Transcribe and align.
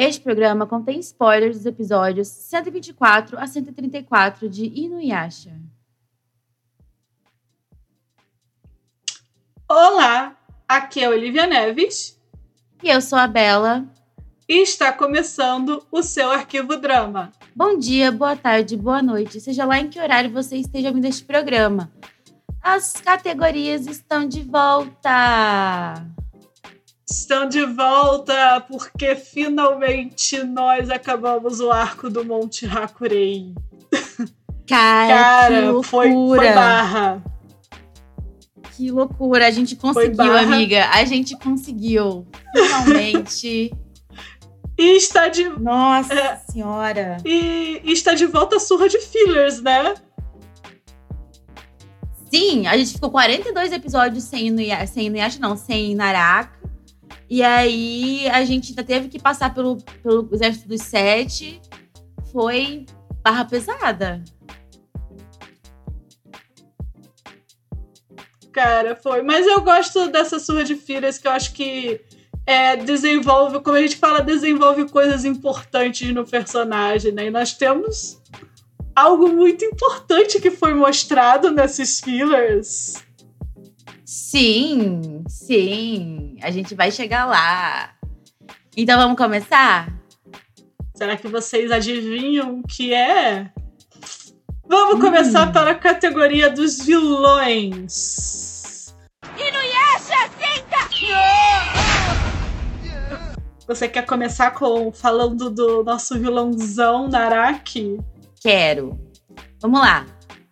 Este 0.00 0.20
programa 0.20 0.64
contém 0.64 1.00
spoilers 1.00 1.56
dos 1.56 1.66
episódios 1.66 2.28
124 2.28 3.36
a 3.36 3.48
134 3.48 4.48
de 4.48 4.66
Inuyasha. 4.66 5.50
Olá, 9.68 10.36
aqui 10.68 11.02
é 11.02 11.08
Olivia 11.08 11.48
Neves. 11.48 12.16
E 12.80 12.88
eu 12.88 13.00
sou 13.00 13.18
a 13.18 13.26
Bela. 13.26 13.88
E 14.48 14.62
está 14.62 14.92
começando 14.92 15.84
o 15.90 16.00
seu 16.00 16.30
Arquivo 16.30 16.76
Drama. 16.76 17.32
Bom 17.52 17.76
dia, 17.76 18.12
boa 18.12 18.36
tarde, 18.36 18.76
boa 18.76 19.02
noite, 19.02 19.40
seja 19.40 19.64
lá 19.64 19.80
em 19.80 19.90
que 19.90 20.00
horário 20.00 20.30
você 20.30 20.56
esteja 20.58 20.88
ouvindo 20.88 21.06
este 21.06 21.24
programa. 21.24 21.90
As 22.62 22.92
categorias 22.92 23.88
estão 23.88 24.28
de 24.28 24.42
volta! 24.42 26.17
Estão 27.10 27.48
de 27.48 27.64
volta 27.64 28.60
porque 28.68 29.16
finalmente 29.16 30.42
nós 30.42 30.90
acabamos 30.90 31.58
o 31.58 31.70
arco 31.70 32.10
do 32.10 32.22
Monte 32.22 32.66
Hakurei. 32.66 33.54
Cara, 34.68 35.14
Cara 35.14 35.72
que 35.72 35.82
foi, 35.84 36.10
foi 36.10 36.52
barra. 36.52 37.24
Que 38.76 38.90
loucura, 38.90 39.46
a 39.46 39.50
gente 39.50 39.74
conseguiu, 39.74 40.36
amiga. 40.36 40.86
A 40.90 41.04
gente 41.06 41.34
conseguiu. 41.38 42.26
Finalmente. 42.52 43.72
e 44.78 44.96
está 44.96 45.28
de. 45.28 45.48
Nossa 45.48 46.12
é, 46.12 46.36
senhora! 46.36 47.16
E, 47.24 47.80
e, 47.82 47.92
está 47.92 48.12
de 48.12 48.26
volta 48.26 48.56
a 48.56 48.60
surra 48.60 48.86
de 48.86 48.98
fillers, 49.00 49.62
né? 49.62 49.94
Sim, 52.30 52.66
a 52.66 52.76
gente 52.76 52.92
ficou 52.92 53.10
42 53.10 53.72
episódios 53.72 54.24
sem 54.24 54.48
Inuyasha, 54.48 54.86
sem 54.86 55.06
Inuyasha 55.06 55.38
não, 55.40 55.56
sem 55.56 55.94
Naraka. 55.94 56.57
E 57.28 57.42
aí 57.42 58.28
a 58.28 58.44
gente 58.44 58.70
ainda 58.70 58.82
teve 58.82 59.08
que 59.08 59.18
passar 59.18 59.52
pelo, 59.52 59.76
pelo 60.02 60.28
exército 60.32 60.68
dos 60.68 60.82
sete. 60.82 61.60
Foi 62.32 62.86
barra 63.22 63.44
pesada. 63.44 64.22
Cara, 68.50 68.96
foi. 68.96 69.22
Mas 69.22 69.46
eu 69.46 69.60
gosto 69.60 70.08
dessa 70.08 70.38
surra 70.38 70.64
de 70.64 70.74
filhas 70.74 71.18
que 71.18 71.28
eu 71.28 71.32
acho 71.32 71.52
que 71.52 72.00
é, 72.46 72.76
desenvolve, 72.76 73.60
como 73.60 73.76
a 73.76 73.82
gente 73.82 73.96
fala, 73.96 74.20
desenvolve 74.20 74.88
coisas 74.88 75.24
importantes 75.24 76.12
no 76.14 76.26
personagem, 76.26 77.12
né? 77.12 77.26
E 77.26 77.30
nós 77.30 77.52
temos 77.52 78.20
algo 78.96 79.28
muito 79.28 79.64
importante 79.64 80.40
que 80.40 80.50
foi 80.50 80.74
mostrado 80.74 81.50
nesses 81.50 82.00
fillers 82.00 82.94
Sim, 84.10 85.22
sim. 85.28 86.38
A 86.40 86.50
gente 86.50 86.74
vai 86.74 86.90
chegar 86.90 87.26
lá. 87.26 87.92
Então 88.74 88.98
vamos 88.98 89.18
começar? 89.18 89.92
Será 90.94 91.14
que 91.14 91.28
vocês 91.28 91.70
adivinham 91.70 92.60
o 92.60 92.62
que 92.62 92.94
é? 92.94 93.52
Vamos 94.66 94.94
hum. 94.94 95.00
começar 95.00 95.52
pela 95.52 95.74
categoria 95.74 96.48
dos 96.48 96.86
vilões. 96.86 98.96
Inuyasha, 99.36 100.30
senta! 100.38 100.78
Você 103.66 103.88
quer 103.88 104.06
começar 104.06 104.52
com 104.52 104.90
falando 104.90 105.50
do 105.50 105.84
nosso 105.84 106.18
vilãozão 106.18 107.08
Naraki? 107.08 107.98
Quero. 108.40 108.98
Vamos 109.60 109.80
lá. 109.80 110.06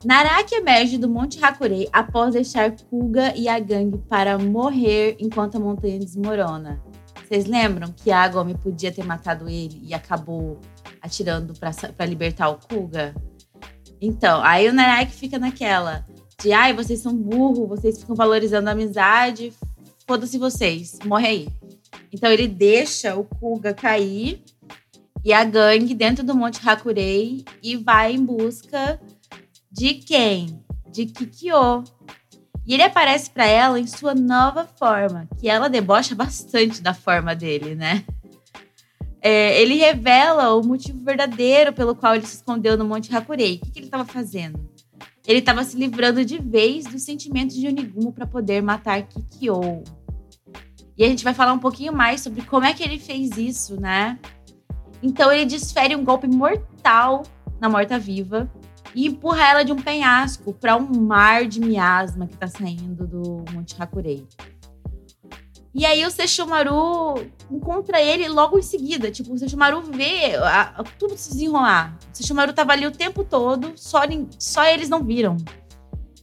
Naraki 0.06 0.54
emerge 0.54 0.98
do 0.98 1.08
Monte 1.08 1.44
Hakurei 1.44 1.88
após 1.92 2.32
deixar 2.32 2.70
Kuga 2.70 3.34
e 3.34 3.48
a 3.48 3.58
gangue 3.58 3.98
para 4.08 4.38
morrer 4.38 5.16
enquanto 5.18 5.56
a 5.56 5.58
montanha 5.58 5.98
desmorona. 5.98 6.80
Vocês 7.24 7.44
lembram 7.46 7.92
que 7.92 8.12
a 8.12 8.20
Agome 8.20 8.54
podia 8.54 8.92
ter 8.92 9.04
matado 9.04 9.48
ele 9.48 9.82
e 9.82 9.92
acabou 9.92 10.60
atirando 11.02 11.54
para 11.58 12.06
libertar 12.06 12.50
o 12.50 12.56
Kuga? 12.56 13.16
Então, 14.00 14.40
aí 14.44 14.68
o 14.68 14.72
Naraki 14.72 15.10
fica 15.10 15.40
naquela 15.40 16.06
de 16.41 16.52
ai, 16.52 16.72
vocês 16.72 17.00
são 17.00 17.12
burros, 17.12 17.69
vocês 17.69 17.98
ficam 17.98 18.14
valorizando 18.14 18.69
a 18.69 18.72
amizade, 18.75 19.52
foda-se 20.06 20.38
vocês, 20.38 21.00
morre 21.04 21.26
aí. 21.26 21.48
Então 22.12 22.31
ele 22.31 22.47
deixa 22.47 23.16
o 23.16 23.25
Kuga 23.25 23.75
cair 23.75 24.41
e 25.25 25.32
a 25.32 25.42
gangue 25.42 25.94
dentro 25.94 26.25
do 26.25 26.36
Monte 26.36 26.60
Hakurei 26.64 27.44
e 27.60 27.76
vai 27.76 28.14
em 28.14 28.25
busca 28.25 29.00
de 29.76 29.92
quem? 29.94 30.64
De 30.91 31.04
Kikyo. 31.04 31.84
E 32.66 32.72
ele 32.72 32.82
aparece 32.82 33.31
para 33.31 33.44
ela 33.44 33.78
em 33.78 33.87
sua 33.87 34.14
nova 34.14 34.64
forma, 34.64 35.28
que 35.38 35.48
ela 35.48 35.69
debocha 35.69 36.14
bastante 36.14 36.81
da 36.81 36.94
forma 36.94 37.34
dele, 37.34 37.75
né? 37.75 38.03
É, 39.20 39.60
ele 39.60 39.75
revela 39.75 40.54
o 40.54 40.64
motivo 40.64 41.04
verdadeiro 41.04 41.72
pelo 41.72 41.94
qual 41.94 42.14
ele 42.14 42.26
se 42.26 42.37
escondeu 42.37 42.76
no 42.76 42.84
Monte 42.84 43.14
Hakurei. 43.14 43.56
O 43.56 43.66
que, 43.66 43.70
que 43.70 43.78
ele 43.81 43.87
estava 43.87 44.04
fazendo? 44.04 44.59
Ele 45.26 45.41
estava 45.41 45.62
se 45.62 45.76
livrando 45.76 46.25
de 46.25 46.38
vez 46.38 46.87
dos 46.87 47.03
sentimentos 47.03 47.56
de 47.56 47.69
Onigumo 47.69 48.12
para 48.12 48.26
poder 48.26 48.62
matar 48.62 49.03
Kikyo. 49.03 49.84
E 50.97 51.04
a 51.04 51.08
gente 51.08 51.22
vai 51.22 51.34
falar 51.34 51.53
um 51.53 51.58
pouquinho 51.58 51.93
mais 51.93 52.22
sobre 52.22 52.43
como 52.43 52.64
é 52.64 52.72
que 52.72 52.82
ele 52.82 52.98
fez 52.98 53.37
isso, 53.37 53.78
né? 53.78 54.19
Então 55.03 55.31
ele 55.31 55.44
desfere 55.44 55.94
um 55.94 56.04
golpe 56.04 56.26
mortal 56.26 57.25
na 57.60 57.69
morta-viva 57.69 58.50
e 58.96 59.06
empurra 59.06 59.46
ela 59.46 59.62
de 59.62 59.72
um 59.72 59.76
penhasco 59.76 60.54
para 60.54 60.74
um 60.74 60.88
mar 61.02 61.44
de 61.44 61.60
miasma 61.60 62.26
que 62.26 62.32
está 62.32 62.46
saindo 62.46 63.06
do 63.06 63.44
Monte 63.52 63.76
Hakurei. 63.78 64.26
E 65.74 65.84
aí 65.84 66.06
o 66.06 66.10
Sesshomaru 66.10 67.26
encontra 67.50 68.00
ele 68.00 68.26
logo 68.26 68.58
em 68.58 68.62
seguida. 68.62 69.10
Tipo, 69.10 69.34
o 69.34 69.38
Sesshomaru 69.38 69.82
vê 69.82 70.34
a, 70.36 70.62
a, 70.78 70.82
tudo 70.82 71.14
se 71.18 71.28
desenrolar. 71.28 71.98
O 72.10 72.16
Sesshomaru 72.16 72.54
tava 72.54 72.72
ali 72.72 72.86
o 72.86 72.90
tempo 72.90 73.22
todo, 73.22 73.74
só, 73.76 74.00
só 74.38 74.64
eles 74.64 74.88
não 74.88 75.04
viram. 75.04 75.36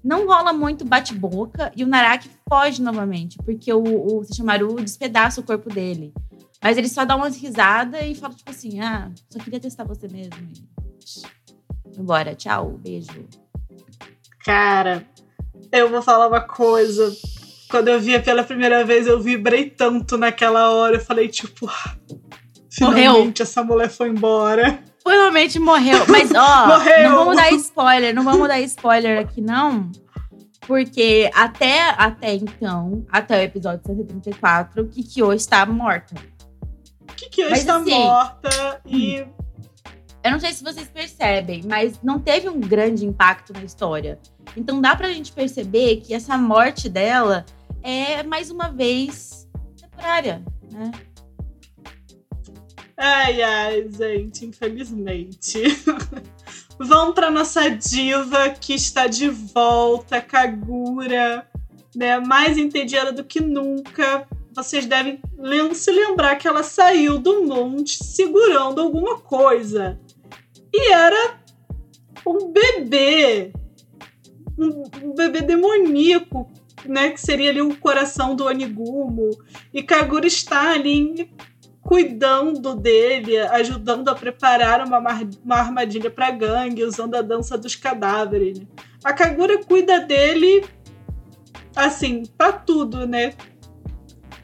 Não 0.03 0.25
rola 0.25 0.51
muito 0.51 0.84
bate-boca 0.84 1.72
e 1.75 1.84
o 1.84 1.88
Naraki 1.88 2.28
foge 2.50 2.81
novamente, 2.81 3.38
porque 3.45 3.72
o, 3.72 3.84
o 3.84 4.23
Sesshomaru 4.23 4.78
despedaça 4.78 5.40
o 5.40 5.44
corpo 5.44 5.69
dele. 5.69 6.11
Mas 6.59 6.75
ele 6.75 6.90
só 6.90 7.05
dá 7.05 7.16
umas 7.16 7.38
risadas 7.38 8.01
e 8.03 8.16
fala, 8.16 8.34
tipo 8.34 8.50
assim, 8.50 8.79
ah, 8.79 9.11
só 9.29 9.38
queria 9.38 9.59
testar 9.59 9.84
você 9.84 10.07
mesmo. 10.07 10.51
Embora, 11.98 12.36
tchau, 12.36 12.80
beijo. 12.81 13.28
Cara, 14.46 15.06
eu 15.72 15.90
vou 15.90 16.02
falar 16.02 16.28
uma 16.28 16.42
coisa. 16.42 17.12
Quando 17.70 17.88
eu 17.88 18.00
via 18.00 18.22
pela 18.22 18.44
primeira 18.44 18.84
vez, 18.84 19.08
eu 19.08 19.20
vibrei 19.20 19.70
tanto 19.70 20.18
naquela 20.18 20.70
hora. 20.72 20.98
Eu 20.98 21.00
falei, 21.00 21.28
tipo, 21.28 21.68
ah, 21.68 21.96
finalmente 22.70 23.18
morreu. 23.18 23.34
essa 23.40 23.64
mulher 23.64 23.90
foi 23.90 24.09
embora. 24.09 24.80
Finalmente 25.02 25.59
morreu. 25.59 26.06
Mas, 26.08 26.32
ó, 26.34 26.68
morreu. 26.68 27.09
não 27.09 27.18
vamos 27.18 27.36
dar 27.36 27.52
spoiler, 27.53 28.14
não 28.14 28.24
vamos 28.24 28.48
dar 28.48 28.59
spoiler 28.62 29.20
aqui, 29.20 29.42
não. 29.42 29.92
Porque 30.62 31.30
até, 31.34 31.90
até 31.98 32.34
então, 32.36 33.06
até 33.12 33.40
o 33.40 33.42
episódio 33.42 33.82
134, 33.86 34.88
Kikyo 34.88 35.34
está 35.34 35.66
morta. 35.66 36.16
Kikyo 37.16 37.50
Mas, 37.50 37.59
está 37.59 37.78
assim, 37.78 37.92
morta 37.92 38.82
e 38.86 39.22
hum. 39.22 39.43
Eu 40.23 40.31
não 40.31 40.39
sei 40.39 40.53
se 40.53 40.63
vocês 40.63 40.88
percebem, 40.88 41.63
mas 41.66 42.00
não 42.01 42.17
teve 42.17 42.47
um 42.47 42.59
grande 42.59 43.06
impacto 43.06 43.51
na 43.51 43.63
história. 43.63 44.17
Então 44.56 44.79
dá 44.79 44.95
pra 44.95 45.11
gente 45.11 45.34
perceber 45.34 45.97
que 45.97 46.13
essa 46.13 46.38
morte 46.38 46.88
dela 46.88 47.45
é, 47.81 48.23
mais 48.23 48.50
uma 48.50 48.69
vez, 48.69 49.50
temporária, 49.75 50.41
né? 50.72 50.91
Ai, 52.95 53.41
ai, 53.41 53.89
gente, 53.89 54.45
infelizmente. 54.45 55.61
Vamos 56.79 57.13
para 57.13 57.29
nossa 57.29 57.69
diva 57.69 58.50
que 58.51 58.73
está 58.73 59.07
de 59.07 59.29
volta, 59.29 60.22
Kagura, 60.22 61.45
né? 61.94 62.19
Mais 62.19 62.57
entediada 62.57 63.11
do 63.11 63.25
que 63.25 63.41
nunca. 63.41 64.25
Vocês 64.55 64.85
devem 64.85 65.19
se 65.73 65.91
lembrar 65.91 66.38
que 66.38 66.47
ela 66.47 66.63
saiu 66.63 67.19
do 67.19 67.44
monte 67.44 68.03
segurando 68.03 68.79
alguma 68.79 69.19
coisa. 69.19 69.99
E 70.73 70.91
era 70.91 71.37
um 72.25 72.52
bebê. 72.52 73.53
Um, 74.58 75.14
bebê 75.16 75.41
demoníaco, 75.41 76.49
né? 76.85 77.11
Que 77.11 77.22
seria 77.22 77.52
ali 77.52 77.61
o 77.61 77.78
coração 77.78 78.35
do 78.35 78.46
Onigumo. 78.46 79.29
E 79.72 79.84
Kagura 79.84 80.25
está 80.25 80.72
ali 80.72 81.31
cuidando 81.81 82.73
dele, 82.75 83.37
ajudando 83.37 84.08
a 84.09 84.16
preparar 84.16 84.85
uma, 84.87 84.99
uma 85.43 85.55
armadilha 85.55 86.09
para 86.09 86.31
gangue, 86.31 86.84
usando 86.84 87.16
a 87.16 87.22
dança 87.22 87.58
dos 87.58 87.76
cadáveres. 87.76 88.59
Né? 88.59 88.66
A 89.03 89.14
Kagura 89.14 89.64
cuida 89.64 89.99
dele, 89.99 90.66
assim, 91.76 92.23
para 92.37 92.53
tudo, 92.53 93.05
né? 93.05 93.34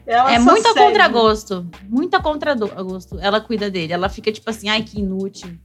Ela 0.06 0.34
é 0.34 0.38
muito 0.38 0.66
a 0.66 0.74
contragosto. 0.74 1.66
Muito 1.88 2.14
a 2.14 2.22
contragosto. 2.22 3.18
Ela 3.20 3.40
cuida 3.40 3.70
dele. 3.70 3.92
Ela 3.92 4.08
fica 4.08 4.30
tipo 4.30 4.48
assim, 4.50 4.68
ai, 4.68 4.82
que 4.82 5.00
inútil 5.00 5.56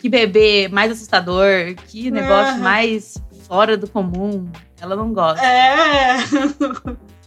que 0.00 0.08
bebê 0.08 0.68
mais 0.68 0.92
assustador, 0.92 1.74
que 1.88 2.10
negócio 2.10 2.54
é. 2.54 2.58
mais 2.58 3.22
fora 3.48 3.76
do 3.76 3.88
comum. 3.88 4.48
Ela 4.80 4.94
não 4.94 5.12
gosta. 5.12 5.44
É. 5.44 6.18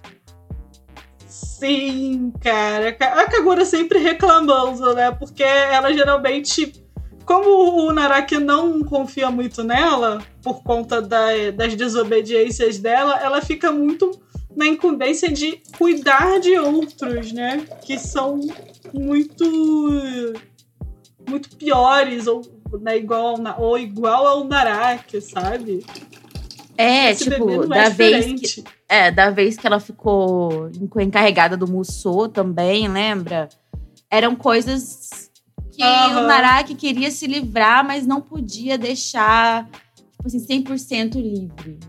Sim, 1.28 2.34
cara. 2.42 2.90
A 2.90 3.30
Kagura 3.30 3.66
sempre 3.66 4.00
reclamando, 4.00 4.94
né? 4.94 5.12
Porque 5.12 5.44
ela 5.44 5.94
geralmente. 5.94 6.74
Como 7.24 7.88
o 7.88 7.94
Naraki 7.94 8.40
não 8.40 8.82
confia 8.84 9.30
muito 9.30 9.64
nela, 9.64 10.22
por 10.42 10.64
conta 10.64 11.00
da, 11.02 11.52
das 11.54 11.76
desobediências 11.76 12.80
dela, 12.80 13.20
ela 13.22 13.42
fica 13.42 13.72
muito 13.72 14.20
na 14.56 14.66
incumbência 14.66 15.32
de 15.32 15.62
cuidar 15.78 16.40
de 16.40 16.58
outros, 16.58 17.32
né? 17.32 17.64
Que 17.84 17.98
são 18.00 18.40
muito. 18.92 19.46
muito 21.30 21.56
piores, 21.56 22.26
ou, 22.26 22.42
né, 22.80 22.98
igual, 22.98 23.36
ou 23.58 23.78
igual 23.78 24.28
ao 24.28 24.44
Naraki, 24.44 25.22
sabe? 25.22 25.86
É, 26.78 27.12
Esse 27.12 27.30
tipo, 27.30 27.68
da 27.68 27.84
é 27.84 27.90
vez 27.90 28.42
que, 28.42 28.64
é, 28.88 29.12
da 29.12 29.30
vez 29.30 29.58
que 29.58 29.68
ela 29.68 29.80
ficou 29.80 30.70
encarregada 31.00 31.56
do 31.56 31.68
Musou 31.68 32.28
também, 32.28 32.88
lembra? 32.88 33.50
Eram 34.10 34.36
coisas 34.36 35.30
que 35.72 35.84
uhum. 35.84 36.24
o 36.24 36.28
Naraki 36.28 36.76
queria 36.76 37.12
se 37.12 37.28
livrar, 37.28 37.86
mas 37.86 38.06
não 38.06 38.20
podia 38.20 38.78
deixar, 38.78 39.70
tipo 39.96 40.26
assim, 40.26 40.40
100% 40.40 41.16
livre. 41.16 41.80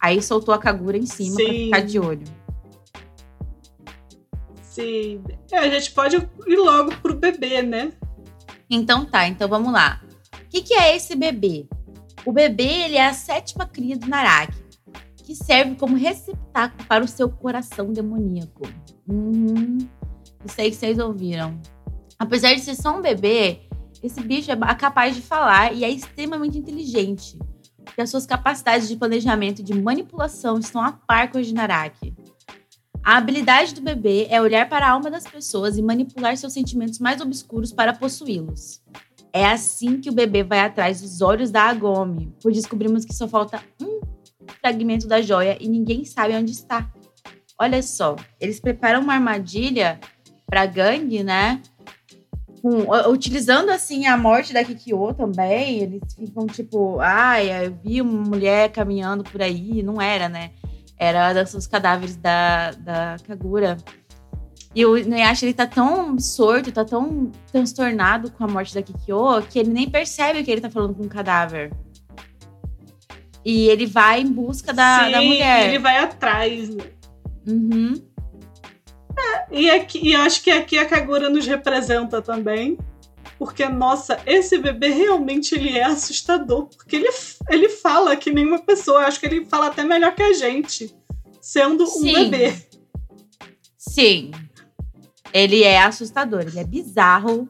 Aí 0.00 0.22
soltou 0.22 0.54
a 0.54 0.58
Kagura 0.58 0.96
em 0.96 1.06
cima 1.06 1.36
Sim. 1.36 1.44
pra 1.44 1.54
ficar 1.54 1.80
de 1.80 1.98
olho. 1.98 2.24
Sim. 4.62 5.22
É, 5.50 5.58
a 5.58 5.68
gente 5.70 5.90
pode 5.92 6.16
ir 6.16 6.56
logo 6.56 6.94
pro 6.98 7.14
bebê, 7.14 7.62
né? 7.62 7.92
Então 8.68 9.04
tá, 9.04 9.28
então 9.28 9.48
vamos 9.48 9.72
lá. 9.72 10.00
O 10.34 10.48
que, 10.48 10.62
que 10.62 10.74
é 10.74 10.96
esse 10.96 11.14
bebê? 11.14 11.66
O 12.24 12.32
bebê 12.32 12.84
ele 12.84 12.96
é 12.96 13.06
a 13.06 13.12
sétima 13.12 13.66
cria 13.66 13.96
do 13.96 14.08
Naraki, 14.08 14.56
que 15.24 15.34
serve 15.34 15.76
como 15.76 15.96
receptáculo 15.96 16.84
para 16.88 17.04
o 17.04 17.08
seu 17.08 17.28
coração 17.28 17.92
demoníaco. 17.92 18.62
Uhum. 19.08 19.78
Isso 20.44 20.60
aí 20.60 20.70
que 20.70 20.76
vocês 20.76 20.98
ouviram. 20.98 21.60
Apesar 22.18 22.54
de 22.54 22.60
ser 22.60 22.74
só 22.74 22.96
um 22.96 23.02
bebê, 23.02 23.60
esse 24.02 24.20
bicho 24.20 24.50
é 24.50 24.74
capaz 24.74 25.14
de 25.14 25.22
falar 25.22 25.72
e 25.72 25.84
é 25.84 25.90
extremamente 25.90 26.58
inteligente. 26.58 27.38
E 27.96 28.02
as 28.02 28.10
suas 28.10 28.26
capacidades 28.26 28.88
de 28.88 28.96
planejamento 28.96 29.60
e 29.60 29.64
de 29.64 29.74
manipulação 29.74 30.58
estão 30.58 30.82
a 30.82 30.92
par 30.92 31.30
com 31.30 31.38
as 31.38 31.46
de 31.46 31.54
Naraki. 31.54 32.14
A 33.06 33.18
habilidade 33.18 33.72
do 33.72 33.80
bebê 33.80 34.26
é 34.28 34.42
olhar 34.42 34.68
para 34.68 34.84
a 34.84 34.90
alma 34.90 35.08
das 35.08 35.22
pessoas 35.22 35.78
e 35.78 35.82
manipular 35.82 36.36
seus 36.36 36.52
sentimentos 36.52 36.98
mais 36.98 37.20
obscuros 37.20 37.72
para 37.72 37.92
possuí-los. 37.92 38.82
É 39.32 39.46
assim 39.46 40.00
que 40.00 40.10
o 40.10 40.12
bebê 40.12 40.42
vai 40.42 40.58
atrás 40.58 41.00
dos 41.00 41.20
olhos 41.20 41.52
da 41.52 41.62
Agome, 41.62 42.34
pois 42.42 42.56
descobrimos 42.56 43.04
que 43.04 43.14
só 43.14 43.28
falta 43.28 43.62
um 43.80 44.00
fragmento 44.60 45.06
da 45.06 45.22
joia 45.22 45.56
e 45.60 45.68
ninguém 45.68 46.04
sabe 46.04 46.34
onde 46.34 46.50
está. 46.50 46.90
Olha 47.56 47.80
só, 47.80 48.16
eles 48.40 48.58
preparam 48.58 49.02
uma 49.02 49.14
armadilha 49.14 50.00
para 50.44 50.66
gangue, 50.66 51.22
né? 51.22 51.62
Com, 52.60 52.90
utilizando 53.08 53.70
assim 53.70 54.06
a 54.06 54.16
morte 54.16 54.52
da 54.52 54.64
Kikyo 54.64 55.14
também, 55.14 55.78
eles 55.78 56.02
ficam 56.12 56.44
tipo, 56.48 56.98
ai, 56.98 57.52
ah, 57.52 57.64
eu 57.66 57.78
vi 57.84 58.02
uma 58.02 58.24
mulher 58.24 58.72
caminhando 58.72 59.22
por 59.22 59.40
aí, 59.40 59.80
não 59.80 60.02
era, 60.02 60.28
né? 60.28 60.50
Era 60.98 61.28
a 61.28 61.32
dança 61.32 61.56
dos 61.56 61.66
cadáveres 61.66 62.16
da, 62.16 62.70
da 62.72 63.16
Kagura. 63.26 63.76
E 64.74 64.84
o 64.84 64.96
Inuyasha, 64.96 65.46
ele 65.46 65.54
tá 65.54 65.66
tão 65.66 66.18
sorto, 66.18 66.70
tá 66.70 66.84
tão 66.84 67.32
transtornado 67.50 68.30
com 68.30 68.44
a 68.44 68.46
morte 68.46 68.74
da 68.74 68.82
Kikyo, 68.82 69.42
que 69.48 69.58
ele 69.58 69.70
nem 69.70 69.88
percebe 69.88 70.44
que 70.44 70.50
ele 70.50 70.60
tá 70.60 70.68
falando 70.68 70.94
com 70.94 71.04
um 71.04 71.08
cadáver. 71.08 71.72
E 73.44 73.68
ele 73.68 73.86
vai 73.86 74.20
em 74.20 74.30
busca 74.30 74.72
da, 74.72 75.04
Sim, 75.04 75.12
da 75.12 75.22
mulher. 75.22 75.68
ele 75.68 75.78
vai 75.78 75.98
atrás. 75.98 76.68
Né? 76.68 76.84
Uhum. 77.46 77.94
É, 79.18 79.46
e, 79.50 79.70
aqui, 79.70 80.00
e 80.02 80.12
eu 80.12 80.20
acho 80.20 80.42
que 80.42 80.50
aqui 80.50 80.76
a 80.76 80.84
Kagura 80.84 81.30
nos 81.30 81.46
representa 81.46 82.20
também. 82.20 82.76
Porque, 83.38 83.68
nossa, 83.68 84.20
esse 84.26 84.58
bebê 84.58 84.88
realmente 84.88 85.54
ele 85.54 85.76
é 85.76 85.84
assustador. 85.84 86.66
Porque 86.66 86.96
ele, 86.96 87.08
ele 87.50 87.68
fala 87.68 88.16
que 88.16 88.30
nenhuma 88.30 88.58
pessoa. 88.58 89.02
Eu 89.02 89.06
acho 89.06 89.20
que 89.20 89.26
ele 89.26 89.44
fala 89.44 89.66
até 89.66 89.84
melhor 89.84 90.14
que 90.14 90.22
a 90.22 90.32
gente. 90.32 90.94
Sendo 91.40 91.86
Sim. 91.86 92.10
um 92.10 92.30
bebê. 92.30 92.56
Sim. 93.76 94.30
Ele 95.32 95.62
é 95.62 95.82
assustador, 95.82 96.42
ele 96.42 96.58
é 96.58 96.64
bizarro. 96.64 97.48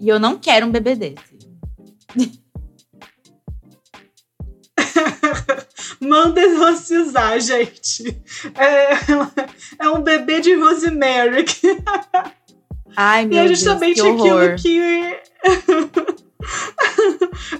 E 0.00 0.08
eu 0.08 0.18
não 0.18 0.38
quero 0.38 0.66
um 0.66 0.70
bebê 0.70 0.94
desse. 0.94 1.36
Manda 6.00 6.40
exorcizar, 6.40 7.38
gente. 7.40 8.22
É, 8.54 8.92
é 9.78 9.90
um 9.90 10.02
bebê 10.02 10.40
de 10.40 10.54
Rosemary. 10.54 11.44
Ai, 12.96 13.26
meu 13.26 13.38
e 13.38 13.46
é 13.46 13.48
justamente 13.48 14.02
Deus, 14.02 14.22
que 14.22 14.28
aquilo 14.28 14.56
que. 14.56 15.16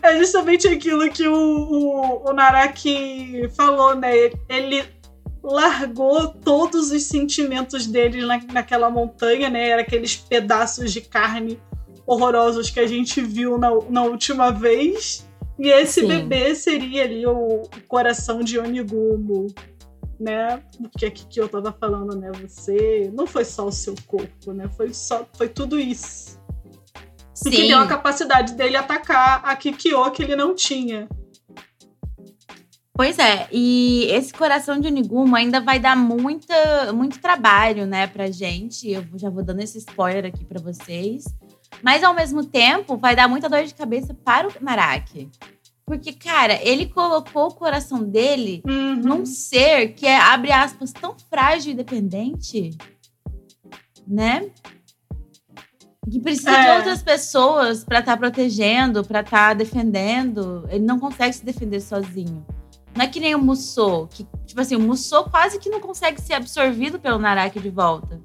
é 0.03 0.19
justamente 0.19 0.67
aquilo 0.67 1.09
que 1.11 1.29
o, 1.29 1.35
o, 1.35 2.31
o 2.31 2.33
Naraki 2.33 3.49
falou, 3.55 3.94
né? 3.94 4.31
Ele 4.49 4.83
largou 5.43 6.29
todos 6.29 6.91
os 6.91 7.05
sentimentos 7.05 7.87
dele 7.87 8.25
na, 8.25 8.41
naquela 8.53 8.91
montanha, 8.91 9.49
né? 9.49 9.69
Era 9.69 9.83
aqueles 9.83 10.17
pedaços 10.17 10.93
de 10.93 11.00
carne 11.00 11.61
horrorosos 12.06 12.71
que 12.71 12.81
a 12.81 12.87
gente 12.87 13.21
viu 13.21 13.59
na, 13.59 13.71
na 13.88 14.03
última 14.05 14.50
vez. 14.50 15.27
E 15.59 15.69
esse 15.69 16.00
Sim. 16.00 16.09
bebê 16.09 16.55
seria 16.55 17.05
ali 17.05 17.27
o, 17.27 17.62
o, 17.62 17.69
coração 17.88 18.41
de 18.41 18.59
Onigumo, 18.59 19.47
né? 20.19 20.63
Porque 20.81 21.07
aqui 21.07 21.27
que 21.27 21.41
eu 21.41 21.49
tava 21.49 21.73
falando, 21.73 22.17
né? 22.17 22.31
Você 22.43 23.11
não 23.15 23.27
foi 23.27 23.45
só 23.45 23.67
o 23.67 23.73
seu 23.73 23.95
corpo, 24.07 24.53
né? 24.53 24.69
Foi 24.77 24.93
só 24.93 25.27
foi 25.35 25.49
tudo 25.49 25.79
isso. 25.79 26.41
Sim. 27.35 27.51
Que 27.51 27.69
deu 27.69 27.79
a 27.79 27.87
capacidade 27.87 28.55
dele 28.55 28.77
atacar 28.77 29.43
a 29.45 29.55
Kikyo 29.55 30.11
que 30.11 30.23
ele 30.23 30.35
não 30.35 30.55
tinha. 30.55 31.09
Pois 32.95 33.19
é, 33.19 33.47
e 33.53 34.07
esse 34.11 34.33
coração 34.33 34.81
de 34.81 34.89
Oniguma 34.89 35.37
ainda 35.37 35.61
vai 35.61 35.79
dar 35.79 35.95
muita, 35.95 36.95
muito 36.95 37.21
trabalho, 37.21 37.85
né, 37.85 38.07
pra 38.07 38.31
gente. 38.31 38.91
Eu 38.91 39.05
já 39.17 39.29
vou 39.29 39.45
dando 39.45 39.61
esse 39.61 39.77
spoiler 39.77 40.25
aqui 40.25 40.47
para 40.47 40.59
vocês. 40.59 41.25
Mas 41.83 42.03
ao 42.03 42.15
mesmo 42.15 42.43
tempo, 42.43 42.97
vai 42.97 43.15
dar 43.15 43.29
muita 43.29 43.51
dor 43.51 43.65
de 43.65 43.75
cabeça 43.75 44.15
para 44.15 44.49
o 44.49 44.53
Naraki. 44.62 45.29
Porque, 45.87 46.12
cara, 46.12 46.61
ele 46.62 46.87
colocou 46.87 47.47
o 47.47 47.55
coração 47.55 48.03
dele 48.03 48.61
uhum. 48.67 48.97
num 48.97 49.25
ser 49.25 49.93
que 49.93 50.05
é, 50.05 50.19
abre 50.19 50.50
aspas, 50.50 50.93
tão 50.93 51.15
frágil 51.31 51.73
e 51.73 51.77
dependente, 51.77 52.77
né? 54.06 54.50
Que 56.11 56.21
precisa 56.21 56.50
é. 56.50 56.73
de 56.73 56.79
outras 56.79 57.02
pessoas 57.02 57.85
para 57.85 58.00
estar 58.00 58.12
tá 58.12 58.19
protegendo, 58.19 59.05
para 59.05 59.21
estar 59.21 59.49
tá 59.49 59.55
defendendo. 59.55 60.66
Ele 60.71 60.85
não 60.85 60.99
consegue 60.99 61.33
se 61.33 61.45
defender 61.45 61.81
sozinho. 61.81 62.45
Não 62.97 63.05
é 63.05 63.07
que 63.07 63.21
nem 63.21 63.35
o 63.35 63.38
Musou, 63.38 64.09
que, 64.09 64.26
tipo 64.45 64.61
assim, 64.61 64.75
o 64.75 64.81
Musou 64.81 65.25
quase 65.25 65.59
que 65.59 65.69
não 65.69 65.81
consegue 65.81 66.21
ser 66.21 66.35
absorvido 66.35 66.99
pelo 66.99 67.19
Naraki 67.19 67.61
de 67.61 67.71
volta. 67.71 68.21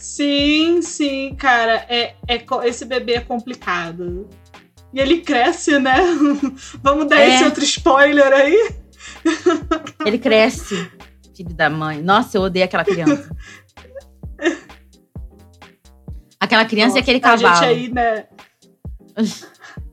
Sim, 0.00 0.80
sim, 0.82 1.34
cara. 1.36 1.84
É, 1.88 2.14
é, 2.26 2.44
esse 2.64 2.84
bebê 2.86 3.14
é 3.14 3.20
complicado. 3.20 4.28
E 4.92 4.98
ele 4.98 5.20
cresce, 5.20 5.78
né? 5.78 5.96
Vamos 6.82 7.06
dar 7.06 7.20
é. 7.20 7.34
esse 7.34 7.44
outro 7.44 7.62
spoiler 7.62 8.32
aí? 8.32 8.74
Ele 10.04 10.18
cresce, 10.18 10.90
filho 11.34 11.54
da 11.54 11.68
mãe. 11.68 12.02
Nossa, 12.02 12.36
eu 12.36 12.42
odeio 12.42 12.64
aquela 12.64 12.84
criança. 12.84 13.30
Aquela 16.38 16.64
criança 16.64 16.88
Nossa, 16.88 16.98
e 16.98 17.02
aquele 17.02 17.20
cavalo. 17.20 17.48
A 17.48 17.54
gente 17.54 17.64
aí, 17.64 17.92
né? 17.92 18.26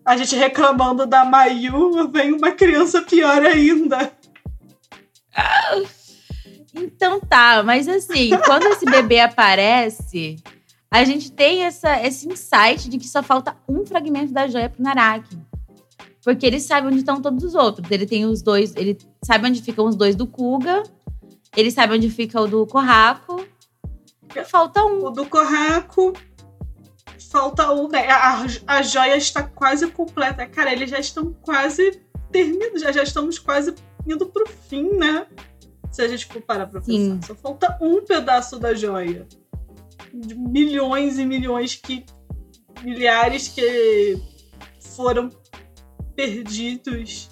a 0.06 0.16
gente 0.16 0.36
reclamando 0.36 1.06
da 1.06 1.26
Mayu, 1.26 2.10
vem 2.10 2.32
uma 2.32 2.52
criança 2.52 3.02
pior 3.02 3.46
ainda. 3.46 4.14
Então 6.74 7.20
tá, 7.20 7.64
mas 7.64 7.88
assim, 7.88 8.30
quando 8.46 8.68
esse 8.68 8.86
bebê 8.86 9.20
aparece, 9.20 10.38
a 10.92 11.04
gente 11.04 11.32
tem 11.32 11.64
essa, 11.64 12.02
esse 12.06 12.28
insight 12.28 12.90
de 12.90 12.98
que 12.98 13.08
só 13.08 13.22
falta 13.24 13.56
um 13.68 13.86
fragmento 13.86 14.34
da 14.34 14.48
joia 14.48 14.70
pro 14.70 14.84
Naraki. 14.84 15.38
Porque 16.24 16.46
ele 16.46 16.60
sabe 16.60 16.88
onde 16.88 16.98
estão 16.98 17.22
todos 17.22 17.44
os 17.44 17.56
outros. 17.56 17.90
Ele 17.90 18.06
tem 18.06 18.26
os 18.26 18.42
dois, 18.42 18.76
ele 18.76 18.98
sabe 19.24 19.48
onde 19.48 19.62
ficam 19.62 19.86
os 19.86 19.96
dois 19.96 20.16
do 20.16 20.28
Kuga, 20.28 20.84
ele 21.56 21.72
sabe 21.72 21.96
onde 21.96 22.10
fica 22.10 22.40
o 22.42 22.48
do 22.48 22.66
Corraco. 22.68 23.46
Falta 24.46 24.84
um. 24.84 25.06
O 25.06 25.10
do 25.10 25.26
Corraco 25.26 26.14
falta 27.32 27.72
um, 27.72 27.88
né? 27.88 28.10
A, 28.10 28.46
a 28.68 28.82
joia 28.82 29.18
está 29.18 29.44
quase 29.44 29.88
completa. 29.88 30.46
Cara, 30.46 30.72
eles 30.72 30.90
já 30.90 31.00
estão 31.00 31.34
quase 31.42 32.02
terminando, 32.32 32.80
já, 32.80 32.92
já 32.92 33.04
estamos 33.04 33.40
quase 33.40 33.74
indo 34.06 34.26
pro 34.26 34.48
fim, 34.48 34.92
né? 34.96 35.28
Se 35.98 36.04
a 36.04 36.08
gente 36.08 36.28
for 36.28 36.40
parar 36.44 36.68
pra 36.68 36.80
Sim. 36.80 37.16
pensar. 37.16 37.28
Só 37.30 37.36
falta 37.36 37.76
um 37.82 38.06
pedaço 38.06 38.60
da 38.60 38.76
joia. 38.76 39.28
De 40.14 40.36
milhões 40.36 41.18
e 41.18 41.26
milhões 41.26 41.74
que. 41.74 42.06
milhares 42.84 43.48
que 43.48 44.22
foram 44.80 45.32
perdidos. 46.16 47.30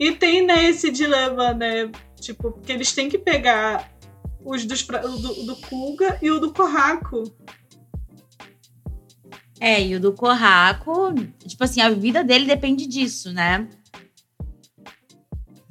E 0.00 0.10
tem, 0.12 0.46
né, 0.46 0.64
esse 0.64 0.90
dilema, 0.90 1.52
né? 1.52 1.92
Tipo, 2.18 2.50
porque 2.50 2.72
eles 2.72 2.94
têm 2.94 3.10
que 3.10 3.18
pegar 3.18 3.92
os 4.42 4.64
dos, 4.64 4.82
do, 4.82 5.44
do 5.44 5.56
Kuga 5.56 6.18
e 6.22 6.30
o 6.30 6.40
do 6.40 6.54
Corraco. 6.54 7.24
É, 9.60 9.86
e 9.86 9.94
o 9.96 10.00
do 10.00 10.14
Corraco, 10.14 11.12
tipo 11.46 11.62
assim, 11.62 11.82
a 11.82 11.90
vida 11.90 12.24
dele 12.24 12.46
depende 12.46 12.86
disso, 12.86 13.34
né? 13.34 13.68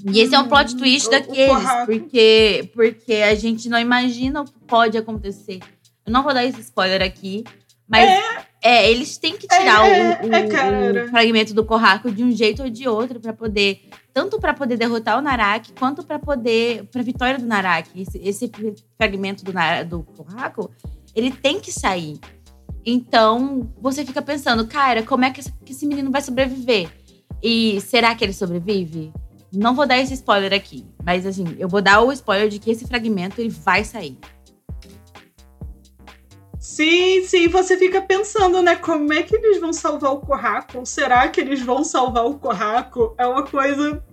E 0.06 0.20
esse 0.20 0.36
é 0.36 0.40
um 0.40 0.48
plot 0.48 0.76
hum, 0.76 0.78
twist 0.78 1.10
daqueles, 1.10 1.70
porque, 1.86 2.70
porque 2.74 3.14
a 3.14 3.34
gente 3.34 3.68
não 3.68 3.80
imagina 3.80 4.42
o 4.42 4.46
que 4.46 4.60
pode 4.68 4.98
acontecer. 4.98 5.60
Eu 6.06 6.14
não 6.14 6.22
vou 6.22 6.34
dar 6.34 6.46
esse 6.46 6.62
spoiler 6.62 7.02
aqui, 7.02 7.44
mas 7.88 8.08
é, 8.08 8.46
é 8.62 8.92
eles 8.92 9.18
têm 9.18 9.36
que 9.36 9.48
tirar 9.48 9.88
é, 9.88 10.22
o, 10.22 10.28
o, 10.28 10.36
é, 10.36 11.04
o, 11.06 11.10
fragmento 11.10 11.56
do 11.56 11.66
Corraco 11.66 12.12
de 12.12 12.24
um 12.24 12.32
jeito 12.32 12.62
ou 12.62 12.70
de 12.70 12.88
outro 12.88 13.20
para 13.20 13.34
poder, 13.34 13.90
tanto 14.14 14.40
para 14.40 14.54
poder 14.54 14.78
derrotar 14.78 15.18
o 15.18 15.22
Naraki, 15.22 15.74
quanto 15.74 16.04
para 16.04 16.20
poder, 16.20 16.86
para 16.86 17.02
vitória 17.02 17.40
do 17.40 17.46
Naraki. 17.48 18.04
Esse, 18.04 18.20
esse 18.20 18.52
fragmento 18.96 19.44
do, 19.44 19.52
do 19.88 20.04
Corraco, 20.04 20.70
ele 21.16 21.32
tem 21.32 21.60
que 21.60 21.72
sair. 21.72 22.20
Então, 22.86 23.72
você 23.82 24.06
fica 24.06 24.22
pensando, 24.22 24.68
cara, 24.68 25.02
como 25.02 25.26
é 25.26 25.32
que 25.32 25.42
esse 25.68 25.88
menino 25.88 26.12
vai 26.12 26.22
sobreviver? 26.22 26.90
E 27.42 27.82
será 27.82 28.14
que 28.14 28.24
ele 28.24 28.34
sobrevive? 28.34 29.12
Não 29.56 29.74
vou 29.74 29.88
dar 29.88 29.98
esse 29.98 30.14
spoiler 30.14 30.54
aqui, 30.54 30.86
mas 31.04 31.26
assim, 31.26 31.56
eu 31.58 31.68
vou 31.68 31.82
dar 31.82 32.02
o 32.02 32.12
spoiler 32.12 32.50
de 32.50 32.60
que 32.60 32.72
esse 32.72 32.86
fragmento 32.86 33.40
ele 33.40 33.50
vai 33.50 33.84
sair. 33.84 34.18
Sim, 36.60 37.24
sim, 37.24 37.48
você 37.48 37.78
fica 37.78 38.02
pensando, 38.02 38.62
né? 38.62 38.76
Como 38.76 39.14
é 39.14 39.24
que 39.24 39.36
eles 39.36 39.62
vão 39.62 39.72
salvar 39.72 40.12
o 40.12 40.20
Corraco? 40.20 40.86
Será 40.86 41.28
que 41.30 41.40
eles 41.40 41.62
vão 41.62 41.84
salvar 41.84 42.26
o 42.26 42.40
Corraco? 42.40 43.14
É 43.18 43.26
uma 43.26 43.44
coisa. 43.44 44.04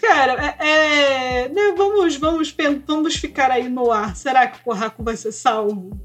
Cara, 0.00 0.56
é. 0.58 1.44
é 1.44 1.48
né, 1.48 1.74
vamos, 1.76 2.16
vamos, 2.16 2.54
vamos 2.86 3.14
ficar 3.16 3.50
aí 3.50 3.68
no 3.68 3.90
ar. 3.90 4.16
Será 4.16 4.46
que 4.46 4.58
o 4.58 4.64
Corraco 4.64 5.02
vai 5.02 5.16
ser 5.16 5.32
salvo? 5.32 5.98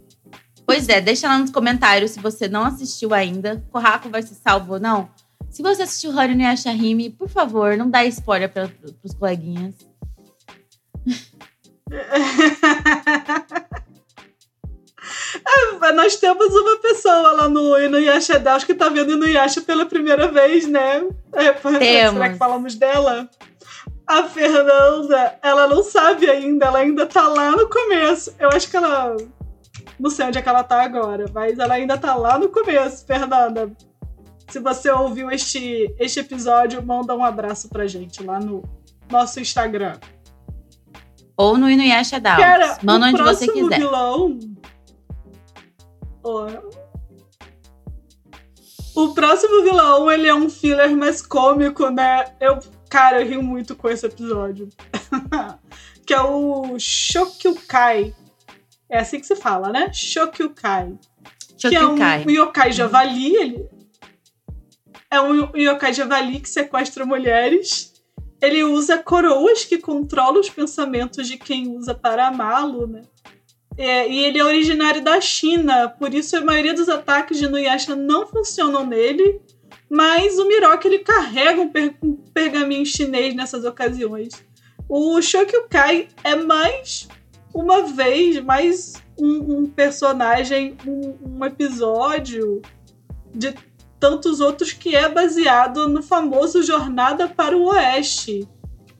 Pois 0.65 0.88
é, 0.88 1.01
deixa 1.01 1.27
lá 1.27 1.39
nos 1.39 1.49
comentários 1.49 2.11
se 2.11 2.19
você 2.19 2.47
não 2.47 2.63
assistiu 2.63 3.13
ainda. 3.13 3.65
Corraco 3.71 4.07
vai 4.09 4.21
ser 4.21 4.35
salvo 4.35 4.73
ou 4.73 4.79
não? 4.79 5.09
Se 5.50 5.62
você 5.62 5.84
assistiu 5.84 6.18
Haru 6.18 6.36
no 6.36 6.41
Yashahime, 6.41 7.10
por 7.10 7.27
favor, 7.27 7.75
não 7.75 7.89
dá 7.89 8.06
spoiler 8.06 8.50
para 8.50 8.70
os 9.03 9.13
coleguinhas. 9.13 9.75
É, 15.82 15.91
nós 15.94 16.15
temos 16.18 16.53
uma 16.53 16.77
pessoa 16.77 17.32
lá 17.34 17.50
no 17.50 17.77
Inuyasha 17.79 18.39
Daos 18.39 18.63
que 18.63 18.75
tá 18.75 18.89
vendo 18.89 19.13
Inuyasha 19.13 19.62
pela 19.62 19.86
primeira 19.86 20.27
vez, 20.27 20.68
né? 20.68 21.08
É, 21.34 21.51
temos. 21.51 22.13
Será 22.13 22.29
que 22.29 22.38
falamos 22.38 22.75
dela? 22.75 23.29
A 24.06 24.24
Fernanda, 24.24 25.39
ela 25.41 25.68
não 25.68 25.84
sabe 25.84 26.29
ainda, 26.29 26.65
ela 26.65 26.79
ainda 26.79 27.06
tá 27.06 27.27
lá 27.27 27.51
no 27.51 27.70
começo. 27.70 28.34
Eu 28.39 28.50
acho 28.50 28.70
que 28.70 28.77
ela 28.77 29.15
não 30.00 30.10
sei 30.10 30.25
onde 30.25 30.38
é 30.38 30.41
que 30.41 30.50
ela 30.50 30.63
tá 30.63 30.82
agora, 30.82 31.25
mas 31.34 31.60
ela 31.60 31.74
ainda 31.74 31.98
tá 31.98 32.15
lá 32.15 32.39
no 32.39 32.50
começo, 32.50 33.06
Fernanda. 33.06 33.72
Se 34.50 34.60
você 34.60 34.89
ouviu 34.89 35.29
este, 35.29 35.94
este 36.00 36.20
episódio, 36.20 36.84
manda 36.84 37.15
um 37.15 37.24
abraço 37.24 37.70
pra 37.70 37.86
gente 37.86 38.24
lá 38.24 38.39
no 38.39 38.63
nosso 39.10 39.39
Instagram. 39.39 39.98
Ou 41.38 41.58
no 41.58 41.70
Inuyasha 41.70 42.20
Downs. 42.20 42.38
Cara, 42.38 42.79
manda 42.84 43.08
onde 43.08 43.22
você 43.22 43.48
quiser. 43.48 43.77
Vilão... 43.77 44.39
O 48.96 49.13
próximo 49.13 49.63
vilão, 49.63 50.12
ele 50.12 50.27
é 50.27 50.36
um 50.36 50.50
filler 50.50 50.96
mais 50.98 51.22
cômico, 51.22 51.89
né? 51.89 52.25
Eu, 52.39 52.60
cara, 52.89 53.22
eu 53.22 53.27
rio 53.27 53.41
muito 53.41 53.75
com 53.75 53.88
esse 53.88 54.06
episódio. 54.06 54.68
que 56.06 56.13
é 56.13 56.22
o 56.22 56.77
Shokyukai. 56.77 58.13
É 58.89 59.00
assim 59.00 59.20
que 59.20 59.27
se 59.27 59.36
fala, 59.36 59.70
né? 59.70 59.94
Shokyukai. 59.94 60.98
Shokyukai. 61.58 62.24
Que 62.24 62.29
é 62.29 62.41
um 62.41 62.46
yokai 62.46 62.72
javali. 62.74 63.36
Ele 63.36 63.78
é 65.12 65.20
um 65.22 65.56
yokai 65.56 65.94
javali 65.94 66.39
que 66.39 66.50
sequestra 66.50 67.06
mulheres. 67.06 67.94
Ele 68.42 68.63
usa 68.63 68.98
coroas 68.98 69.66
que 69.66 69.78
controlam 69.78 70.39
os 70.39 70.50
pensamentos 70.50 71.28
de 71.28 71.38
quem 71.38 71.68
usa 71.68 71.94
para 71.94 72.28
amá-lo, 72.28 72.88
né? 72.88 73.01
É, 73.78 74.10
e 74.10 74.25
ele 74.25 74.39
é 74.39 74.44
originário 74.44 75.01
da 75.01 75.22
China, 75.22 75.88
por 75.88 76.13
isso 76.13 76.36
a 76.36 76.42
maioria 76.42 76.74
dos 76.74 76.89
ataques 76.89 77.38
de 77.38 77.48
Nuyasha 77.48 77.96
não 77.96 78.28
funcionam 78.28 78.86
nele. 78.86 79.42
Mas 79.89 80.38
o 80.38 80.48
Miroki 80.48 80.88
ele 80.88 81.00
carrega 81.00 81.60
um, 81.60 81.70
per 81.70 81.96
um 82.04 82.13
pergaminho 82.13 82.86
chinês 82.86 83.34
nessas 83.34 83.66
ocasiões. 83.66 84.30
O 84.88 85.20
Shokyukai 85.22 86.10
é 86.24 86.36
mais 86.36 87.08
uma 87.54 87.82
vez 87.84 88.39
mais 88.44 88.94
um, 89.20 89.60
um 89.60 89.66
personagem, 89.66 90.78
um, 90.86 91.18
um, 91.38 91.46
episódio 91.46 92.62
de 93.34 93.54
tantos 94.00 94.39
outros 94.39 94.72
que 94.72 94.96
é 94.96 95.10
baseado 95.10 95.88
no 95.88 96.01
famoso 96.01 96.63
Jornada 96.63 97.27
para 97.27 97.58
o 97.58 97.65
Oeste. 97.65 98.48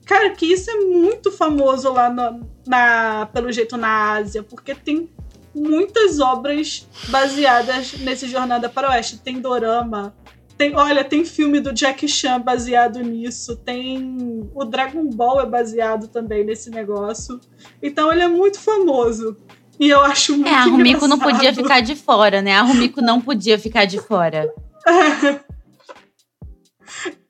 Cara, 0.04 0.30
que 0.30 0.46
isso 0.46 0.70
é 0.70 0.76
muito 0.76 1.30
famoso 1.30 1.92
lá 1.92 2.10
no, 2.10 2.46
na, 2.66 3.26
pelo 3.32 3.50
jeito 3.52 3.76
na 3.76 4.12
Ásia, 4.12 4.42
porque 4.42 4.74
tem 4.74 5.08
muitas 5.54 6.20
obras 6.20 6.86
baseadas 7.08 7.94
nesse 8.00 8.28
Jornada 8.28 8.68
para 8.68 8.88
o 8.88 8.92
Oeste. 8.92 9.18
Tem 9.18 9.40
dorama, 9.40 10.14
tem, 10.60 10.76
olha, 10.76 11.02
tem 11.02 11.24
filme 11.24 11.58
do 11.58 11.72
Jack 11.72 12.06
Chan 12.06 12.38
baseado 12.38 13.00
nisso. 13.00 13.56
Tem. 13.56 14.46
O 14.54 14.62
Dragon 14.66 15.06
Ball 15.06 15.40
é 15.40 15.46
baseado 15.46 16.06
também 16.06 16.44
nesse 16.44 16.68
negócio. 16.68 17.40
Então 17.82 18.12
ele 18.12 18.20
é 18.20 18.28
muito 18.28 18.60
famoso. 18.60 19.38
E 19.78 19.88
eu 19.88 20.02
acho 20.02 20.34
muito. 20.34 20.48
É, 20.48 20.54
a 20.54 20.64
Rumiko 20.64 21.08
não 21.08 21.18
podia 21.18 21.54
ficar 21.54 21.80
de 21.80 21.96
fora, 21.96 22.42
né? 22.42 22.58
A 22.58 22.62
Rumiko 22.62 23.00
não 23.00 23.22
podia 23.22 23.58
ficar 23.58 23.86
de 23.86 23.98
fora. 23.98 24.52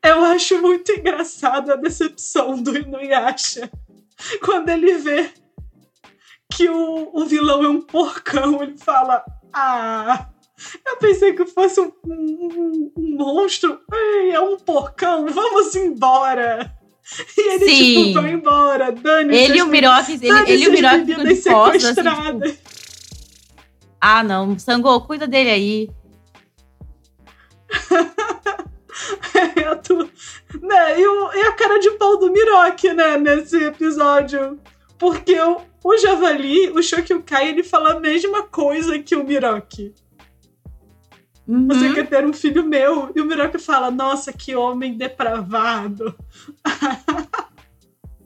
Eu 0.02 0.24
acho 0.24 0.60
muito 0.62 0.90
engraçado 0.92 1.70
a 1.72 1.76
decepção 1.76 2.60
do 2.62 2.76
Inuyasha. 2.76 3.70
Quando 4.42 4.70
ele 4.70 4.94
vê 4.98 5.30
que 6.52 6.68
o, 6.68 7.10
o 7.12 7.26
vilão 7.26 7.62
é 7.62 7.68
um 7.68 7.82
porcão, 7.82 8.62
ele 8.62 8.78
fala: 8.78 9.22
Ah, 9.52 10.28
eu 10.86 10.96
pensei 10.96 11.32
que 11.32 11.46
fosse 11.46 11.80
um, 11.80 11.92
um, 12.06 12.92
um 12.96 13.16
monstro. 13.16 13.80
É 14.32 14.40
um 14.40 14.58
porcão, 14.58 15.26
vamos 15.26 15.74
embora. 15.74 16.74
E 17.36 17.54
ele, 17.54 17.68
Sim. 17.68 18.04
tipo, 18.04 18.20
vai 18.20 18.32
embora. 18.32 18.92
Dane 18.92 19.36
ele 19.36 19.58
e 19.58 19.62
o 19.62 19.66
Miroque, 19.66 20.12
ele, 20.12 20.50
ele 20.50 20.68
o 20.68 20.72
Miroque 20.72 21.06
ficam 21.06 21.24
de 21.24 21.42
costas. 21.42 21.98
Assim, 21.98 22.40
tipo... 22.40 22.70
Ah, 24.00 24.22
não. 24.22 24.58
Sangô, 24.58 25.00
cuida 25.02 25.26
dele 25.26 25.50
aí. 25.50 25.90
é, 29.34 29.74
tu... 29.76 29.96
né? 30.60 31.00
e, 31.00 31.06
o, 31.06 31.32
e, 31.32 31.40
a 31.42 31.52
cara 31.52 31.78
de 31.78 31.90
pau 31.92 32.18
do 32.18 32.30
Miroque, 32.30 32.92
né, 32.92 33.16
nesse 33.16 33.56
episódio. 33.64 34.58
Porque 34.98 35.38
o, 35.40 35.60
o 35.82 35.96
Javali, 35.96 36.70
o 36.70 36.82
Shokyukai, 36.82 37.48
ele 37.48 37.62
fala 37.62 37.94
a 37.94 38.00
mesma 38.00 38.42
coisa 38.42 38.98
que 38.98 39.16
o 39.16 39.24
Miroque. 39.24 39.94
Uhum. 41.46 41.66
Você 41.68 41.92
quer 41.94 42.06
ter 42.08 42.24
um 42.24 42.32
filho 42.32 42.64
meu? 42.64 43.10
E 43.14 43.20
o 43.20 43.24
Miroki 43.24 43.58
fala: 43.58 43.90
Nossa, 43.90 44.32
que 44.32 44.54
homem 44.54 44.96
depravado. 44.96 46.14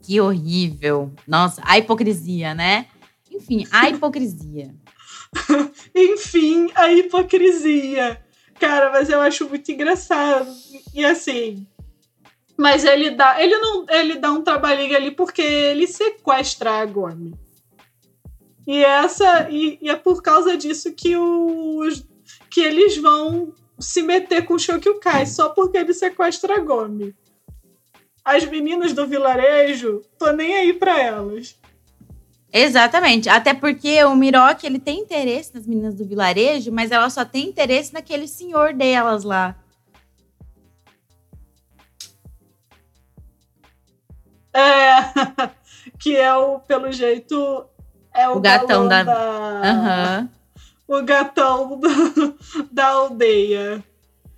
Que 0.05 0.21
horrível. 0.21 1.11
Nossa, 1.27 1.63
a 1.65 1.79
hipocrisia, 1.79 2.53
né? 2.53 2.85
Enfim, 3.31 3.65
a 3.71 3.89
hipocrisia. 3.89 4.75
Enfim, 5.95 6.69
a 6.75 6.91
hipocrisia. 6.91 8.23
Cara, 8.59 8.91
mas 8.91 9.09
eu 9.09 9.21
acho 9.21 9.47
muito 9.49 9.71
engraçado. 9.71 10.49
E 10.93 11.03
assim. 11.05 11.67
Mas 12.57 12.83
ele 12.83 13.11
dá. 13.11 13.41
Ele 13.41 13.57
não. 13.57 13.85
Ele 13.89 14.15
dá 14.15 14.31
um 14.31 14.41
trabalhinho 14.41 14.95
ali 14.95 15.11
porque 15.11 15.41
ele 15.41 15.87
sequestra 15.87 16.81
a 16.81 16.85
Gomi. 16.85 17.33
E 18.65 18.83
essa. 18.83 19.49
E, 19.49 19.77
e 19.81 19.89
é 19.89 19.95
por 19.95 20.21
causa 20.21 20.57
disso 20.57 20.93
que 20.93 21.15
os 21.17 22.05
que 22.49 22.61
eles 22.61 22.97
vão 22.97 23.53
se 23.77 24.01
meter 24.01 24.45
com 24.45 24.53
o 24.53 24.59
Shokyukai 24.59 25.25
só 25.25 25.49
porque 25.49 25.77
ele 25.77 25.93
sequestra 25.93 26.55
a 26.55 26.59
Gomi. 26.59 27.13
As 28.23 28.45
meninas 28.45 28.93
do 28.93 29.05
vilarejo, 29.05 30.01
tô 30.17 30.31
nem 30.31 30.55
aí 30.55 30.73
pra 30.73 30.99
elas. 30.99 31.59
Exatamente. 32.57 33.27
Até 33.27 33.53
porque 33.53 34.03
o 34.05 34.15
Miroki, 34.15 34.65
ele 34.65 34.79
tem 34.79 34.99
interesse 34.99 35.53
nas 35.53 35.67
meninas 35.67 35.95
do 35.95 36.05
vilarejo, 36.05 36.71
mas 36.71 36.89
ela 36.89 37.09
só 37.09 37.25
tem 37.25 37.49
interesse 37.49 37.93
naquele 37.93 38.27
senhor 38.27 38.73
delas 38.73 39.23
lá. 39.23 39.55
É, 44.53 45.49
que 45.99 46.15
é 46.15 46.33
o, 46.33 46.59
pelo 46.59 46.91
jeito, 46.91 47.65
é 48.13 48.29
o, 48.29 48.37
o 48.37 48.39
gatão 48.39 48.87
da... 48.87 49.03
da... 49.03 50.21
Uhum 50.21 50.35
o 50.87 51.01
gatão 51.01 51.79
da, 51.79 51.89
da 52.71 52.87
aldeia. 52.87 53.83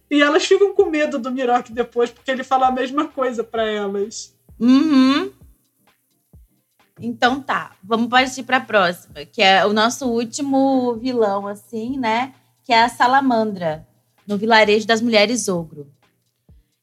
E 0.09 0.21
elas 0.21 0.45
ficam 0.45 0.73
com 0.73 0.85
medo 0.85 1.19
do 1.19 1.31
Miroque 1.31 1.73
depois, 1.73 2.09
porque 2.09 2.31
ele 2.31 2.43
fala 2.43 2.67
a 2.67 2.71
mesma 2.71 3.05
coisa 3.07 3.43
para 3.43 3.65
elas. 3.65 4.35
Uhum. 4.59 5.31
Então 6.99 7.41
tá, 7.41 7.75
vamos 7.83 8.09
partir 8.09 8.43
para 8.43 8.57
a 8.57 8.61
próxima, 8.61 9.25
que 9.25 9.41
é 9.41 9.65
o 9.65 9.73
nosso 9.73 10.07
último 10.07 10.95
vilão, 10.95 11.47
assim, 11.47 11.97
né? 11.97 12.33
Que 12.63 12.73
é 12.73 12.83
a 12.83 12.89
Salamandra, 12.89 13.87
no 14.25 14.37
vilarejo 14.37 14.87
das 14.87 15.01
mulheres 15.01 15.47
ogro. 15.47 15.91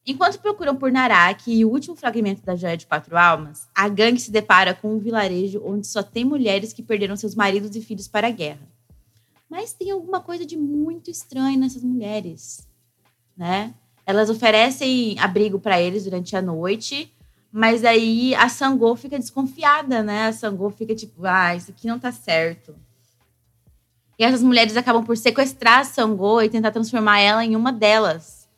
Enquanto 0.07 0.39
procuram 0.39 0.75
por 0.75 0.91
Naraki 0.91 1.51
e 1.51 1.65
o 1.65 1.69
último 1.69 1.95
fragmento 1.95 2.43
da 2.43 2.55
Joia 2.55 2.77
de 2.77 2.85
Quatro 2.85 3.17
Almas, 3.17 3.67
a 3.73 3.89
gangue 3.89 4.19
se 4.19 4.31
depara 4.31 4.73
com 4.73 4.93
um 4.93 4.99
vilarejo 4.99 5.61
onde 5.65 5.87
só 5.87 6.03
tem 6.03 6.23
mulheres 6.23 6.71
que 6.71 6.83
perderam 6.83 7.17
seus 7.17 7.33
maridos 7.33 7.75
e 7.75 7.81
filhos 7.81 8.07
para 8.07 8.27
a 8.27 8.31
guerra. 8.31 8.67
Mas 9.49 9.73
tem 9.73 9.89
alguma 9.89 10.19
coisa 10.19 10.45
de 10.45 10.55
muito 10.55 11.09
estranho 11.09 11.59
nessas 11.59 11.83
mulheres, 11.83 12.67
né? 13.35 13.73
Elas 14.05 14.29
oferecem 14.29 15.17
abrigo 15.19 15.59
para 15.59 15.81
eles 15.81 16.03
durante 16.03 16.35
a 16.35 16.41
noite, 16.41 17.11
mas 17.57 17.85
aí 17.85 18.35
a 18.35 18.49
Sangô 18.49 18.97
fica 18.97 19.17
desconfiada, 19.17 20.03
né? 20.03 20.27
A 20.27 20.33
Sangô 20.33 20.69
fica 20.69 20.93
tipo, 20.93 21.25
ah, 21.25 21.55
isso 21.55 21.71
aqui 21.71 21.87
não 21.87 21.97
tá 21.97 22.11
certo. 22.11 22.75
E 24.19 24.25
essas 24.25 24.43
mulheres 24.43 24.75
acabam 24.75 25.05
por 25.05 25.15
sequestrar 25.15 25.79
a 25.79 25.83
Sangô 25.85 26.41
e 26.41 26.49
tentar 26.49 26.71
transformar 26.71 27.21
ela 27.21 27.45
em 27.45 27.55
uma 27.55 27.71
delas. 27.71 28.49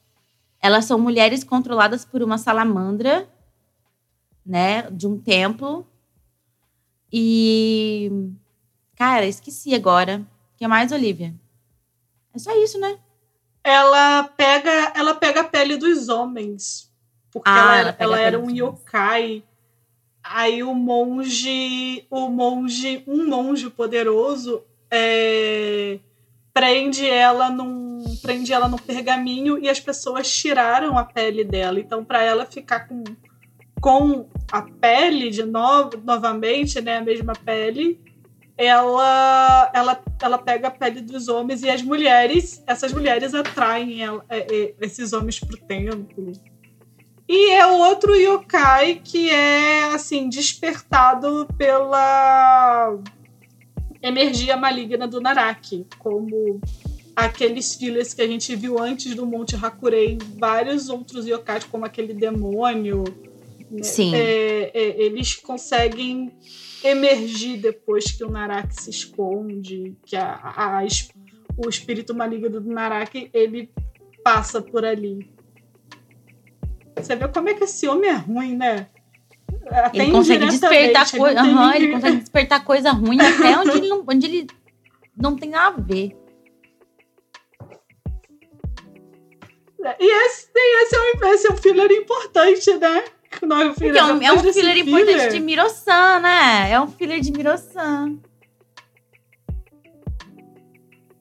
Elas 0.59 0.85
são 0.85 0.97
mulheres 0.97 1.43
controladas 1.43 2.03
por 2.03 2.23
uma 2.23 2.39
salamandra, 2.39 3.29
né, 4.43 4.89
de 4.89 5.05
um 5.05 5.19
templo. 5.19 5.85
E 7.13 8.11
cara, 8.95 9.27
esqueci 9.27 9.75
agora. 9.75 10.25
O 10.55 10.57
que 10.57 10.67
mais, 10.67 10.91
Olivia? 10.91 11.35
É 12.33 12.39
só 12.39 12.51
isso, 12.63 12.79
né? 12.79 12.97
Ela 13.63 14.23
pega, 14.23 14.91
ela 14.95 15.13
pega 15.13 15.41
a 15.41 15.47
pele 15.47 15.77
dos 15.77 16.09
homens. 16.09 16.91
Porque 17.31 17.49
ah, 17.49 17.77
ela, 17.77 17.79
ela, 17.79 17.95
ela 17.99 18.19
era 18.19 18.39
um 18.39 18.49
yokai. 18.49 19.43
Aí 20.23 20.61
o 20.61 20.73
monge, 20.73 22.05
o 22.09 22.27
monge, 22.27 23.03
um 23.07 23.27
monge 23.27 23.69
poderoso 23.69 24.61
é, 24.91 25.99
prende 26.53 27.07
ela 27.07 27.49
num 27.49 28.03
prende 28.21 28.51
ela 28.51 28.67
no 28.67 28.81
pergaminho 28.81 29.59
e 29.59 29.69
as 29.69 29.79
pessoas 29.79 30.33
tiraram 30.33 30.97
a 30.97 31.03
pele 31.03 31.43
dela. 31.43 31.79
Então 31.79 32.03
para 32.03 32.23
ela 32.23 32.45
ficar 32.45 32.87
com 32.87 33.03
com 33.79 34.27
a 34.51 34.63
pele 34.63 35.29
de 35.29 35.43
novo, 35.43 35.91
novamente, 36.03 36.81
né, 36.81 36.97
a 36.97 37.01
mesma 37.01 37.33
pele, 37.33 37.99
ela 38.57 39.71
ela 39.73 40.03
ela 40.19 40.37
pega 40.39 40.67
a 40.67 40.71
pele 40.71 41.01
dos 41.01 41.27
homens 41.27 41.61
e 41.63 41.69
as 41.69 41.81
mulheres, 41.81 42.63
essas 42.65 42.91
mulheres 42.91 43.35
atraem 43.35 44.01
ela, 44.01 44.25
é, 44.27 44.39
é, 44.39 44.73
esses 44.81 45.13
homens 45.13 45.39
pro 45.39 45.57
templo. 45.57 46.33
E 47.27 47.51
é 47.51 47.67
outro 47.67 48.15
yokai 48.15 49.01
que 49.03 49.29
é 49.29 49.83
assim 49.93 50.29
despertado 50.29 51.47
pela 51.57 52.97
energia 54.01 54.55
maligna 54.55 55.07
do 55.07 55.19
Naraki, 55.19 55.85
como 55.99 56.61
aqueles 57.15 57.75
fillers 57.75 58.13
que 58.13 58.21
a 58.21 58.27
gente 58.27 58.55
viu 58.55 58.79
antes 58.79 59.15
do 59.15 59.25
Monte 59.25 59.55
Hakurei, 59.55 60.17
vários 60.37 60.87
outros 60.87 61.25
yokais, 61.25 61.65
como 61.65 61.83
aquele 61.83 62.13
demônio. 62.13 63.03
Né? 63.69 63.83
Sim. 63.83 64.15
É, 64.15 64.71
é, 64.73 65.01
eles 65.01 65.35
conseguem 65.35 66.31
emergir 66.83 67.57
depois 67.57 68.11
que 68.11 68.23
o 68.23 68.29
Naraki 68.29 68.81
se 68.81 68.89
esconde, 68.89 69.97
que 70.05 70.15
a, 70.15 70.35
a, 70.35 70.79
a, 70.79 70.87
o 71.57 71.67
espírito 71.67 72.13
maligno 72.13 72.61
do 72.61 72.69
Naraki 72.69 73.29
ele 73.33 73.69
passa 74.23 74.61
por 74.61 74.85
ali. 74.85 75.36
Você 76.97 77.15
vê 77.15 77.27
como 77.27 77.49
é 77.49 77.53
que 77.53 77.63
esse 77.63 77.87
homem 77.87 78.09
é 78.09 78.13
ruim, 78.13 78.55
né? 78.55 78.87
Até 79.69 79.99
ele 79.99 80.11
consegue 80.11 80.45
despertar 80.45 81.11
coisa. 81.11 81.43
Uhum, 81.43 81.73
ele 81.73 81.91
consegue 81.91 82.17
despertar 82.17 82.63
coisa 82.63 82.91
ruim 82.91 83.19
até 83.19 83.57
onde 83.57 83.71
ele, 83.71 83.87
não, 83.87 84.03
onde 84.07 84.25
ele 84.25 84.47
não 85.15 85.35
tem 85.35 85.49
nada 85.49 85.77
a 85.77 85.81
ver. 85.81 86.15
E 89.99 90.25
esse, 90.25 90.49
esse, 90.53 90.95
é, 90.95 90.99
um, 90.99 91.33
esse 91.33 91.47
é 91.47 91.51
um 91.51 91.57
filler 91.57 91.91
importante, 91.91 92.73
né? 92.77 93.03
Não, 93.41 93.73
filler, 93.73 93.97
é 93.97 94.03
um, 94.03 94.21
é 94.21 94.33
um 94.33 94.39
filler, 94.39 94.53
filler 94.53 94.77
importante 94.77 95.29
de 95.29 95.39
Mirosan, 95.39 96.19
né? 96.19 96.71
É 96.71 96.81
um 96.81 96.87
filler 96.87 97.21
de 97.21 97.31
Mirosan. 97.31 98.17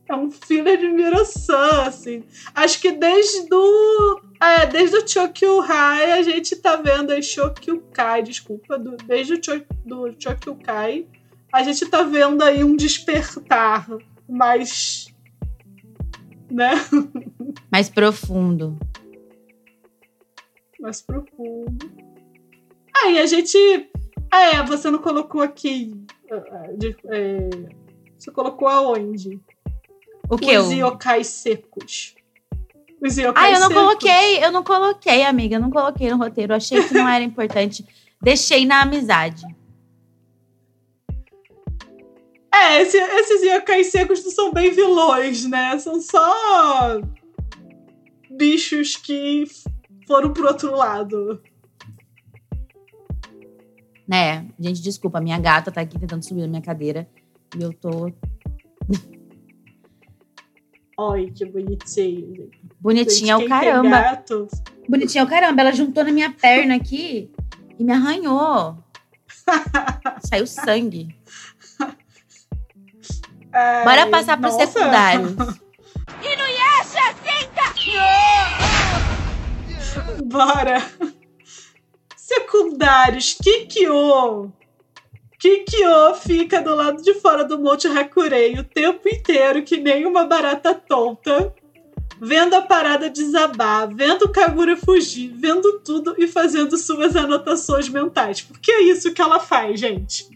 É 0.08 0.14
um 0.14 0.30
filler 0.30 0.78
de 0.78 0.88
Mirosan, 0.88 1.82
assim. 1.82 2.22
Acho 2.54 2.80
que 2.80 2.92
desde 2.92 3.48
do 3.48 4.22
é, 4.40 4.66
desde 4.66 4.96
o 4.96 5.08
Chokyuhai 5.08 6.12
a 6.12 6.22
gente 6.22 6.54
tá 6.56 6.76
vendo 6.76 7.10
aí 7.10 7.22
Chokyukai, 7.22 8.22
desculpa, 8.22 8.78
do, 8.78 8.96
desde 8.96 9.34
o 9.34 9.42
Cho, 9.42 9.64
do 9.84 10.14
Chokyukai 10.18 11.06
a 11.52 11.62
gente 11.62 11.86
tá 11.86 12.02
vendo 12.02 12.42
aí 12.42 12.62
um 12.62 12.76
despertar 12.76 13.86
mais 14.28 15.06
né? 16.50 16.72
Mais 17.70 17.88
profundo. 17.88 18.78
Mais 20.80 21.02
profundo. 21.02 21.90
Aí 23.02 23.18
a 23.18 23.26
gente. 23.26 23.58
Ah, 24.30 24.56
é, 24.56 24.62
você 24.62 24.90
não 24.90 24.98
colocou 24.98 25.40
aqui. 25.42 25.92
É, 26.30 27.50
você 28.16 28.30
colocou 28.30 28.68
aonde? 28.68 29.40
O 30.28 30.36
que? 30.36 30.56
Os 30.58 30.70
yokais 30.70 31.26
secos. 31.26 32.14
Os 33.00 33.18
ah, 33.18 33.50
eu 33.50 33.60
não 33.60 33.68
secos. 33.68 33.74
coloquei, 33.74 34.44
eu 34.44 34.52
não 34.52 34.62
coloquei, 34.62 35.22
amiga. 35.24 35.56
Eu 35.56 35.60
não 35.60 35.70
coloquei 35.70 36.10
no 36.10 36.16
roteiro. 36.16 36.52
Eu 36.52 36.56
achei 36.56 36.82
que 36.82 36.94
não 36.94 37.08
era 37.08 37.22
importante. 37.22 37.86
Deixei 38.20 38.64
na 38.64 38.82
amizade. 38.82 39.44
É, 42.52 42.80
esse, 42.80 42.96
esses 42.96 43.42
yokais 43.42 43.88
secos 43.88 44.24
não 44.24 44.30
são 44.30 44.52
bem 44.52 44.70
vilões, 44.70 45.44
né? 45.44 45.78
São 45.78 46.00
só 46.00 47.00
bichos 48.30 48.96
que 48.96 49.44
foram 50.06 50.32
pro 50.32 50.46
outro 50.46 50.74
lado. 50.74 51.42
Né, 54.08 54.46
gente, 54.58 54.80
desculpa, 54.80 55.20
minha 55.20 55.38
gata 55.38 55.72
tá 55.72 55.80
aqui 55.80 55.98
tentando 55.98 56.24
subir 56.24 56.42
na 56.42 56.46
minha 56.46 56.62
cadeira 56.62 57.08
e 57.58 57.62
eu 57.62 57.72
tô. 57.72 58.12
Ai, 60.98 61.30
que 61.34 61.44
bonitinho. 61.44 62.50
Bonitinha 62.80 63.34
é 63.34 63.36
o 63.36 63.48
caramba. 63.48 64.22
Bonitinha 64.88 65.22
é 65.22 65.24
o 65.24 65.28
caramba. 65.28 65.60
Ela 65.60 65.72
juntou 65.72 66.02
na 66.04 66.12
minha 66.12 66.30
perna 66.30 66.74
aqui 66.76 67.30
e 67.78 67.84
me 67.84 67.92
arranhou. 67.92 68.78
Saiu 70.24 70.46
sangue. 70.46 71.14
Ai, 73.52 73.84
Bora 73.84 74.06
passar 74.06 74.40
pro 74.40 74.50
secundário. 74.50 75.36
Inuyasha, 76.22 77.14
senta! 77.22 77.66
Bora. 80.24 80.82
Secundários, 82.16 83.34
Kikyo. 83.34 84.52
Kikyo 85.38 86.14
fica 86.14 86.62
do 86.62 86.74
lado 86.74 87.02
de 87.02 87.14
fora 87.14 87.44
do 87.44 87.58
Monte 87.58 87.86
Hakurei 87.86 88.58
o 88.58 88.64
tempo 88.64 89.08
inteiro, 89.08 89.62
que 89.62 89.76
nem 89.76 90.06
uma 90.06 90.24
barata 90.24 90.74
tonta, 90.74 91.54
vendo 92.20 92.54
a 92.54 92.62
parada 92.62 93.10
desabar, 93.10 93.94
vendo 93.94 94.22
o 94.22 94.32
Kagura 94.32 94.76
fugir, 94.76 95.32
vendo 95.34 95.80
tudo 95.80 96.14
e 96.18 96.26
fazendo 96.26 96.76
suas 96.76 97.14
anotações 97.14 97.88
mentais. 97.88 98.40
Porque 98.40 98.70
é 98.70 98.82
isso 98.84 99.12
que 99.12 99.20
ela 99.20 99.38
faz, 99.38 99.78
gente. 99.78 100.28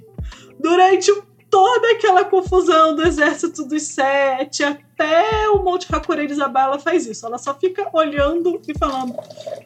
Durante 0.58 1.10
toda 1.50 1.90
aquela 1.92 2.24
confusão 2.24 2.94
do 2.94 3.02
exército 3.02 3.64
dos 3.64 3.82
sete 3.82 4.62
até 4.62 5.48
o 5.48 5.62
Monte 5.62 5.86
Hakurei 5.90 6.26
desabar, 6.26 6.66
ela 6.66 6.78
faz 6.78 7.06
isso. 7.06 7.26
Ela 7.26 7.38
só 7.38 7.54
fica 7.54 7.88
olhando 7.92 8.60
e 8.68 8.78
falando. 8.78 9.14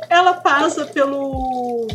Ela 0.09 0.35
passa 0.35 0.87
pelo. 0.87 1.87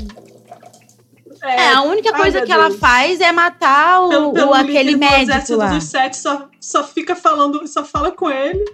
É, 1.44 1.56
é 1.56 1.74
a 1.74 1.82
única 1.82 2.14
coisa 2.14 2.42
que 2.42 2.48
Deus. 2.48 2.60
ela 2.60 2.72
faz 2.72 3.22
é 3.22 3.32
matar 3.32 4.02
o, 4.02 4.10
pelo, 4.10 4.34
pelo 4.34 4.52
o 4.52 4.54
aquele 4.54 4.96
médico. 4.96 5.56
Lá. 5.56 5.70
dos 5.70 5.86
sete 5.86 6.18
só, 6.18 6.50
só 6.60 6.84
fica 6.84 7.16
falando, 7.16 7.66
só 7.68 7.84
fala 7.84 8.12
com 8.12 8.30
ele. 8.30 8.66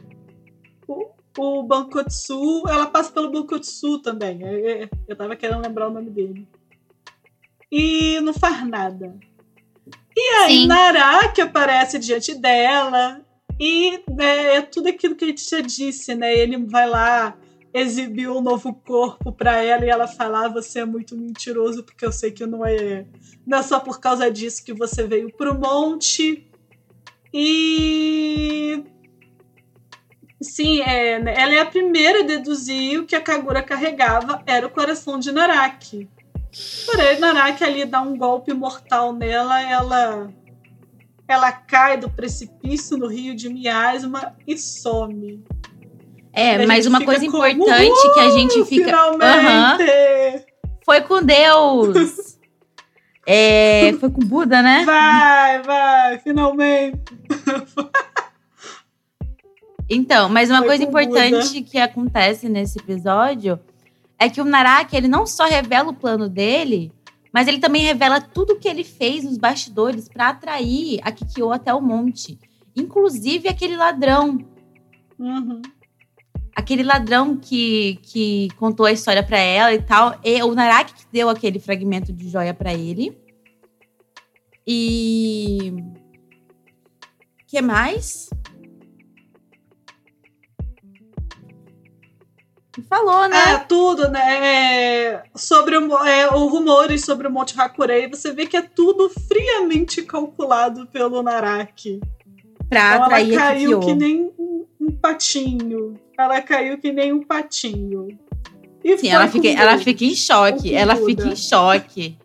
O, 0.87 1.07
o 1.37 1.63
Bankotsu, 1.63 2.63
ela 2.67 2.87
passa 2.87 3.11
pelo 3.11 3.31
Bankotsu 3.31 3.99
também. 3.99 4.41
Eu, 4.41 4.89
eu 5.07 5.15
tava 5.15 5.35
querendo 5.35 5.61
lembrar 5.61 5.87
o 5.87 5.93
nome 5.93 6.09
dele. 6.09 6.47
E 7.71 8.19
não 8.21 8.33
faz 8.33 8.67
nada. 8.67 9.15
E 10.15 10.21
aí, 10.43 10.61
Sim. 10.61 10.67
Naraki 10.67 11.41
aparece 11.41 11.99
diante 11.99 12.33
dela. 12.33 13.21
E 13.59 14.01
né, 14.09 14.55
é 14.55 14.61
tudo 14.61 14.89
aquilo 14.89 15.15
que 15.15 15.25
a 15.25 15.27
gente 15.27 15.49
já 15.49 15.61
disse, 15.61 16.15
né? 16.15 16.33
Ele 16.33 16.57
vai 16.65 16.87
lá 16.87 17.35
exibir 17.75 18.29
um 18.29 18.39
novo 18.39 18.73
corpo 18.73 19.33
para 19.33 19.61
ela 19.61 19.85
e 19.85 19.89
ela 19.89 20.07
fala: 20.07 20.45
ah, 20.45 20.49
você 20.49 20.79
é 20.79 20.85
muito 20.85 21.17
mentiroso, 21.17 21.83
porque 21.83 22.05
eu 22.05 22.11
sei 22.11 22.31
que 22.31 22.45
não 22.45 22.65
é, 22.65 23.05
não 23.45 23.57
é 23.57 23.63
só 23.63 23.79
por 23.79 23.99
causa 23.99 24.31
disso 24.31 24.63
que 24.63 24.73
você 24.73 25.03
veio 25.03 25.31
pro 25.35 25.53
monte. 25.53 26.49
E 27.33 28.81
Sim, 30.41 30.81
é, 30.81 31.13
ela 31.13 31.53
é 31.53 31.59
a 31.59 31.65
primeira 31.65 32.19
a 32.19 32.25
deduzir 32.25 32.99
o 32.99 33.05
que 33.05 33.15
a 33.15 33.21
Kagura 33.21 33.61
carregava 33.61 34.41
era 34.45 34.65
o 34.65 34.69
coração 34.69 35.19
de 35.19 35.31
Naraki. 35.31 36.09
Porém, 36.85 37.19
Naraki 37.19 37.63
ali 37.63 37.83
dá 37.83 38.01
um 38.01 38.17
golpe 38.17 38.53
mortal 38.53 39.11
nela, 39.11 39.61
ela 39.61 40.29
ela 41.27 41.51
cai 41.51 41.97
do 41.97 42.09
precipício 42.09 42.97
no 42.97 43.07
rio 43.07 43.35
de 43.35 43.49
Miasma 43.49 44.35
e 44.45 44.57
some. 44.57 45.43
É, 46.35 46.65
mas 46.65 46.85
uma 46.85 47.03
coisa 47.03 47.25
como, 47.25 47.47
importante 47.47 48.13
que 48.13 48.19
a 48.19 48.29
gente 48.29 48.65
fica. 48.65 48.85
Finalmente! 48.85 50.45
Foi 50.83 51.01
com 51.01 51.23
Deus! 51.23 52.37
é, 53.25 53.93
foi 53.93 54.11
com 54.11 54.19
Buda, 54.19 54.61
né? 54.61 54.83
Vai, 54.85 55.61
vai, 55.63 56.19
finalmente! 56.19 56.99
Então, 59.87 60.27
mas 60.29 60.49
uma 60.49 60.59
foi 60.59 60.67
coisa 60.69 60.83
importante 60.83 61.59
Buda. 61.59 61.69
que 61.69 61.77
acontece 61.77 62.49
nesse 62.49 62.79
episódio 62.79 63.59
é 64.17 64.27
que 64.27 64.41
o 64.41 64.45
Naraki, 64.45 64.95
ele 64.95 65.07
não 65.07 65.27
só 65.27 65.45
revela 65.45 65.91
o 65.91 65.95
plano 65.95 66.27
dele, 66.27 66.91
mas 67.31 67.47
ele 67.47 67.59
também 67.59 67.83
revela 67.83 68.19
tudo 68.19 68.53
o 68.53 68.59
que 68.59 68.67
ele 68.67 68.83
fez 68.83 69.23
nos 69.23 69.37
bastidores 69.37 70.09
para 70.09 70.29
atrair 70.29 70.99
a 71.03 71.11
Kikyo 71.11 71.51
até 71.51 71.71
o 71.71 71.81
monte. 71.81 72.39
Inclusive 72.75 73.47
aquele 73.47 73.75
ladrão. 73.75 74.39
Uhum. 75.19 75.61
Aquele 76.55 76.83
ladrão 76.83 77.35
que, 77.35 77.99
que 78.01 78.47
contou 78.57 78.85
a 78.85 78.91
história 78.91 79.21
para 79.21 79.37
ela 79.37 79.73
e 79.73 79.81
tal. 79.81 80.17
E 80.23 80.41
o 80.41 80.55
Naraki 80.55 80.93
que 80.93 81.05
deu 81.11 81.29
aquele 81.29 81.59
fragmento 81.59 82.13
de 82.13 82.29
joia 82.29 82.53
para 82.53 82.73
ele. 82.73 83.17
E. 84.65 85.73
que 87.47 87.61
mais? 87.61 88.29
Falou, 92.89 93.27
né? 93.27 93.53
É, 93.53 93.57
tudo, 93.59 94.09
né? 94.09 94.47
É, 94.47 95.23
sobre 95.35 95.77
o, 95.77 95.97
é, 96.03 96.27
o 96.33 96.47
rumores 96.47 97.05
sobre 97.05 97.27
o 97.27 97.31
Monte 97.31 97.59
Hakurei, 97.59 98.09
você 98.09 98.33
vê 98.33 98.45
que 98.45 98.57
é 98.57 98.61
tudo 98.61 99.09
friamente 99.09 100.01
calculado 100.01 100.85
pelo 100.87 101.23
Naraki. 101.23 102.01
Pra 102.67 102.95
então, 102.95 103.11
ela 103.11 103.35
caiu 103.35 103.79
que 103.79 103.93
nem 103.93 104.31
um, 104.87 104.91
patinho. 104.91 105.99
Ela 106.17 106.41
caiu 106.41 106.77
que 106.77 106.91
nem 106.91 107.13
um 107.13 107.23
patinho. 107.23 108.07
E 108.83 108.97
Sim, 108.97 109.09
ela 109.09 109.27
fica, 109.27 109.47
ela 109.47 109.77
fica 109.77 110.03
em 110.03 110.15
choque. 110.15 110.73
Ela 110.73 110.95
fica 110.95 111.27
em 111.27 111.35
choque. 111.35 112.17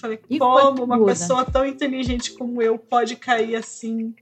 Falei, 0.00 0.18
e 0.28 0.38
como 0.38 0.82
uma 0.82 1.04
pessoa 1.04 1.44
tão 1.44 1.64
inteligente 1.64 2.32
como 2.32 2.60
eu 2.60 2.76
pode 2.76 3.14
cair 3.14 3.54
assim? 3.54 4.12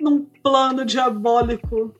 Num 0.00 0.24
plano 0.42 0.84
diabólico. 0.84 1.94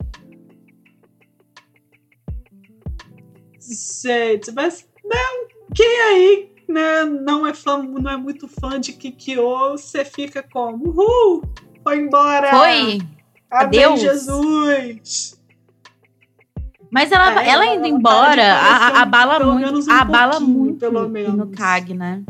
Gente, 3.61 4.51
mas 4.51 4.87
não, 5.03 5.47
quem 5.75 6.01
aí 6.01 6.55
né, 6.67 7.03
não, 7.03 7.45
é 7.45 7.53
fã, 7.53 7.81
não 7.81 8.11
é 8.11 8.17
muito 8.17 8.47
fã 8.47 8.79
de 8.79 8.93
Kikyo, 8.93 9.71
você 9.71 10.03
fica 10.03 10.41
como? 10.41 10.89
Uhul! 10.89 11.43
Foi 11.85 11.99
embora! 11.99 12.49
Foi! 12.49 12.99
Adeus! 13.51 14.01
Jesus! 14.01 15.39
Mas 16.89 17.11
ela, 17.11 17.29
é, 17.29 17.49
ela, 17.49 17.65
ela 17.65 17.75
indo 17.75 17.85
embora, 17.85 18.55
a, 18.55 19.03
abala 19.03 19.39
muito, 19.45 19.87
um 19.87 19.93
abala 19.93 20.39
muito 20.39 20.79
pelo 20.79 21.07
menos. 21.07 21.35
no 21.35 21.51
CAG, 21.51 21.93
né? 21.93 22.23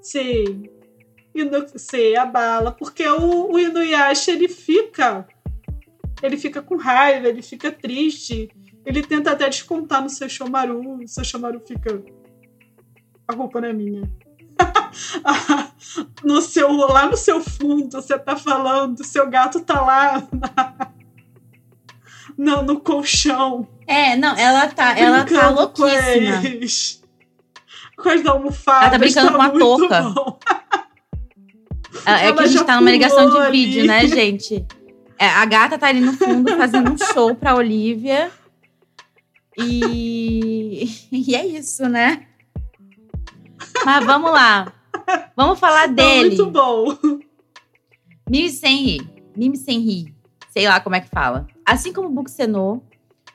Sim. 0.00 0.62
Inu, 1.34 1.66
sim, 1.76 2.16
abala. 2.16 2.72
Porque 2.72 3.06
o, 3.06 3.52
o 3.52 3.58
Inuyasha, 3.58 4.30
ele 4.32 4.48
fica. 4.48 5.28
Ele 6.22 6.38
fica 6.38 6.62
com 6.62 6.76
raiva, 6.76 7.28
ele 7.28 7.42
fica 7.42 7.70
triste. 7.70 8.48
Ele 8.86 9.02
tenta 9.02 9.32
até 9.32 9.50
descontar 9.50 10.02
no 10.02 10.08
seu 10.08 10.30
Shomaru. 10.30 11.02
O 11.02 11.08
seu 11.08 11.24
Shomaru 11.24 11.60
fica. 11.60 12.02
A 13.30 13.36
culpa 13.36 13.60
não 13.60 13.68
é 13.68 13.72
minha. 13.72 14.10
no 16.24 16.42
seu, 16.42 16.72
lá 16.72 17.06
no 17.06 17.16
seu 17.16 17.40
fundo, 17.40 17.92
você 17.92 18.18
tá 18.18 18.34
falando, 18.34 19.04
seu 19.04 19.30
gato 19.30 19.60
tá 19.60 19.80
lá 19.80 20.28
na, 20.32 20.90
no, 22.36 22.62
no 22.62 22.80
colchão. 22.80 23.68
É, 23.86 24.16
não, 24.16 24.36
ela 24.36 24.66
tá, 24.66 24.98
ela 24.98 25.24
tá 25.24 25.48
louquíssima. 25.48 26.42
Com 27.96 28.08
as 28.08 28.26
almofadas. 28.26 28.82
Ela 28.82 28.90
tá 28.90 28.98
brincando 28.98 29.26
tá 29.28 29.32
com 29.32 29.38
uma 29.38 29.50
touca. 29.50 30.14
É, 32.04 32.26
é 32.28 32.32
que 32.32 32.42
a 32.42 32.46
gente 32.48 32.64
tá 32.64 32.76
numa 32.80 32.90
ligação 32.90 33.30
de 33.30 33.38
ali. 33.38 33.64
vídeo, 33.64 33.86
né, 33.86 34.08
gente? 34.08 34.66
É, 35.16 35.28
a 35.28 35.44
gata 35.44 35.78
tá 35.78 35.86
ali 35.86 36.00
no 36.00 36.14
fundo 36.14 36.56
fazendo 36.56 36.90
um 36.90 36.98
show 36.98 37.32
pra 37.36 37.54
Olivia. 37.54 38.28
E, 39.56 41.06
e 41.12 41.36
é 41.36 41.46
isso, 41.46 41.88
né? 41.88 42.26
Mas 43.84 44.04
vamos 44.04 44.30
lá. 44.30 44.72
Vamos 45.36 45.58
falar 45.58 45.88
tá 45.88 45.94
dele. 45.94 46.36
muito 46.36 46.46
bom. 46.50 46.96
Mimi 48.28 48.50
Senri. 48.50 49.00
Mimi 49.36 49.56
Senri. 49.56 50.14
Sei 50.50 50.68
lá 50.68 50.80
como 50.80 50.96
é 50.96 51.00
que 51.00 51.08
fala. 51.08 51.46
Assim 51.64 51.92
como 51.92 52.08
Buxenô, 52.10 52.82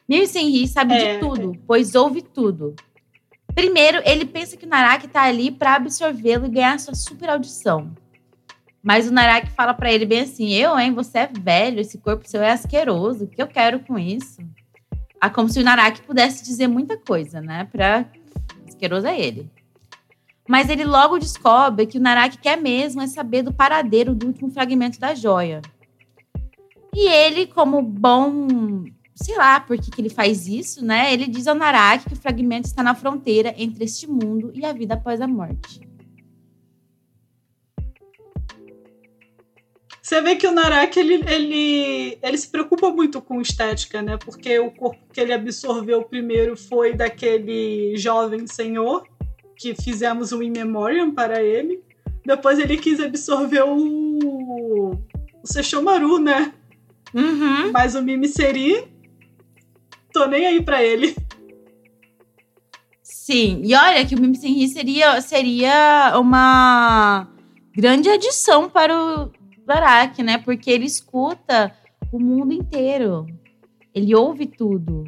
Mimi 0.08 0.28
Senri 0.28 0.68
sabe 0.68 0.94
é. 0.94 1.16
de 1.16 1.20
tudo, 1.20 1.54
pois 1.66 1.96
ouve 1.96 2.22
tudo. 2.22 2.76
Primeiro, 3.54 4.02
ele 4.06 4.26
pensa 4.26 4.58
que 4.58 4.66
o 4.66 4.70
Naraki 4.70 5.08
tá 5.08 5.24
ali 5.24 5.50
para 5.50 5.76
absorvê-lo 5.76 6.46
e 6.46 6.50
ganhar 6.50 6.80
sua 6.80 6.94
super 6.94 7.30
audição. 7.30 7.92
Mas 8.84 9.08
o 9.08 9.14
Naraki 9.14 9.50
fala 9.52 9.74
para 9.74 9.92
ele 9.92 10.06
bem 10.06 10.22
assim: 10.22 10.54
Eu, 10.54 10.78
hein? 10.78 10.94
Você 10.94 11.20
é 11.20 11.28
velho, 11.28 11.80
esse 11.80 11.98
corpo 11.98 12.28
seu 12.28 12.44
é 12.44 12.52
asqueroso. 12.52 13.24
O 13.24 13.28
que 13.28 13.42
eu 13.42 13.48
quero 13.48 13.80
com 13.80 13.98
isso? 13.98 14.42
Ah, 15.20 15.30
como 15.30 15.50
se 15.50 15.60
o 15.60 15.64
Naraki 15.64 16.02
pudesse 16.02 16.44
dizer 16.44 16.68
muita 16.68 16.98
coisa, 16.98 17.42
né? 17.42 17.68
Pra. 17.72 18.06
Asqueroso 18.68 19.08
é 19.08 19.20
ele. 19.20 19.50
Mas 20.48 20.70
ele 20.70 20.86
logo 20.86 21.18
descobre 21.18 21.88
que 21.88 21.98
o 21.98 22.02
Naraki 22.02 22.38
quer 22.38 22.56
mesmo 22.56 23.02
é 23.02 23.08
saber 23.08 23.42
do 23.42 23.54
paradeiro 23.54 24.14
do 24.14 24.28
último 24.28 24.52
fragmento 24.52 25.00
da 25.00 25.16
joia. 25.16 25.62
E 26.94 27.08
ele, 27.10 27.48
como 27.48 27.82
bom. 27.82 28.86
Sei 29.16 29.36
lá 29.36 29.60
por 29.60 29.78
que, 29.78 29.90
que 29.90 30.02
ele 30.02 30.10
faz 30.10 30.48
isso, 30.48 30.84
né? 30.84 31.12
Ele 31.14 31.26
diz 31.26 31.48
ao 31.48 31.56
Naraki 31.56 32.06
que 32.06 32.14
o 32.14 32.18
fragmento 32.18 32.68
está 32.68 32.84
na 32.84 32.94
fronteira 32.94 33.54
entre 33.58 33.86
este 33.86 34.08
mundo 34.08 34.52
e 34.54 34.66
a 34.66 34.74
vida 34.74 34.94
após 34.94 35.22
a 35.22 35.28
morte. 35.28 35.82
Você 40.02 40.22
vê 40.22 40.36
que 40.36 40.46
o 40.46 40.52
Naraki, 40.52 41.00
ele, 41.00 41.16
ele, 41.28 42.20
ele 42.22 42.38
se 42.38 42.48
preocupa 42.48 42.92
muito 42.92 43.20
com 43.20 43.42
estética, 43.42 44.04
né? 44.04 44.18
Porque 44.18 44.60
o 44.60 44.70
corpo 44.70 45.02
que 45.12 45.20
ele 45.20 45.34
absorveu 45.34 46.04
primeiro 46.04 46.56
foi 46.56 46.94
daquele 46.94 47.98
jovem 47.98 48.46
senhor, 48.46 49.08
que 49.58 49.76
fizemos 49.76 50.32
um 50.32 50.42
in 50.42 50.52
memoriam 50.52 51.12
para 51.12 51.42
ele. 51.42 51.82
Depois 52.26 52.60
ele 52.60 52.78
quis 52.78 53.00
absorver 53.00 53.64
o, 53.64 54.92
o 54.92 54.98
Sesshomaru, 55.44 56.20
né? 56.20 56.54
Uhum. 57.14 57.72
Mas 57.72 57.96
o 57.96 58.02
Mimisseri, 58.02 58.88
tô 60.12 60.26
nem 60.26 60.46
aí 60.48 60.62
para 60.62 60.84
ele. 60.84 61.16
Sim, 63.02 63.62
e 63.64 63.74
olha 63.74 64.06
que 64.06 64.16
o 64.16 64.22
Mimisseri 64.22 64.68
seria, 64.68 65.22
seria 65.22 66.14
uma 66.20 67.28
grande 67.76 68.10
adição 68.10 68.70
para 68.70 68.96
o 68.96 69.32
Barak, 69.66 70.22
né? 70.22 70.38
Porque 70.38 70.70
ele 70.70 70.86
escuta 70.86 71.76
o 72.12 72.20
mundo 72.20 72.54
inteiro. 72.54 73.26
Ele 73.94 74.14
ouve 74.14 74.46
tudo. 74.46 75.06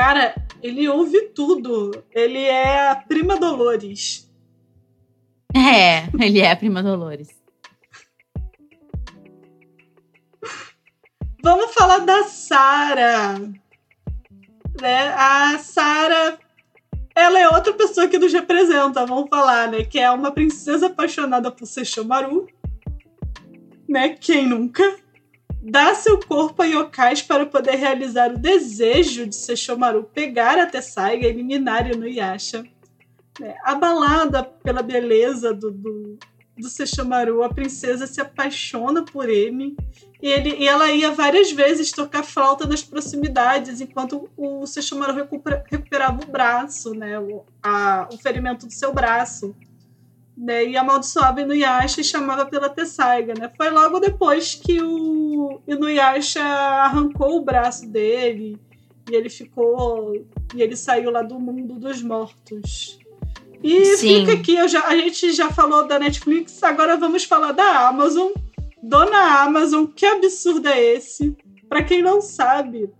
Cara, 0.00 0.34
ele 0.62 0.88
ouve 0.88 1.28
tudo. 1.34 1.90
Ele 2.10 2.38
é 2.38 2.88
a 2.88 2.96
prima 2.96 3.36
Dolores. 3.36 4.26
É, 5.54 6.06
ele 6.24 6.40
é 6.40 6.50
a 6.50 6.56
prima 6.56 6.82
Dolores. 6.82 7.28
Vamos 11.42 11.74
falar 11.74 11.98
da 11.98 12.22
Sara. 12.24 13.40
Né? 14.80 15.08
A 15.14 15.58
Sara 15.58 16.38
ela 17.14 17.38
é 17.38 17.50
outra 17.50 17.74
pessoa 17.74 18.08
que 18.08 18.18
nos 18.18 18.32
representa, 18.32 19.04
vamos 19.04 19.28
falar, 19.28 19.70
né? 19.70 19.84
Que 19.84 19.98
é 19.98 20.10
uma 20.10 20.32
princesa 20.32 20.86
apaixonada 20.86 21.50
por 21.50 21.66
Sesshomaru, 21.66 22.46
né? 23.86 24.08
Quem 24.08 24.46
nunca? 24.46 24.82
Dá 25.70 25.94
seu 25.94 26.18
corpo 26.18 26.62
a 26.62 26.66
yokais 26.66 27.22
para 27.22 27.46
poder 27.46 27.76
realizar 27.76 28.32
o 28.32 28.38
desejo 28.38 29.24
de 29.24 29.36
Sesshomaru 29.36 30.02
pegar 30.02 30.58
a 30.58 30.66
Tessaiga 30.66 31.24
e 31.24 31.30
eliminar 31.30 31.88
Inuyasha. 31.88 32.64
Né? 33.38 33.54
Abalada 33.62 34.42
pela 34.42 34.82
beleza 34.82 35.54
do, 35.54 35.70
do, 35.70 36.18
do 36.58 36.68
Sesshomaru, 36.68 37.44
a 37.44 37.48
princesa 37.48 38.08
se 38.08 38.20
apaixona 38.20 39.04
por 39.04 39.28
ele 39.28 39.76
E, 40.20 40.28
ele, 40.28 40.56
e 40.56 40.66
ela 40.66 40.90
ia 40.90 41.12
várias 41.12 41.52
vezes 41.52 41.92
tocar 41.92 42.24
flauta 42.24 42.66
nas 42.66 42.82
proximidades, 42.82 43.80
enquanto 43.80 44.28
o 44.36 44.66
Sesshomaru 44.66 45.14
recupera, 45.14 45.64
recuperava 45.70 46.20
o 46.20 46.26
braço, 46.26 46.92
né? 46.94 47.18
O, 47.18 47.44
a, 47.62 48.08
o 48.12 48.18
ferimento 48.18 48.66
do 48.66 48.72
seu 48.72 48.92
braço. 48.92 49.54
Né? 50.40 50.68
E 50.70 50.76
amaldiçoava 50.76 51.42
Inuyasha 51.42 52.00
e 52.00 52.04
chamava 52.04 52.46
pela 52.46 52.70
Tessaiga, 52.70 53.34
né? 53.38 53.52
Foi 53.54 53.68
logo 53.68 54.00
depois 54.00 54.54
que 54.54 54.80
o 54.80 55.60
Inuyasha 55.68 56.42
arrancou 56.42 57.36
o 57.36 57.44
braço 57.44 57.86
dele 57.86 58.58
e 59.10 59.14
ele 59.14 59.28
ficou... 59.28 60.14
E 60.54 60.62
ele 60.62 60.76
saiu 60.76 61.10
lá 61.10 61.20
do 61.20 61.38
mundo 61.38 61.74
dos 61.74 62.02
mortos. 62.02 62.98
E 63.62 63.96
Sim. 63.96 64.20
fica 64.20 64.32
aqui, 64.32 64.68
já, 64.68 64.86
a 64.86 64.96
gente 64.96 65.32
já 65.32 65.50
falou 65.50 65.86
da 65.86 65.98
Netflix, 65.98 66.62
agora 66.62 66.96
vamos 66.96 67.24
falar 67.24 67.52
da 67.52 67.88
Amazon. 67.88 68.32
Dona 68.82 69.42
Amazon, 69.42 69.84
que 69.84 70.06
absurdo 70.06 70.66
é 70.66 70.94
esse? 70.94 71.36
Para 71.68 71.84
quem 71.84 72.00
não 72.00 72.22
sabe, 72.22 72.90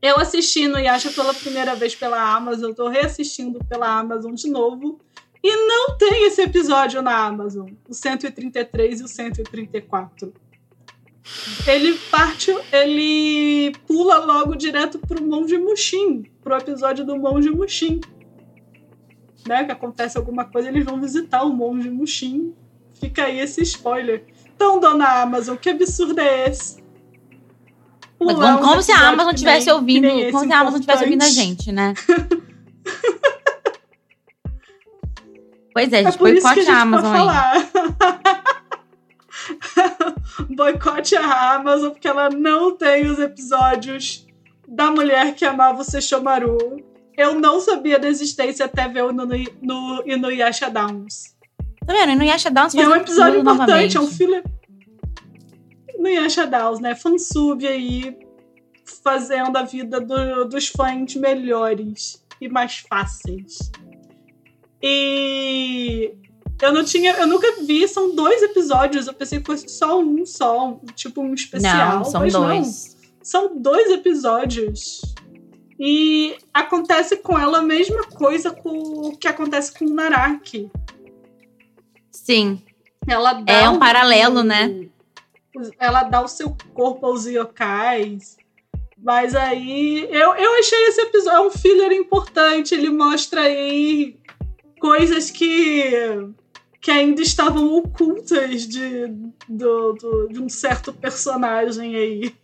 eu 0.00 0.16
assisti 0.16 0.68
no 0.68 0.78
Yasha 0.78 1.10
pela 1.10 1.34
primeira 1.34 1.74
vez 1.74 1.96
pela 1.96 2.36
Amazon, 2.36 2.72
tô 2.72 2.88
reassistindo 2.88 3.58
pela 3.68 3.98
Amazon 3.98 4.34
de 4.34 4.48
novo. 4.48 5.00
E 5.44 5.56
não 5.66 5.96
tem 5.98 6.26
esse 6.26 6.40
episódio 6.40 7.02
na 7.02 7.14
Amazon, 7.26 7.68
o 7.88 7.92
133 7.92 9.00
e 9.00 9.04
o 9.04 9.08
134. 9.08 10.32
Ele 11.66 11.94
parte, 12.10 12.50
ele 12.72 13.72
pula 13.86 14.24
logo 14.24 14.54
direto 14.56 14.98
pro 14.98 15.22
Monge 15.22 15.58
Mushin, 15.58 16.24
pro 16.42 16.56
episódio 16.56 17.04
do 17.04 17.16
Monge 17.16 17.50
Mushin 17.50 18.00
né, 19.46 19.64
que 19.64 19.72
acontece 19.72 20.16
alguma 20.16 20.44
coisa, 20.44 20.68
eles 20.68 20.84
vão 20.84 21.00
visitar 21.00 21.42
o 21.42 21.50
monge 21.50 21.90
Mushin. 21.90 22.54
Fica 22.98 23.24
aí 23.24 23.40
esse 23.40 23.62
spoiler. 23.62 24.24
Então, 24.54 24.80
dona 24.80 25.22
Amazon, 25.22 25.56
que 25.56 25.68
absurdo 25.68 26.18
é 26.20 26.48
esse? 26.48 26.82
Mas 28.20 28.36
como, 28.36 28.58
como 28.60 28.82
se 28.82 28.92
a 28.92 29.08
Amazon 29.08 29.34
estivesse 29.34 29.70
ouvindo, 29.70 30.08
como 30.30 30.46
se 30.46 30.52
a 30.52 30.60
Amazon 30.60 30.80
estivesse 30.80 31.04
ouvindo 31.04 31.22
a 31.22 31.28
gente, 31.28 31.72
né? 31.72 31.92
pois 35.74 35.92
é, 35.92 36.04
gente, 36.04 36.14
é 36.14 36.18
boicote 36.18 36.60
a, 36.70 36.76
a 36.76 36.80
Amazon 36.80 37.28
aí. 37.28 37.68
boicote 40.56 41.16
a 41.16 41.54
Amazon, 41.54 41.90
porque 41.90 42.08
ela 42.08 42.30
não 42.30 42.74
tem 42.74 43.06
os 43.06 43.18
episódios 43.18 44.26
da 44.66 44.90
mulher 44.90 45.34
que 45.34 45.44
amava 45.44 45.82
o 45.82 45.84
Sesshomaru 45.84 46.82
eu 47.16 47.38
não 47.38 47.60
sabia 47.60 47.98
da 47.98 48.08
existência 48.08 48.66
até 48.66 48.88
ver 48.88 49.04
no, 49.12 49.24
no, 49.24 49.36
no 49.62 50.02
Inuyasha 50.04 50.68
Downs. 50.68 51.34
Tá 51.86 51.92
vendo? 51.92 52.12
Inuyasha 52.12 52.50
Downs 52.50 52.74
é 52.74 52.88
um 52.88 52.94
episódio 52.94 53.40
importante, 53.40 53.66
novamente. 53.68 53.96
é 53.96 54.00
um 54.00 54.08
filho... 54.08 54.42
Inuyasha 55.96 56.46
Downs, 56.46 56.80
né? 56.80 56.94
Fansub 56.94 57.66
aí, 57.66 58.18
fazendo 59.02 59.56
a 59.56 59.62
vida 59.62 60.00
do, 60.00 60.44
dos 60.44 60.68
fãs 60.68 61.14
melhores 61.14 62.24
e 62.40 62.48
mais 62.48 62.84
fáceis. 62.88 63.70
E 64.86 66.14
eu 66.60 66.70
não 66.70 66.84
tinha, 66.84 67.14
eu 67.14 67.26
nunca 67.26 67.50
vi, 67.62 67.88
são 67.88 68.14
dois 68.14 68.42
episódios. 68.42 69.06
Eu 69.06 69.14
pensei 69.14 69.40
que 69.40 69.46
fosse 69.46 69.66
só 69.66 69.98
um, 69.98 70.26
só, 70.26 70.78
tipo 70.94 71.22
um 71.22 71.32
especial. 71.32 72.00
Não, 72.00 72.04
são 72.04 72.28
dois. 72.28 72.32
Não. 72.34 72.94
São 73.22 73.56
dois 73.56 73.90
episódios. 73.90 75.00
E 75.80 76.36
acontece 76.52 77.16
com 77.16 77.38
ela 77.38 77.60
a 77.60 77.62
mesma 77.62 78.04
coisa 78.04 78.50
com, 78.50 79.16
que 79.16 79.26
acontece 79.26 79.72
com 79.72 79.86
o 79.86 79.94
Naraki. 79.94 80.70
Sim. 82.10 82.62
Ela 83.08 83.32
dá 83.32 83.52
é 83.54 83.68
um, 83.70 83.76
um 83.76 83.78
paralelo, 83.78 84.42
né? 84.42 84.86
Ela 85.78 86.02
dá 86.02 86.20
o 86.20 86.28
seu 86.28 86.54
corpo 86.74 87.06
aos 87.06 87.24
yokais. 87.24 88.36
Mas 88.98 89.34
aí 89.34 90.06
eu, 90.10 90.34
eu 90.34 90.58
achei 90.58 90.88
esse 90.88 91.00
episódio 91.00 91.38
é 91.38 91.46
um 91.46 91.50
filler 91.50 91.92
importante. 91.92 92.74
Ele 92.74 92.90
mostra 92.90 93.40
aí 93.40 94.18
coisas 94.84 95.30
que, 95.30 95.82
que 96.78 96.90
ainda 96.90 97.22
estavam 97.22 97.74
ocultas 97.74 98.68
de, 98.68 99.06
do, 99.48 99.94
do, 99.94 100.28
de 100.28 100.42
um 100.42 100.48
certo 100.50 100.92
personagem 100.92 101.96
aí 101.96 102.34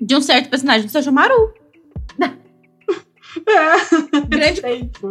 de 0.00 0.14
um 0.14 0.20
certo 0.20 0.48
personagem 0.48 0.86
do 0.86 0.92
Sejam 0.92 1.12
Maru. 1.12 1.52
É. 3.46 4.20
Grande. 4.26 4.62
Tempo. 4.62 5.10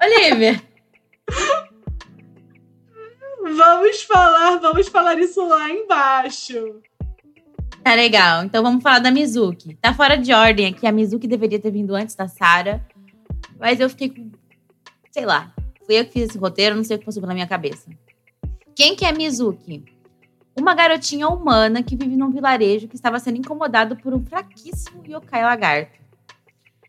Olivia. 0.00 0.62
Vamos 3.42 4.02
falar, 4.02 4.58
vamos 4.58 4.88
falar 4.88 5.18
isso 5.18 5.44
lá 5.46 5.70
embaixo. 5.70 6.80
Tá 7.82 7.94
legal. 7.94 8.44
Então 8.44 8.62
vamos 8.62 8.82
falar 8.82 8.98
da 8.98 9.10
Mizuki. 9.10 9.74
Tá 9.76 9.94
fora 9.94 10.16
de 10.16 10.32
ordem 10.32 10.66
aqui. 10.66 10.86
A 10.86 10.92
Mizuki 10.92 11.26
deveria 11.26 11.58
ter 11.58 11.70
vindo 11.70 11.94
antes 11.94 12.14
da 12.14 12.28
Sara. 12.28 12.84
Mas 13.58 13.80
eu 13.80 13.90
fiquei 13.90 14.10
com. 14.10 14.30
Sei 15.10 15.24
lá. 15.24 15.52
Fui 15.84 15.98
eu 15.98 16.04
que 16.04 16.12
fiz 16.12 16.30
esse 16.30 16.38
roteiro, 16.38 16.76
não 16.76 16.84
sei 16.84 16.96
o 16.96 16.98
que 16.98 17.06
passou 17.06 17.20
pela 17.20 17.34
minha 17.34 17.46
cabeça. 17.46 17.90
Quem 18.74 18.94
que 18.94 19.04
é 19.04 19.12
Mizuki? 19.12 19.84
uma 20.60 20.74
garotinha 20.74 21.28
humana 21.28 21.82
que 21.82 21.96
vive 21.96 22.16
num 22.16 22.30
vilarejo 22.30 22.88
que 22.88 22.96
estava 22.96 23.18
sendo 23.18 23.38
incomodado 23.38 23.96
por 23.96 24.12
um 24.12 24.24
fraquíssimo 24.24 25.02
yokai 25.06 25.42
lagarto. 25.42 25.98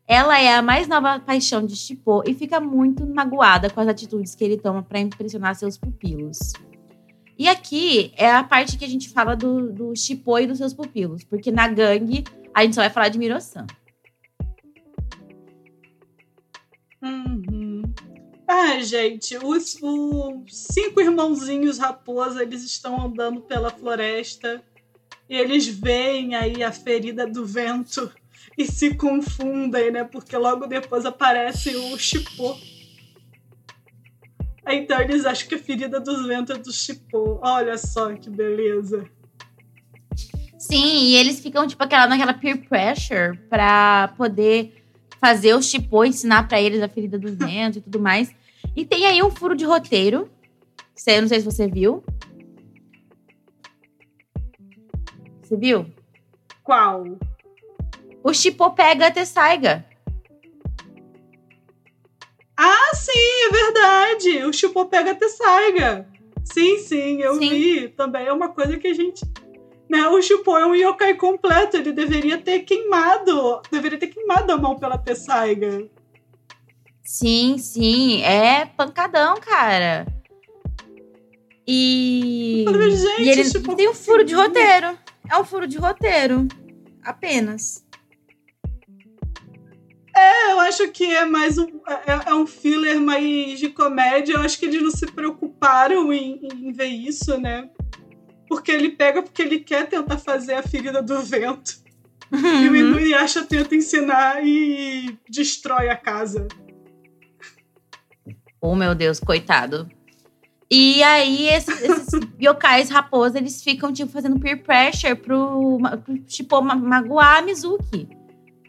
Ela 0.07 0.39
é 0.39 0.55
a 0.55 0.61
mais 0.61 0.87
nova 0.87 1.19
paixão 1.19 1.63
de 1.63 1.75
Shippo 1.75 2.23
e 2.25 2.33
fica 2.33 2.59
muito 2.59 3.05
magoada 3.05 3.69
com 3.69 3.79
as 3.79 3.87
atitudes 3.87 4.33
que 4.33 4.43
ele 4.43 4.57
toma 4.57 4.81
para 4.81 4.99
impressionar 4.99 5.55
seus 5.55 5.77
pupilos. 5.77 6.53
E 7.37 7.47
aqui 7.47 8.11
é 8.17 8.29
a 8.31 8.43
parte 8.43 8.75
que 8.75 8.83
a 8.83 8.87
gente 8.87 9.09
fala 9.09 9.35
do, 9.35 9.71
do 9.71 9.95
Shippo 9.95 10.39
e 10.39 10.47
dos 10.47 10.57
seus 10.57 10.73
pupilos, 10.73 11.23
porque 11.23 11.51
na 11.51 11.67
gangue 11.67 12.23
a 12.53 12.63
gente 12.63 12.73
só 12.73 12.81
vai 12.81 12.89
falar 12.89 13.09
de 13.09 13.19
Miro-san. 13.19 13.67
Ah, 18.61 18.77
gente, 18.81 19.37
os, 19.37 19.77
os 19.81 20.67
cinco 20.73 20.99
irmãozinhos 20.99 21.77
raposa, 21.77 22.43
eles 22.43 22.61
estão 22.61 23.05
andando 23.05 23.39
pela 23.39 23.69
floresta 23.69 24.61
e 25.29 25.37
eles 25.37 25.65
veem 25.65 26.35
aí 26.35 26.61
a 26.61 26.69
ferida 26.69 27.25
do 27.25 27.45
vento 27.45 28.11
e 28.57 28.65
se 28.65 28.95
confundem, 28.95 29.91
né? 29.91 30.03
Porque 30.03 30.35
logo 30.35 30.67
depois 30.67 31.05
aparece 31.05 31.73
o 31.73 31.97
Chipô. 31.97 32.57
Então 34.67 34.99
eles 34.99 35.25
acham 35.25 35.47
que 35.47 35.55
a 35.55 35.59
ferida 35.59 35.97
do 36.01 36.27
vento 36.27 36.51
é 36.51 36.57
do 36.57 36.73
Chipô. 36.73 37.39
Olha 37.41 37.77
só 37.77 38.13
que 38.13 38.29
beleza. 38.29 39.09
Sim, 40.57 41.05
e 41.05 41.15
eles 41.15 41.39
ficam 41.39 41.65
tipo 41.65 41.81
aquela 41.81 42.07
naquela 42.07 42.33
peer 42.33 42.67
pressure 42.67 43.37
para 43.49 44.09
poder 44.17 44.83
fazer 45.21 45.53
o 45.53 45.61
Chipô 45.61 46.03
ensinar 46.03 46.45
para 46.45 46.59
eles 46.59 46.81
a 46.81 46.89
ferida 46.89 47.17
do 47.17 47.31
vento 47.33 47.77
e 47.77 47.81
tudo 47.81 48.01
mais. 48.01 48.37
E 48.79 48.85
tem 48.85 49.05
aí 49.05 49.21
um 49.21 49.29
furo 49.29 49.57
de 49.57 49.65
roteiro. 49.65 50.31
Eu 51.05 51.21
não 51.21 51.27
sei 51.27 51.41
se 51.41 51.45
você 51.45 51.67
viu. 51.67 52.01
Você 55.41 55.57
viu? 55.57 55.85
Qual? 56.63 57.03
O 58.23 58.33
Chipô 58.33 58.71
pega 58.71 59.07
a 59.07 59.11
Tessaiga. 59.11 59.85
Ah, 62.55 62.91
sim, 62.93 63.11
é 63.11 63.51
verdade. 63.51 64.45
O 64.45 64.53
Chipô 64.53 64.85
pega 64.85 65.11
a 65.11 65.15
Tessaiga. 65.15 66.07
Sim, 66.45 66.77
sim, 66.77 67.21
eu 67.21 67.33
sim. 67.33 67.49
vi. 67.49 67.89
Também 67.89 68.27
é 68.27 68.31
uma 68.31 68.47
coisa 68.47 68.77
que 68.77 68.87
a 68.87 68.93
gente. 68.93 69.25
Né, 69.89 70.07
o 70.07 70.21
Chipô 70.21 70.57
é 70.57 70.65
um 70.65 70.73
yokai 70.73 71.15
completo. 71.15 71.75
Ele 71.75 71.91
deveria 71.91 72.37
ter 72.37 72.59
queimado. 72.59 73.61
Deveria 73.69 73.99
ter 73.99 74.07
queimado 74.07 74.53
a 74.53 74.57
mão 74.57 74.79
pela 74.79 74.97
Tessaiga. 74.97 75.85
Sim, 77.09 77.57
sim. 77.57 78.21
É 78.21 78.67
pancadão, 78.67 79.41
cara. 79.41 80.05
E. 81.65 82.63
Gente, 82.67 83.21
e 83.23 83.29
ele 83.29 83.49
tipo, 83.49 83.75
tem 83.75 83.89
um 83.89 83.95
furo 83.95 84.23
de 84.23 84.35
roteiro. 84.35 84.95
É 85.27 85.35
um 85.35 85.43
furo 85.43 85.65
de 85.65 85.79
roteiro. 85.79 86.47
Apenas. 87.03 87.83
É, 90.15 90.51
eu 90.51 90.59
acho 90.59 90.87
que 90.89 91.11
é 91.11 91.25
mais 91.25 91.57
um. 91.57 91.65
É, 91.87 92.29
é, 92.29 92.35
um 92.35 92.45
filler 92.45 93.01
mais 93.01 93.59
de 93.59 93.69
comédia. 93.69 94.33
Eu 94.33 94.41
acho 94.41 94.59
que 94.59 94.67
eles 94.67 94.83
não 94.83 94.91
se 94.91 95.07
preocuparam 95.07 96.13
em, 96.13 96.39
em 96.53 96.71
ver 96.71 96.89
isso, 96.89 97.39
né? 97.39 97.71
Porque 98.47 98.71
ele 98.71 98.91
pega 98.91 99.23
porque 99.23 99.41
ele 99.41 99.61
quer 99.61 99.89
tentar 99.89 100.19
fazer 100.19 100.53
a 100.53 100.61
ferida 100.61 101.01
do 101.01 101.23
vento. 101.23 101.73
Uhum. 102.31 102.65
E 102.65 102.69
o 102.69 102.75
Inuyasha 102.75 103.43
tenta 103.43 103.75
ensinar 103.75 104.45
e 104.45 105.17
destrói 105.27 105.89
a 105.89 105.95
casa. 105.95 106.47
Oh, 108.61 108.75
meu 108.75 108.93
Deus, 108.93 109.19
coitado. 109.19 109.89
E 110.69 111.01
aí, 111.01 111.47
esses, 111.47 111.81
esses 111.81 112.19
yokais 112.39 112.89
raposa, 112.89 113.37
eles 113.37 113.63
ficam, 113.63 113.91
tipo, 113.91 114.11
fazendo 114.11 114.39
peer 114.39 114.61
pressure 114.61 115.15
pro, 115.15 115.79
pro 116.03 116.19
tipo, 116.19 116.61
magoar 116.61 117.37
a 117.37 117.41
Mizuki. 117.41 118.07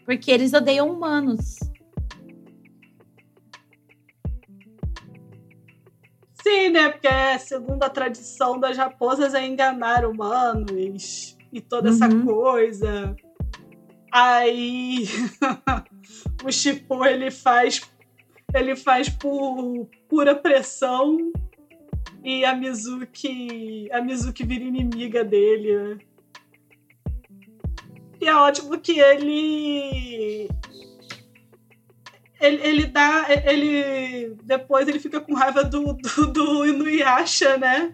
Porque 0.05 0.31
eles 0.31 0.53
odeiam 0.53 0.89
humanos. 0.89 1.59
Sim, 6.41 6.69
né? 6.69 6.89
Porque 6.89 7.07
é, 7.07 7.37
segundo 7.37 7.83
a 7.83 7.89
tradição 7.89 8.59
das 8.59 8.75
raposas 8.75 9.33
é 9.35 9.45
enganar 9.45 10.05
humanos 10.05 11.37
e 11.53 11.61
toda 11.61 11.89
uhum. 11.89 11.95
essa 11.95 12.09
coisa. 12.09 13.15
Aí 14.11 15.05
o 16.43 16.51
Chipo 16.51 17.05
ele 17.05 17.29
faz 17.29 17.79
ele 18.53 18.75
faz 18.75 19.09
por 19.09 19.87
pura 20.07 20.35
pressão 20.35 21.31
e 22.23 22.45
a 22.45 22.55
Mizuki 22.55 23.89
a 23.91 24.01
Mizuki 24.01 24.45
vira 24.45 24.63
inimiga 24.63 25.23
dele. 25.23 25.99
E 28.19 28.27
é 28.27 28.35
ótimo 28.35 28.79
que 28.79 28.99
ele 28.99 30.49
ele, 32.41 32.67
ele 32.67 32.85
dá. 32.87 33.27
Ele. 33.45 34.35
Depois 34.43 34.87
ele 34.87 34.99
fica 34.99 35.21
com 35.21 35.35
raiva 35.35 35.63
do, 35.63 35.93
do, 35.93 36.27
do 36.33 36.65
Inuyasha, 36.65 37.57
né? 37.57 37.93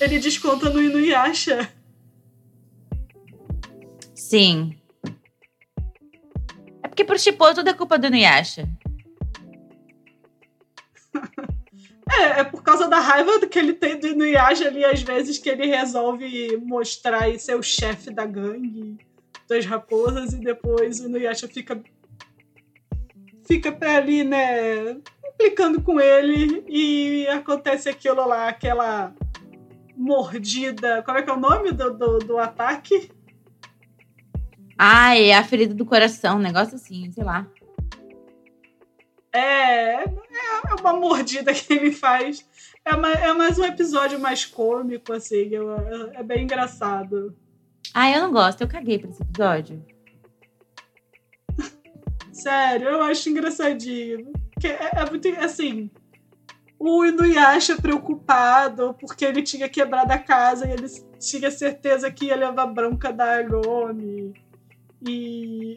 Ele 0.00 0.20
desconta 0.20 0.70
no 0.70 0.80
Inuyasha. 0.80 1.68
Sim. 4.14 4.76
É 6.82 6.88
porque 6.88 7.04
pro 7.04 7.18
Chipô 7.18 7.52
tudo 7.52 7.68
é 7.68 7.74
culpa 7.74 7.98
do 7.98 8.06
Inuyasha. 8.06 8.68
É, 12.10 12.40
é 12.40 12.44
por 12.44 12.62
causa 12.62 12.88
da 12.88 12.98
raiva 12.98 13.46
que 13.46 13.58
ele 13.58 13.72
tem 13.72 13.98
do 13.98 14.06
Inuyasha 14.06 14.68
ali, 14.68 14.84
às 14.84 15.02
vezes, 15.02 15.38
que 15.38 15.48
ele 15.48 15.66
resolve 15.66 16.56
mostrar 16.58 17.28
e 17.28 17.38
ser 17.38 17.56
o 17.56 17.62
chefe 17.62 18.10
da 18.10 18.24
gangue 18.24 18.96
das 19.48 19.64
raposas 19.64 20.32
e 20.32 20.38
depois 20.38 21.00
o 21.00 21.06
Inuyasha 21.06 21.48
fica 21.48 21.80
fica 23.46 23.74
ali, 23.96 24.22
né, 24.22 24.98
implicando 25.26 25.80
com 25.80 25.98
ele 25.98 26.62
e 26.68 27.26
acontece 27.28 27.88
aquilo 27.88 28.26
lá, 28.26 28.46
aquela 28.46 29.14
mordida. 29.96 31.02
Como 31.02 31.16
é 31.16 31.22
que 31.22 31.30
é 31.30 31.32
o 31.32 31.40
nome 31.40 31.72
do, 31.72 31.94
do, 31.94 32.18
do 32.18 32.38
ataque? 32.38 33.10
Ah, 34.76 35.16
é 35.16 35.32
a 35.32 35.42
ferida 35.42 35.74
do 35.74 35.86
coração, 35.86 36.36
um 36.36 36.42
negócio 36.42 36.76
assim, 36.76 37.10
sei 37.10 37.24
lá. 37.24 37.46
É, 39.32 40.04
é 40.04 40.74
uma 40.80 40.92
mordida 40.94 41.52
que 41.52 41.72
ele 41.72 41.92
faz. 41.92 42.46
É, 42.84 42.94
uma, 42.94 43.12
é 43.12 43.32
mais 43.32 43.58
um 43.58 43.64
episódio 43.64 44.18
mais 44.18 44.44
cômico, 44.44 45.12
assim, 45.12 45.50
é, 45.54 46.20
é 46.20 46.22
bem 46.22 46.44
engraçado. 46.44 47.36
Ah, 47.92 48.10
eu 48.10 48.22
não 48.22 48.32
gosto, 48.32 48.62
eu 48.62 48.68
caguei 48.68 48.98
pra 48.98 49.10
esse 49.10 49.22
episódio. 49.22 49.84
Sério, 52.32 52.88
eu 52.88 53.02
acho 53.02 53.28
engraçadinho. 53.28 54.32
É, 54.64 55.00
é 55.00 55.10
muito 55.10 55.28
assim. 55.40 55.90
O 56.78 57.04
Inuyasha 57.04 57.76
preocupado 57.76 58.94
porque 59.00 59.24
ele 59.24 59.42
tinha 59.42 59.68
quebrado 59.68 60.12
a 60.12 60.18
casa 60.18 60.66
e 60.66 60.70
ele 60.70 60.86
tinha 61.18 61.50
certeza 61.50 62.10
que 62.10 62.26
ia 62.26 62.36
levar 62.36 62.66
bronca 62.66 63.12
da 63.12 63.36
Agome. 63.36 64.32
E. 65.06 65.74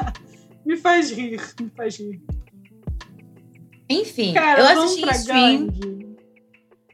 me 0.64 0.76
faz 0.76 1.10
rir, 1.10 1.40
me 1.60 1.70
faz 1.70 1.96
rir. 1.96 2.22
Enfim, 4.00 4.34
Cara, 4.34 4.60
eu 4.60 4.66
assisti 4.66 5.04
em 5.04 5.10
stream. 5.10 5.66
Gangue. 5.66 6.16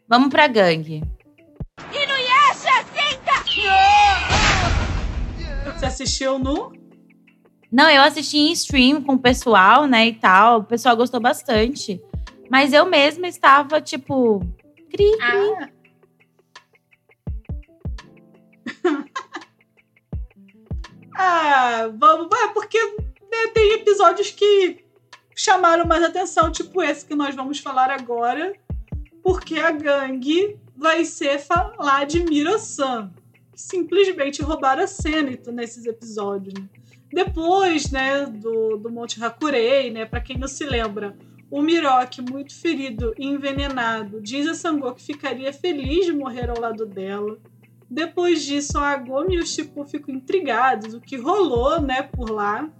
Vamos 0.08 0.28
pra 0.28 0.46
gangue. 0.46 1.02
Inuyasha, 1.92 2.84
senta! 2.94 3.30
Você 5.72 5.86
assistiu 5.86 6.38
no? 6.38 6.72
Não, 7.72 7.88
eu 7.88 8.02
assisti 8.02 8.36
em 8.36 8.52
stream 8.52 9.02
com 9.02 9.14
o 9.14 9.18
pessoal, 9.18 9.86
né, 9.86 10.08
e 10.08 10.14
tal. 10.14 10.60
O 10.60 10.64
pessoal 10.64 10.96
gostou 10.96 11.20
bastante. 11.20 12.00
Mas 12.50 12.72
eu 12.72 12.84
mesma 12.84 13.28
estava, 13.28 13.80
tipo, 13.80 14.40
cri, 14.90 15.16
cri. 15.16 15.20
Ah. 15.22 15.68
ah, 21.16 21.90
vamos. 21.94 22.28
É 22.36 22.48
porque 22.48 22.78
né, 23.30 23.46
tem 23.54 23.74
episódios 23.74 24.32
que 24.32 24.89
chamaram 25.40 25.86
mais 25.86 26.02
atenção, 26.02 26.52
tipo 26.52 26.82
esse 26.82 27.06
que 27.06 27.14
nós 27.14 27.34
vamos 27.34 27.58
falar 27.60 27.90
agora. 27.90 28.52
Porque 29.22 29.58
a 29.58 29.70
gangue 29.70 30.58
vai 30.76 31.04
ser 31.04 31.38
falar 31.38 32.04
de 32.04 32.22
Miro-san. 32.22 33.10
Simplesmente 33.54 34.42
roubaram 34.42 34.82
a 34.82 34.86
Senito 34.86 35.50
nesses 35.50 35.86
episódios. 35.86 36.54
Né? 36.54 36.68
Depois, 37.12 37.90
né, 37.90 38.26
do, 38.26 38.76
do 38.76 38.90
Monte 38.90 39.22
Hakurei, 39.22 39.90
né, 39.90 40.04
para 40.04 40.20
quem 40.20 40.38
não 40.38 40.48
se 40.48 40.64
lembra, 40.64 41.16
o 41.50 41.60
Miroki, 41.60 42.22
muito 42.22 42.54
ferido 42.54 43.14
e 43.18 43.26
envenenado, 43.26 44.20
diz 44.20 44.46
a 44.46 44.54
Sango 44.54 44.94
que 44.94 45.02
ficaria 45.02 45.52
feliz 45.52 46.06
de 46.06 46.12
morrer 46.12 46.48
ao 46.48 46.60
lado 46.60 46.86
dela. 46.86 47.38
Depois 47.90 48.42
disso, 48.44 48.78
a 48.78 48.90
Agome 48.90 49.34
e 49.34 49.40
o 49.40 49.46
Shippo 49.46 49.84
ficam 49.84 50.14
intrigados, 50.14 50.94
o 50.94 51.00
que 51.00 51.16
rolou, 51.16 51.80
né, 51.80 52.02
por 52.02 52.30
lá. 52.30 52.70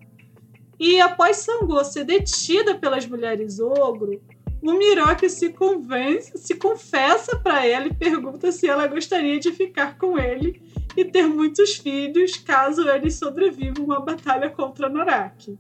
E 0.81 0.99
após 0.99 1.37
Sango 1.37 1.85
ser 1.85 2.05
detida 2.05 2.75
pelas 2.75 3.05
mulheres 3.05 3.61
ogro, 3.61 4.19
o 4.63 4.73
Miroki 4.73 5.29
se 5.29 5.51
convence, 5.51 6.33
se 6.39 6.55
confessa 6.55 7.37
para 7.37 7.67
ela 7.67 7.89
e 7.89 7.95
pergunta 7.95 8.51
se 8.51 8.67
ela 8.67 8.87
gostaria 8.87 9.39
de 9.39 9.53
ficar 9.53 9.99
com 9.99 10.19
ele 10.19 10.63
e 10.97 11.05
ter 11.05 11.27
muitos 11.27 11.77
filhos 11.77 12.39
caso 12.39 12.89
eles 12.89 13.15
sobrevivam 13.17 13.85
uma 13.85 14.01
batalha 14.01 14.49
contra 14.49 14.89
Naraki. 14.89 15.59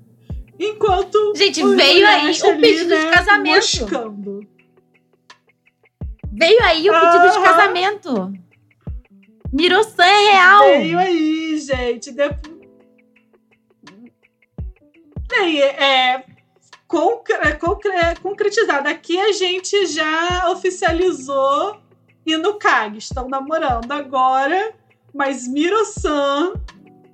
Enquanto. 0.59 1.35
Gente, 1.37 1.63
veio 1.63 2.07
aí 2.07 2.41
o 2.41 2.47
ali, 2.47 2.61
pedido 2.61 2.89
né, 2.89 3.05
de 3.05 3.11
casamento. 3.11 3.55
Moscando. 3.57 4.49
Veio 6.33 6.63
aí 6.65 6.89
o 6.89 6.93
pedido 6.93 7.31
de 7.31 7.45
casamento. 7.45 8.33
Mirosan 9.53 10.03
é 10.03 10.31
real. 10.33 10.65
Veio 10.65 10.99
aí, 10.99 11.59
gente. 11.59 12.11
Depois... 12.11 12.50
Bem, 15.31 15.63
é, 15.63 16.25
concre 16.89 17.55
concre 17.55 17.93
concretizado. 18.21 18.89
Aqui 18.89 19.19
a 19.19 19.31
gente 19.31 19.87
já 19.87 20.51
oficializou 20.51 21.81
e 22.27 22.37
no 22.37 22.59
CAG. 22.59 22.99
Estão 22.99 23.29
namorando 23.29 23.91
agora. 23.93 24.75
Mas 25.15 25.49
Miro-san 25.49 26.55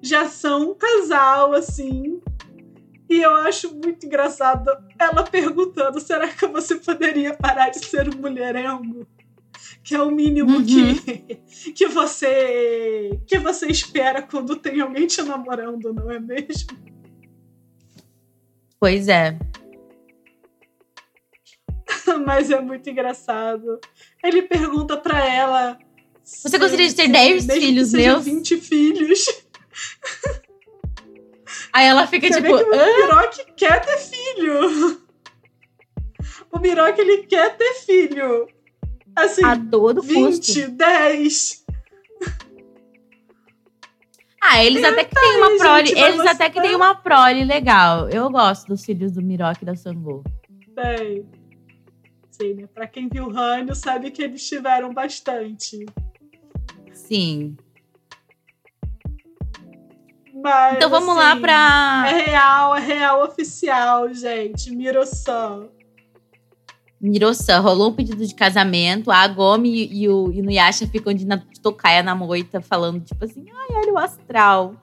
já 0.02 0.28
são 0.28 0.70
um 0.70 0.74
casal, 0.74 1.52
assim. 1.54 2.20
E 3.08 3.20
eu 3.20 3.34
acho 3.36 3.74
muito 3.74 4.04
engraçado 4.06 4.70
ela 4.98 5.22
perguntando: 5.22 6.00
será 6.00 6.28
que 6.28 6.46
você 6.46 6.76
poderia 6.76 7.34
parar 7.34 7.70
de 7.70 7.84
ser 7.84 8.08
um 8.08 8.20
mulherengo? 8.20 9.06
Que 9.82 9.94
é 9.94 10.02
o 10.02 10.10
mínimo 10.10 10.56
uhum. 10.56 10.64
que, 10.64 11.36
que 11.72 11.86
você 11.86 13.20
que 13.26 13.38
você 13.38 13.66
espera 13.66 14.20
quando 14.20 14.56
tem 14.56 14.80
alguém 14.80 15.06
te 15.06 15.22
namorando, 15.22 15.92
não 15.92 16.10
é 16.10 16.18
mesmo? 16.18 16.95
Pois 18.78 19.08
é. 19.08 19.38
Mas 22.26 22.50
é 22.50 22.60
muito 22.60 22.88
engraçado. 22.88 23.80
Ele 24.22 24.42
pergunta 24.42 24.96
para 24.96 25.24
ela 25.24 25.78
você 26.26 26.58
gostaria 26.58 26.88
de 26.88 26.94
ter 26.94 27.06
10 27.06 27.46
filhos 27.46 27.92
meus? 27.92 28.24
20 28.24 28.56
filhos. 28.60 29.26
Aí 31.72 31.86
ela 31.86 32.04
fica 32.08 32.26
Você 32.26 32.42
tipo. 32.42 32.52
o 32.52 32.68
Miroque 32.68 33.46
quer 33.56 33.80
ter 33.84 33.98
filho. 33.98 35.00
O 36.50 36.58
Miroque 36.58 37.00
ele 37.00 37.18
quer 37.24 37.56
ter 37.56 37.74
filho. 37.74 38.48
Assim, 39.14 39.44
a 39.44 39.56
todo 39.56 40.02
20, 40.02 40.36
custo. 40.36 40.70
10. 40.72 41.65
Ah, 44.48 44.64
eles 44.64 44.84
até 44.84 45.04
que 45.04 45.14
têm 45.14 45.36
uma 45.38 45.58
prole. 45.58 45.86
Gente, 45.86 45.98
eles 45.98 46.26
até 46.26 46.50
que 46.50 46.60
têm 46.60 46.76
uma 46.76 46.94
prole 46.94 47.44
legal. 47.44 48.08
Eu 48.08 48.30
gosto 48.30 48.68
dos 48.68 48.84
filhos 48.84 49.12
do 49.12 49.20
Miroque 49.20 49.62
e 49.62 49.66
da 49.66 49.74
Sango. 49.74 50.22
Bem. 50.68 51.26
Sim, 52.30 52.54
né? 52.54 52.68
Pra 52.72 52.86
quem 52.86 53.08
viu 53.08 53.26
o 53.26 53.36
Hânio, 53.36 53.74
sabe 53.74 54.10
que 54.10 54.22
eles 54.22 54.46
tiveram 54.46 54.92
bastante. 54.92 55.84
Sim. 56.92 57.56
Mas, 60.34 60.76
então 60.76 60.90
vamos 60.90 61.16
assim, 61.16 61.18
lá 61.18 61.36
pra. 61.36 62.04
É 62.08 62.24
real, 62.26 62.76
é 62.76 62.80
real 62.80 63.24
oficial, 63.24 64.12
gente. 64.12 64.70
Miro-san. 64.70 65.68
Miro-san, 67.06 67.60
rolou 67.60 67.90
um 67.90 67.94
pedido 67.94 68.26
de 68.26 68.34
casamento. 68.34 69.12
A 69.12 69.28
Gomi 69.28 69.88
e 69.92 70.08
o 70.08 70.32
Inuyasha 70.32 70.88
ficam 70.88 71.14
de 71.14 71.24
na, 71.24 71.40
tocaia 71.62 72.02
na 72.02 72.16
moita, 72.16 72.60
falando 72.60 73.04
tipo 73.04 73.24
assim: 73.24 73.46
ai, 73.48 73.76
olha 73.76 73.92
o 73.92 73.98
astral. 73.98 74.74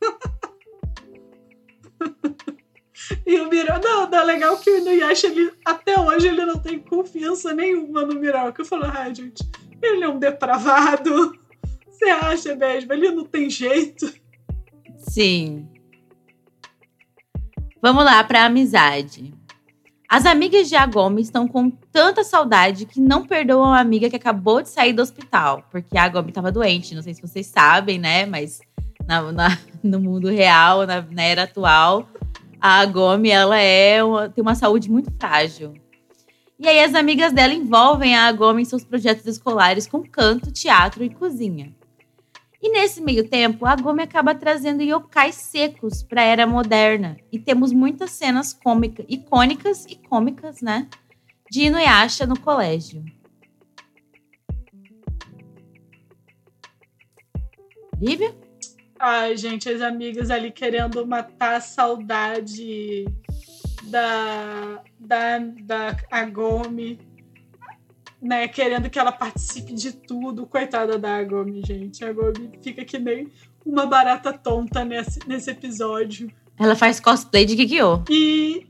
e 3.26 3.40
o 3.40 3.48
Miro, 3.48 3.80
não, 3.82 4.08
não, 4.08 4.18
é 4.18 4.24
legal 4.24 4.56
que 4.58 4.70
o 4.70 4.78
Inuyasha, 4.78 5.26
ele, 5.26 5.52
até 5.64 5.98
hoje, 5.98 6.28
ele 6.28 6.44
não 6.44 6.58
tem 6.58 6.78
confiança 6.78 7.52
nenhuma 7.52 8.06
no 8.06 8.14
Miroca. 8.14 8.62
Eu 8.62 8.66
falo, 8.66 8.84
ai, 8.84 9.12
gente, 9.12 9.42
ele 9.82 10.04
é 10.04 10.08
um 10.08 10.20
depravado. 10.20 11.36
Você 11.90 12.04
acha 12.04 12.54
mesmo? 12.54 12.92
Ele 12.92 13.10
não 13.10 13.24
tem 13.24 13.50
jeito. 13.50 14.08
Sim. 14.98 15.68
Vamos 17.82 18.04
lá 18.04 18.22
para 18.22 18.44
amizade. 18.44 19.33
As 20.14 20.26
amigas 20.26 20.68
de 20.68 20.76
Agome 20.76 21.20
estão 21.20 21.48
com 21.48 21.68
tanta 21.68 22.22
saudade 22.22 22.86
que 22.86 23.00
não 23.00 23.26
perdoam 23.26 23.74
a 23.74 23.80
amiga 23.80 24.08
que 24.08 24.14
acabou 24.14 24.62
de 24.62 24.68
sair 24.68 24.92
do 24.92 25.02
hospital, 25.02 25.66
porque 25.72 25.98
a 25.98 26.04
Agome 26.04 26.28
estava 26.28 26.52
doente. 26.52 26.94
Não 26.94 27.02
sei 27.02 27.14
se 27.14 27.20
vocês 27.20 27.48
sabem, 27.48 27.98
né? 27.98 28.24
Mas 28.24 28.60
na, 29.08 29.32
na, 29.32 29.58
no 29.82 29.98
mundo 29.98 30.28
real, 30.28 30.86
na, 30.86 31.02
na, 31.02 31.22
era 31.24 31.42
atual, 31.42 32.08
a 32.60 32.78
Agome 32.78 33.28
ela 33.28 33.58
é 33.58 34.04
uma, 34.04 34.28
tem 34.28 34.40
uma 34.40 34.54
saúde 34.54 34.88
muito 34.88 35.12
frágil. 35.18 35.74
E 36.60 36.68
aí 36.68 36.78
as 36.78 36.94
amigas 36.94 37.32
dela 37.32 37.52
envolvem 37.52 38.14
a 38.14 38.26
Agome 38.26 38.62
em 38.62 38.64
seus 38.64 38.84
projetos 38.84 39.26
escolares 39.26 39.84
com 39.84 40.00
canto, 40.04 40.52
teatro 40.52 41.02
e 41.02 41.10
cozinha. 41.10 41.74
E 42.64 42.70
nesse 42.70 43.02
meio 43.02 43.28
tempo, 43.28 43.66
a 43.66 43.76
Gomi 43.76 44.02
acaba 44.02 44.34
trazendo 44.34 44.82
yokais 44.82 45.34
secos 45.34 46.02
para 46.02 46.22
a 46.22 46.24
era 46.24 46.46
moderna. 46.46 47.18
E 47.30 47.38
temos 47.38 47.74
muitas 47.74 48.12
cenas 48.12 48.54
cômicas, 48.54 49.04
icônicas 49.06 49.84
e 49.84 49.96
cômicas, 49.96 50.62
né? 50.62 50.88
De 51.50 51.64
Inuyasha 51.64 52.26
no 52.26 52.40
colégio. 52.40 53.04
Lívia? 58.00 58.34
Ai, 58.98 59.36
gente, 59.36 59.68
as 59.68 59.82
amigas 59.82 60.30
ali 60.30 60.50
querendo 60.50 61.06
matar 61.06 61.56
a 61.56 61.60
saudade 61.60 63.04
da, 63.90 64.82
da, 64.98 65.38
da 65.38 65.96
Agome 66.10 66.98
né, 68.20 68.48
querendo 68.48 68.90
que 68.90 68.98
ela 68.98 69.12
participe 69.12 69.72
de 69.72 69.92
tudo. 69.92 70.46
Coitada 70.46 70.98
da 70.98 71.16
Agomi, 71.16 71.62
gente. 71.64 72.04
A 72.04 72.10
Agomi 72.10 72.50
fica 72.62 72.84
que 72.84 72.98
nem 72.98 73.28
uma 73.64 73.86
barata 73.86 74.32
tonta 74.32 74.84
nesse, 74.84 75.20
nesse 75.26 75.50
episódio. 75.50 76.30
Ela 76.58 76.76
faz 76.76 77.00
cosplay 77.00 77.44
de 77.44 77.56
Kikyo. 77.56 78.04
E. 78.08 78.66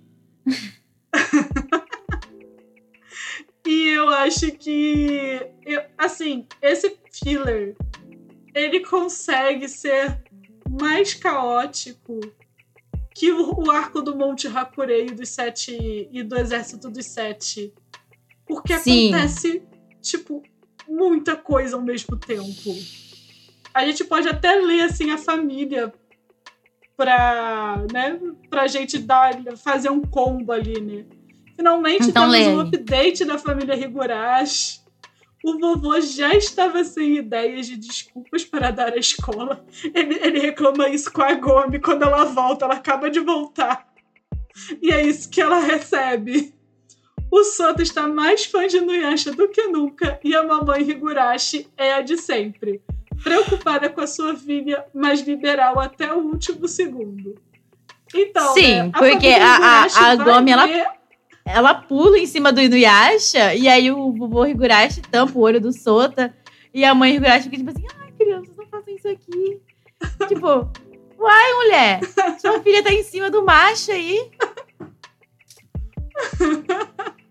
e 3.66 3.88
eu 3.88 4.08
acho 4.08 4.50
que. 4.52 5.46
Eu, 5.64 5.82
assim, 5.98 6.46
esse 6.62 6.96
filler 7.10 7.76
ele 8.54 8.80
consegue 8.80 9.68
ser 9.68 10.22
mais 10.80 11.12
caótico 11.12 12.20
que 13.14 13.32
o, 13.32 13.66
o 13.66 13.70
arco 13.70 14.00
do 14.00 14.16
Monte 14.16 14.46
Hakurei 14.46 15.06
dos 15.06 15.28
sete 15.28 16.08
e 16.10 16.22
do 16.22 16.36
Exército 16.36 16.88
dos 16.88 17.06
Sete 17.06 17.72
porque 18.46 18.76
Sim. 18.78 19.12
acontece, 19.12 19.62
tipo, 20.00 20.42
muita 20.88 21.36
coisa 21.36 21.76
ao 21.76 21.82
mesmo 21.82 22.16
tempo. 22.16 22.74
A 23.72 23.84
gente 23.86 24.04
pode 24.04 24.28
até 24.28 24.54
ler, 24.54 24.82
assim, 24.82 25.10
a 25.10 25.18
família 25.18 25.92
pra, 26.96 27.84
né, 27.92 28.20
pra 28.48 28.66
gente 28.66 28.98
dar, 28.98 29.42
fazer 29.56 29.90
um 29.90 30.02
combo 30.02 30.52
ali, 30.52 30.80
né? 30.80 31.04
Finalmente 31.56 32.08
então, 32.08 32.30
temos 32.30 32.48
um 32.48 32.60
update 32.60 33.24
da 33.24 33.38
família 33.38 33.76
Higurashi. 33.76 34.82
O 35.44 35.58
vovô 35.58 36.00
já 36.00 36.32
estava 36.34 36.82
sem 36.84 37.18
ideias 37.18 37.66
de 37.66 37.76
desculpas 37.76 38.44
para 38.44 38.70
dar 38.70 38.94
à 38.94 38.96
escola. 38.96 39.64
Ele, 39.94 40.14
ele 40.14 40.38
reclama 40.40 40.88
isso 40.88 41.12
com 41.12 41.22
a 41.22 41.34
Gomi 41.34 41.78
quando 41.78 42.02
ela 42.02 42.24
volta, 42.24 42.64
ela 42.64 42.74
acaba 42.74 43.10
de 43.10 43.20
voltar. 43.20 43.86
E 44.80 44.90
é 44.90 45.04
isso 45.06 45.28
que 45.28 45.42
ela 45.42 45.58
recebe. 45.58 46.54
O 47.36 47.42
Soto 47.42 47.82
está 47.82 48.06
mais 48.06 48.44
fã 48.44 48.64
de 48.68 48.80
Nuyasha 48.80 49.32
do 49.32 49.48
que 49.48 49.66
nunca 49.66 50.20
e 50.22 50.36
a 50.36 50.44
mamãe 50.44 50.88
Higurashi 50.88 51.66
é 51.76 51.94
a 51.94 52.00
de 52.00 52.16
sempre. 52.16 52.80
Preocupada 53.24 53.90
com 53.90 54.00
a 54.00 54.06
sua 54.06 54.36
filha, 54.36 54.84
mas 54.94 55.20
liberal 55.20 55.80
até 55.80 56.14
o 56.14 56.18
último 56.18 56.68
segundo. 56.68 57.34
Então, 58.14 58.54
Sim, 58.54 58.82
né, 58.84 58.90
a 58.92 58.98
porque 59.00 59.26
a, 59.26 59.56
a, 59.56 60.10
a 60.12 60.14
Gomi, 60.14 60.52
ela, 60.52 60.68
ela 61.44 61.74
pula 61.74 62.16
em 62.18 62.26
cima 62.26 62.52
do 62.52 62.60
Inuyasha 62.60 63.52
e 63.52 63.66
aí 63.66 63.90
o 63.90 64.12
vovô 64.12 64.46
Higurashi 64.46 65.00
tampa 65.02 65.36
o 65.36 65.42
olho 65.42 65.60
do 65.60 65.72
Sota 65.72 66.32
e 66.72 66.84
a 66.84 66.94
mãe 66.94 67.16
Higurashi 67.16 67.50
fica 67.50 67.56
tipo 67.56 67.70
assim, 67.70 67.84
ai, 68.00 68.12
crianças, 68.12 68.56
não 68.56 68.66
façam 68.68 68.94
isso 68.94 69.08
aqui. 69.08 69.60
tipo, 70.28 70.70
uai, 71.18 71.52
mulher, 71.54 72.00
sua 72.40 72.60
filha 72.60 72.80
tá 72.80 72.92
em 72.92 73.02
cima 73.02 73.28
do 73.28 73.44
macho 73.44 73.90
aí. 73.90 74.30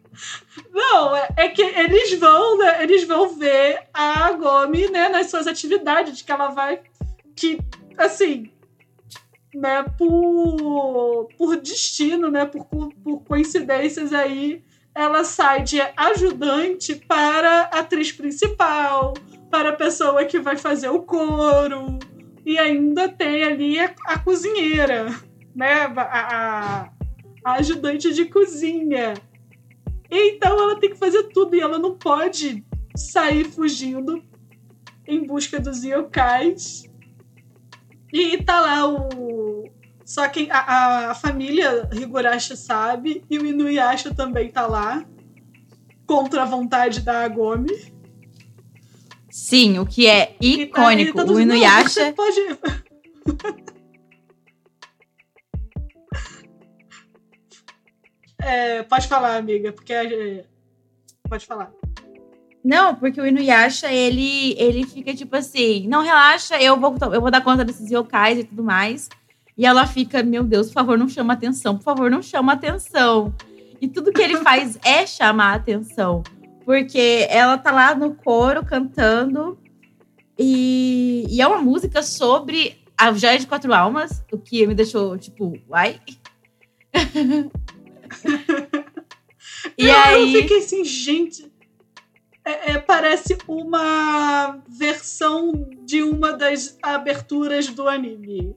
Não, 0.73 1.15
é, 1.15 1.27
é, 1.37 1.49
que 1.49 1.61
eles 1.61 2.17
vão, 2.19 2.57
né, 2.57 2.81
eles 2.81 3.03
vão 3.03 3.29
ver 3.37 3.83
a 3.93 4.31
Gomi, 4.31 4.89
né, 4.89 5.07
nas 5.07 5.29
suas 5.29 5.45
atividades, 5.45 6.23
que 6.23 6.31
ela 6.31 6.47
vai. 6.47 6.81
Que, 7.35 7.59
assim, 7.95 8.51
né, 9.53 9.85
por, 9.95 11.29
por 11.37 11.57
destino, 11.57 12.31
né, 12.31 12.45
por, 12.45 12.65
por 12.65 13.23
coincidências 13.23 14.11
aí, 14.11 14.63
ela 14.95 15.23
sai 15.23 15.61
de 15.61 15.79
ajudante 15.95 16.95
para 16.95 17.61
atriz 17.65 18.11
principal, 18.11 19.13
para 19.51 19.69
a 19.69 19.75
pessoa 19.75 20.25
que 20.25 20.39
vai 20.39 20.57
fazer 20.57 20.89
o 20.89 21.03
coro, 21.03 21.99
e 22.43 22.57
ainda 22.57 23.07
tem 23.07 23.43
ali 23.43 23.79
a, 23.79 23.93
a 24.07 24.17
cozinheira, 24.17 25.05
né, 25.55 25.83
a, 25.95 26.01
a, 26.01 26.89
a 27.45 27.53
ajudante 27.53 28.11
de 28.11 28.25
cozinha. 28.25 29.13
Então 30.15 30.61
ela 30.61 30.79
tem 30.79 30.91
que 30.91 30.95
fazer 30.95 31.23
tudo 31.29 31.55
e 31.55 31.59
ela 31.59 31.79
não 31.79 31.97
pode 31.97 32.63
sair 32.95 33.45
fugindo 33.45 34.23
em 35.07 35.25
busca 35.25 35.59
dos 35.59 35.83
yokais. 35.83 36.83
E 38.11 38.37
tá 38.43 38.61
lá 38.61 38.87
o. 38.87 39.67
Só 40.05 40.27
que 40.27 40.51
a, 40.51 41.09
a 41.09 41.15
família 41.15 41.89
Higurashi 41.91 42.55
sabe 42.55 43.25
e 43.27 43.39
o 43.39 43.45
Inuyasha 43.45 44.13
também 44.13 44.51
tá 44.51 44.67
lá. 44.67 45.03
Contra 46.05 46.43
a 46.43 46.45
vontade 46.45 47.01
da 47.01 47.21
Agome. 47.23 47.91
Sim, 49.31 49.79
o 49.79 49.85
que 49.85 50.05
é 50.05 50.35
icônico. 50.39 51.17
Tá, 51.17 51.25
tá 51.25 51.31
o 51.31 51.39
Inuyasha. 51.39 52.05
Não, 52.05 52.13
pode... 52.13 52.39
É, 58.43 58.83
pode 58.83 59.07
falar, 59.07 59.37
amiga, 59.37 59.71
porque 59.71 59.93
é, 59.93 60.43
pode 61.29 61.45
falar. 61.45 61.71
Não, 62.63 62.95
porque 62.95 63.19
o 63.19 63.27
Inuyasha, 63.27 63.91
ele, 63.91 64.55
ele 64.57 64.85
fica 64.85 65.13
tipo 65.13 65.35
assim, 65.35 65.87
não 65.87 66.01
relaxa, 66.01 66.61
eu 66.61 66.79
vou, 66.79 66.95
eu 67.11 67.21
vou 67.21 67.31
dar 67.31 67.43
conta 67.43 67.65
desses 67.65 67.89
yokais 67.89 68.39
e 68.39 68.43
tudo 68.43 68.63
mais. 68.63 69.09
E 69.57 69.65
ela 69.65 69.85
fica, 69.85 70.23
meu 70.23 70.43
Deus, 70.43 70.67
por 70.67 70.73
favor, 70.73 70.97
não 70.97 71.09
chama 71.09 71.33
atenção, 71.33 71.77
por 71.77 71.83
favor, 71.83 72.09
não 72.09 72.21
chama 72.21 72.53
atenção. 72.53 73.33
E 73.81 73.87
tudo 73.87 74.11
que 74.11 74.21
ele 74.21 74.37
faz 74.37 74.77
é 74.83 75.05
chamar 75.05 75.55
atenção. 75.55 76.23
Porque 76.65 77.27
ela 77.29 77.57
tá 77.57 77.71
lá 77.71 77.93
no 77.93 78.15
coro 78.15 78.65
cantando. 78.65 79.57
E, 80.39 81.25
e 81.29 81.41
é 81.41 81.47
uma 81.47 81.61
música 81.61 82.01
sobre 82.01 82.81
a 82.97 83.11
Joia 83.11 83.37
de 83.37 83.45
Quatro 83.45 83.73
Almas, 83.73 84.23
o 84.31 84.37
que 84.37 84.65
me 84.65 84.73
deixou, 84.73 85.17
tipo, 85.17 85.53
uai. 85.69 85.99
e 89.77 89.87
eu, 89.87 89.97
aí... 89.97 90.33
eu 90.33 90.41
fiquei 90.41 90.57
assim, 90.59 90.83
gente. 90.83 91.51
É, 92.45 92.73
é, 92.73 92.77
parece 92.77 93.37
uma 93.47 94.59
versão 94.67 95.69
de 95.85 96.03
uma 96.03 96.33
das 96.33 96.77
aberturas 96.83 97.67
do 97.67 97.87
anime. 97.87 98.55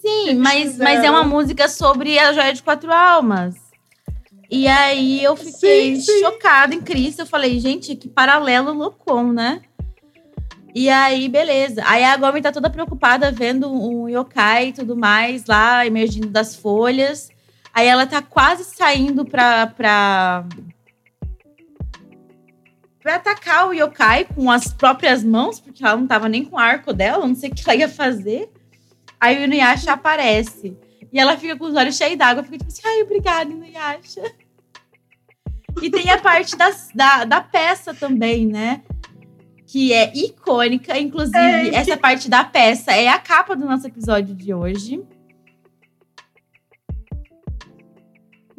Sim, 0.00 0.36
mas, 0.36 0.78
mas 0.78 1.04
é 1.04 1.10
uma 1.10 1.24
música 1.24 1.68
sobre 1.68 2.18
a 2.18 2.32
Joia 2.32 2.54
de 2.54 2.62
Quatro 2.62 2.90
Almas. 2.90 3.56
E 4.50 4.66
aí 4.66 5.22
eu 5.22 5.36
fiquei 5.36 5.96
sim, 5.96 6.00
sim. 6.00 6.20
chocada 6.20 6.74
em 6.74 6.80
Cristo. 6.80 7.20
Eu 7.20 7.26
falei, 7.26 7.60
gente, 7.60 7.94
que 7.94 8.08
paralelo 8.08 8.72
loucão, 8.72 9.32
né? 9.32 9.60
E 10.74 10.88
aí, 10.88 11.28
beleza. 11.28 11.82
Aí 11.84 12.02
a 12.02 12.16
Gomi 12.16 12.40
tá 12.40 12.50
toda 12.50 12.70
preocupada 12.70 13.30
vendo 13.30 13.72
um 13.72 14.08
yokai 14.08 14.68
e 14.68 14.72
tudo 14.72 14.96
mais 14.96 15.46
lá, 15.46 15.86
emergindo 15.86 16.28
das 16.28 16.56
folhas. 16.56 17.28
Aí 17.72 17.86
ela 17.86 18.06
tá 18.06 18.20
quase 18.20 18.64
saindo 18.64 19.24
pra, 19.24 19.68
pra, 19.68 20.44
pra 23.00 23.14
atacar 23.16 23.68
o 23.68 23.72
yokai 23.72 24.24
com 24.24 24.50
as 24.50 24.72
próprias 24.72 25.22
mãos, 25.22 25.60
porque 25.60 25.84
ela 25.84 25.96
não 25.96 26.06
tava 26.06 26.28
nem 26.28 26.44
com 26.44 26.56
o 26.56 26.58
arco 26.58 26.92
dela, 26.92 27.26
não 27.26 27.34
sei 27.34 27.50
o 27.50 27.54
que 27.54 27.62
ela 27.64 27.76
ia 27.76 27.88
fazer. 27.88 28.50
Aí 29.20 29.38
o 29.38 29.44
Inuyasha 29.44 29.92
aparece. 29.92 30.76
E 31.12 31.18
ela 31.18 31.36
fica 31.36 31.56
com 31.56 31.64
os 31.64 31.74
olhos 31.74 31.96
cheios 31.96 32.16
d'água, 32.16 32.42
fica 32.42 32.58
tipo 32.58 32.70
assim, 32.70 32.82
ai, 32.84 33.02
obrigada, 33.02 33.50
Inuyasha. 33.50 34.22
E 35.80 35.90
tem 35.90 36.10
a 36.10 36.18
parte 36.18 36.56
das, 36.56 36.88
da, 36.94 37.24
da 37.24 37.40
peça 37.40 37.94
também, 37.94 38.46
né? 38.46 38.82
Que 39.66 39.92
é 39.92 40.12
icônica. 40.16 40.98
Inclusive, 40.98 41.38
é, 41.38 41.74
essa 41.74 41.96
parte 41.96 42.28
da 42.28 42.42
peça 42.42 42.92
é 42.92 43.08
a 43.08 43.18
capa 43.18 43.54
do 43.54 43.64
nosso 43.64 43.86
episódio 43.86 44.34
de 44.34 44.52
hoje. 44.52 45.02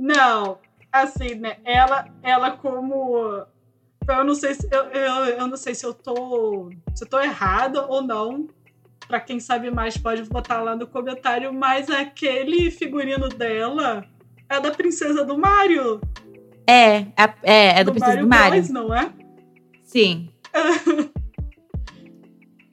Não, 0.02 0.58
assim, 0.92 1.36
né? 1.36 1.58
Ela, 1.64 2.08
ela 2.24 2.52
como. 2.58 3.46
Eu 4.08 4.24
não 4.24 4.34
sei 4.34 4.56
se 4.56 4.68
eu, 4.72 4.86
eu, 4.86 5.26
eu 5.26 5.48
não 5.48 5.56
sei 5.56 5.76
se 5.76 5.86
eu 5.86 5.94
tô. 5.94 6.72
Se 6.96 7.04
eu 7.04 7.08
tô 7.08 7.20
errada 7.20 7.86
ou 7.86 8.02
não. 8.02 8.48
Pra 9.08 9.20
quem 9.20 9.40
sabe 9.40 9.70
mais, 9.70 9.96
pode 9.98 10.24
botar 10.24 10.62
lá 10.64 10.76
no 10.76 10.88
comentário. 10.88 11.54
Mas 11.54 11.88
aquele 11.88 12.72
figurino 12.72 13.30
dela, 13.30 14.04
É 14.50 14.60
da 14.60 14.72
princesa 14.72 15.24
do 15.24 15.38
Mario. 15.38 16.02
É, 16.66 16.98
é, 16.98 17.34
é, 17.44 17.80
é 17.80 17.84
do, 17.84 17.92
do 17.92 18.00
Princesa 18.00 18.24
Mario 18.24 18.64
do 18.64 18.74
Mario. 18.74 18.74
não 18.74 18.96
é? 18.96 19.14
Sim. 19.84 20.30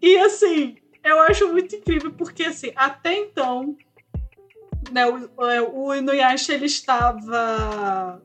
e 0.01 0.17
assim, 0.19 0.77
eu 1.05 1.21
acho 1.21 1.49
muito 1.49 1.77
incrível, 1.77 2.11
porque 2.13 2.45
assim, 2.45 2.73
até 2.75 3.15
então, 3.19 3.77
né, 4.93 5.07
o, 5.07 5.45
é, 5.45 5.63
o 5.63 5.95
Inuyasha 5.95 6.55
ele 6.55 6.67
estava. 6.67 8.23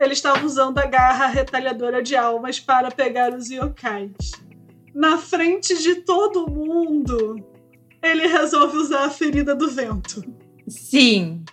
Ele 0.00 0.12
estava 0.12 0.44
usando 0.46 0.78
a 0.78 0.86
garra 0.86 1.26
retalhadora 1.26 2.00
de 2.02 2.14
almas 2.14 2.60
para 2.60 2.90
pegar 2.90 3.34
os 3.34 3.50
yokais. 3.50 4.30
Na 4.94 5.18
frente 5.18 5.76
de 5.82 5.96
todo 5.96 6.48
mundo, 6.48 7.44
ele 8.02 8.28
resolve 8.28 8.76
usar 8.76 9.06
a 9.06 9.10
ferida 9.10 9.56
do 9.56 9.68
vento. 9.68 10.22
Sim. 10.68 11.44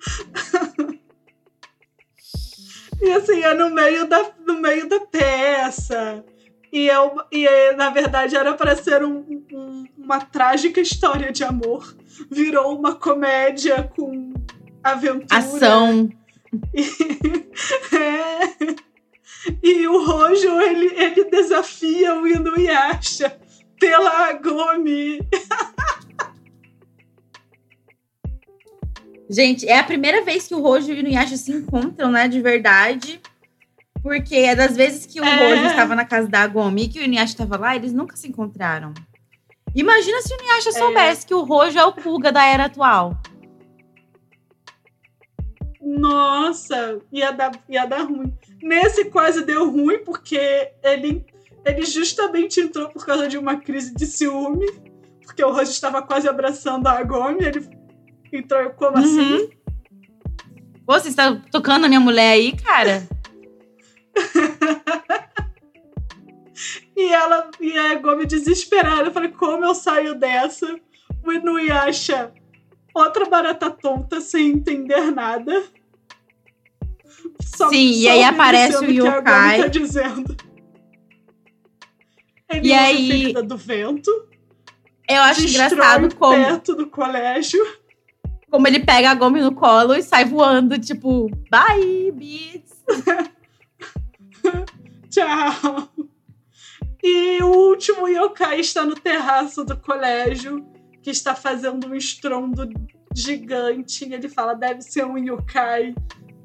e 3.02 3.10
assim, 3.12 3.42
é 3.42 3.52
no 3.54 3.70
meio 3.70 4.08
da, 4.08 4.32
no 4.46 4.58
meio 4.58 4.88
da 4.88 5.00
peça. 5.00 6.24
E, 6.72 6.90
é, 6.90 6.94
e 7.32 7.46
é, 7.46 7.74
na 7.74 7.90
verdade 7.90 8.36
era 8.36 8.52
para 8.54 8.76
ser 8.76 9.02
um, 9.02 9.24
um, 9.52 9.84
uma 9.96 10.20
trágica 10.20 10.80
história 10.80 11.32
de 11.32 11.44
amor. 11.44 11.96
Virou 12.30 12.76
uma 12.76 12.94
comédia 12.94 13.90
com 13.96 14.32
aventura. 14.82 15.26
Ação. 15.38 16.10
E, 16.74 16.82
é, 17.96 18.76
e 19.62 19.86
o 19.86 20.04
Rojo, 20.04 20.60
ele, 20.60 20.92
ele 20.94 21.24
desafia 21.24 22.14
o 22.14 22.26
Inuyasha 22.26 23.38
pela 23.78 24.28
Agome. 24.28 25.20
Gente, 29.30 29.68
é 29.68 29.78
a 29.78 29.84
primeira 29.84 30.22
vez 30.22 30.48
que 30.48 30.54
o 30.54 30.60
Rojo 30.60 30.90
e 30.90 30.94
o 30.94 30.98
Inuyasha 30.98 31.36
se 31.36 31.52
encontram, 31.52 32.10
né, 32.10 32.26
de 32.28 32.40
verdade. 32.40 33.20
Porque 34.02 34.36
é 34.36 34.54
das 34.54 34.76
vezes 34.76 35.06
que 35.06 35.20
o 35.20 35.24
é. 35.24 35.50
Rojo 35.50 35.66
estava 35.66 35.94
na 35.94 36.04
casa 36.04 36.28
da 36.28 36.40
Agome 36.40 36.84
e 36.84 36.88
que 36.88 37.00
o 37.00 37.02
Inuyasha 37.02 37.32
estava 37.32 37.56
lá, 37.56 37.74
eles 37.74 37.92
nunca 37.92 38.16
se 38.16 38.28
encontraram. 38.28 38.94
Imagina 39.74 40.22
se 40.22 40.32
o 40.32 40.36
Inuyasha 40.36 40.70
é. 40.70 40.72
soubesse 40.72 41.26
que 41.26 41.34
o 41.34 41.42
Rojo 41.42 41.78
é 41.78 41.84
o 41.84 41.92
Kuga 41.92 42.32
da 42.32 42.44
era 42.44 42.66
atual. 42.66 43.20
Nossa, 45.80 47.00
ia 47.12 47.30
dar, 47.30 47.52
ia 47.68 47.86
dar 47.86 48.02
ruim. 48.02 48.32
Nesse 48.62 49.06
quase 49.06 49.44
deu 49.44 49.70
ruim, 49.70 49.98
porque 50.04 50.70
ele, 50.82 51.24
ele 51.64 51.84
justamente 51.84 52.60
entrou 52.60 52.88
por 52.88 53.06
causa 53.06 53.26
de 53.26 53.38
uma 53.38 53.56
crise 53.56 53.94
de 53.94 54.06
ciúme. 54.06 54.66
Porque 55.24 55.42
o 55.42 55.52
Rojo 55.52 55.70
estava 55.70 56.02
quase 56.02 56.28
abraçando 56.28 56.86
a 56.86 56.92
Agome, 56.92 57.44
ele 57.44 57.68
entrou 58.32 58.70
como 58.70 58.98
uhum. 58.98 59.04
assim? 59.04 59.50
Pô, 60.84 60.98
você 60.98 61.08
está 61.08 61.34
tocando 61.50 61.84
a 61.84 61.88
minha 61.88 62.00
mulher 62.00 62.32
aí, 62.32 62.56
cara? 62.56 63.06
E 66.96 67.12
ela 67.12 67.50
e 67.60 67.78
a 67.78 67.94
Gomi 67.96 68.26
desesperada. 68.26 69.08
Eu 69.08 69.12
falei, 69.12 69.30
como 69.30 69.64
eu 69.64 69.74
saio 69.74 70.14
dessa? 70.14 70.78
O 71.24 71.32
Inuyasha, 71.32 72.32
outra 72.94 73.26
barata 73.26 73.70
tonta, 73.70 74.20
sem 74.20 74.50
entender 74.50 75.10
nada. 75.10 75.64
Só, 77.40 77.68
Sim, 77.68 77.92
só 77.92 78.00
e 78.00 78.08
aí 78.08 78.24
aparece 78.24 78.84
o 78.84 78.90
yokai. 78.90 79.62
Tá 79.62 79.66
dizendo. 79.68 80.36
Ele 82.50 82.68
e 82.68 82.72
aí 82.72 83.32
do 83.32 83.56
vento. 83.56 84.10
Eu 85.08 85.22
acho 85.22 85.46
engraçado 85.46 86.14
como 86.16 86.34
perto 86.34 86.74
do 86.74 86.86
colégio. 86.86 87.60
Como 88.50 88.66
ele 88.66 88.80
pega 88.80 89.10
a 89.10 89.14
Gomi 89.14 89.40
no 89.40 89.54
colo 89.54 89.94
e 89.94 90.02
sai 90.02 90.24
voando, 90.24 90.78
tipo, 90.78 91.30
bye, 91.50 92.12
beats. 92.12 92.82
Tchau. 95.10 95.88
E 97.02 97.42
o 97.42 97.70
último 97.70 98.08
yokai 98.08 98.60
está 98.60 98.84
no 98.84 98.94
terraço 98.94 99.64
do 99.64 99.76
colégio, 99.76 100.66
que 101.02 101.10
está 101.10 101.34
fazendo 101.34 101.88
um 101.88 101.94
estrondo 101.94 102.68
gigante. 103.14 104.04
E 104.04 104.14
ele 104.14 104.28
fala: 104.28 104.54
deve 104.54 104.82
ser 104.82 105.06
um 105.06 105.16
yokai. 105.16 105.94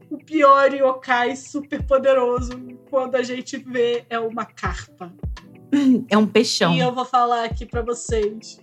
O 0.09 0.17
pior 0.17 0.73
yokai 0.73 1.35
super 1.35 1.83
poderoso. 1.83 2.51
Quando 2.89 3.15
a 3.15 3.23
gente 3.23 3.57
vê, 3.57 4.05
é 4.09 4.19
uma 4.19 4.45
carpa. 4.45 5.11
É 6.07 6.15
um 6.15 6.27
peixão. 6.27 6.75
E 6.75 6.79
eu 6.79 6.93
vou 6.93 7.03
falar 7.03 7.45
aqui 7.45 7.65
para 7.65 7.81
vocês: 7.81 8.59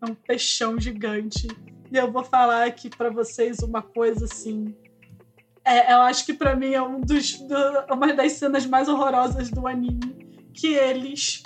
é 0.00 0.10
um 0.10 0.14
peixão 0.14 0.78
gigante. 0.78 1.48
E 1.90 1.96
eu 1.96 2.10
vou 2.10 2.24
falar 2.24 2.66
aqui 2.66 2.88
para 2.88 3.10
vocês 3.10 3.58
uma 3.58 3.82
coisa 3.82 4.24
assim 4.24 4.74
é, 5.64 5.94
eu 5.94 6.00
acho 6.02 6.26
que 6.26 6.34
para 6.34 6.54
mim 6.54 6.72
é 6.72 6.82
um 6.82 7.00
dos, 7.00 7.38
do, 7.38 7.56
uma 7.90 8.12
das 8.12 8.32
cenas 8.32 8.66
mais 8.66 8.88
horrorosas 8.88 9.50
do 9.50 9.66
anime. 9.66 10.14
Que 10.52 10.74
eles 10.74 11.42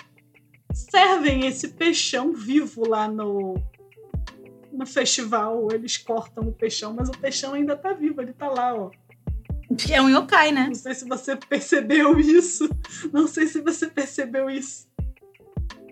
servem 0.72 1.46
esse 1.46 1.68
peixão 1.68 2.32
vivo 2.32 2.86
lá 2.86 3.06
no, 3.06 3.54
no 4.72 4.84
festival. 4.84 5.68
Eles 5.72 5.96
cortam 5.96 6.44
o 6.48 6.52
peixão, 6.52 6.92
mas 6.92 7.08
o 7.08 7.12
peixão 7.12 7.54
ainda 7.54 7.76
tá 7.76 7.92
vivo, 7.92 8.20
ele 8.20 8.32
tá 8.32 8.48
lá, 8.48 8.74
ó. 8.74 8.90
É 9.90 10.00
um 10.00 10.08
yokai, 10.08 10.50
né? 10.50 10.66
Não 10.66 10.74
sei 10.74 10.94
se 10.94 11.06
você 11.06 11.36
percebeu 11.36 12.18
isso. 12.18 12.68
Não 13.12 13.28
sei 13.28 13.46
se 13.46 13.60
você 13.60 13.86
percebeu 13.86 14.50
isso. 14.50 14.88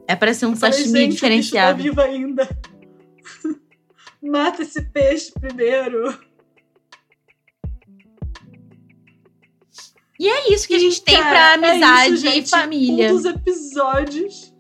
É 0.09 0.17
para 0.17 0.33
ser 0.33 0.47
um 0.47 0.57
sashimi 0.57 1.09
diferenciado. 1.09 1.81
O 1.81 1.83
bicho 1.83 1.95
tá 1.95 2.03
vivo 2.03 2.17
ainda. 2.17 2.49
Mata 4.23 4.63
esse 4.63 4.83
peixe 4.83 5.31
primeiro. 5.33 6.19
E 10.19 10.29
é 10.29 10.53
isso 10.53 10.67
que 10.67 10.75
a 10.75 10.79
gente 10.79 11.03
tem 11.03 11.17
Cara, 11.17 11.59
pra 11.59 11.69
amizade 11.69 12.07
é 12.07 12.15
isso, 12.15 12.27
gente, 12.27 12.47
e 12.47 12.51
família. 12.51 13.13
Um 13.13 13.17
dos 13.17 13.25
episódios. 13.25 14.55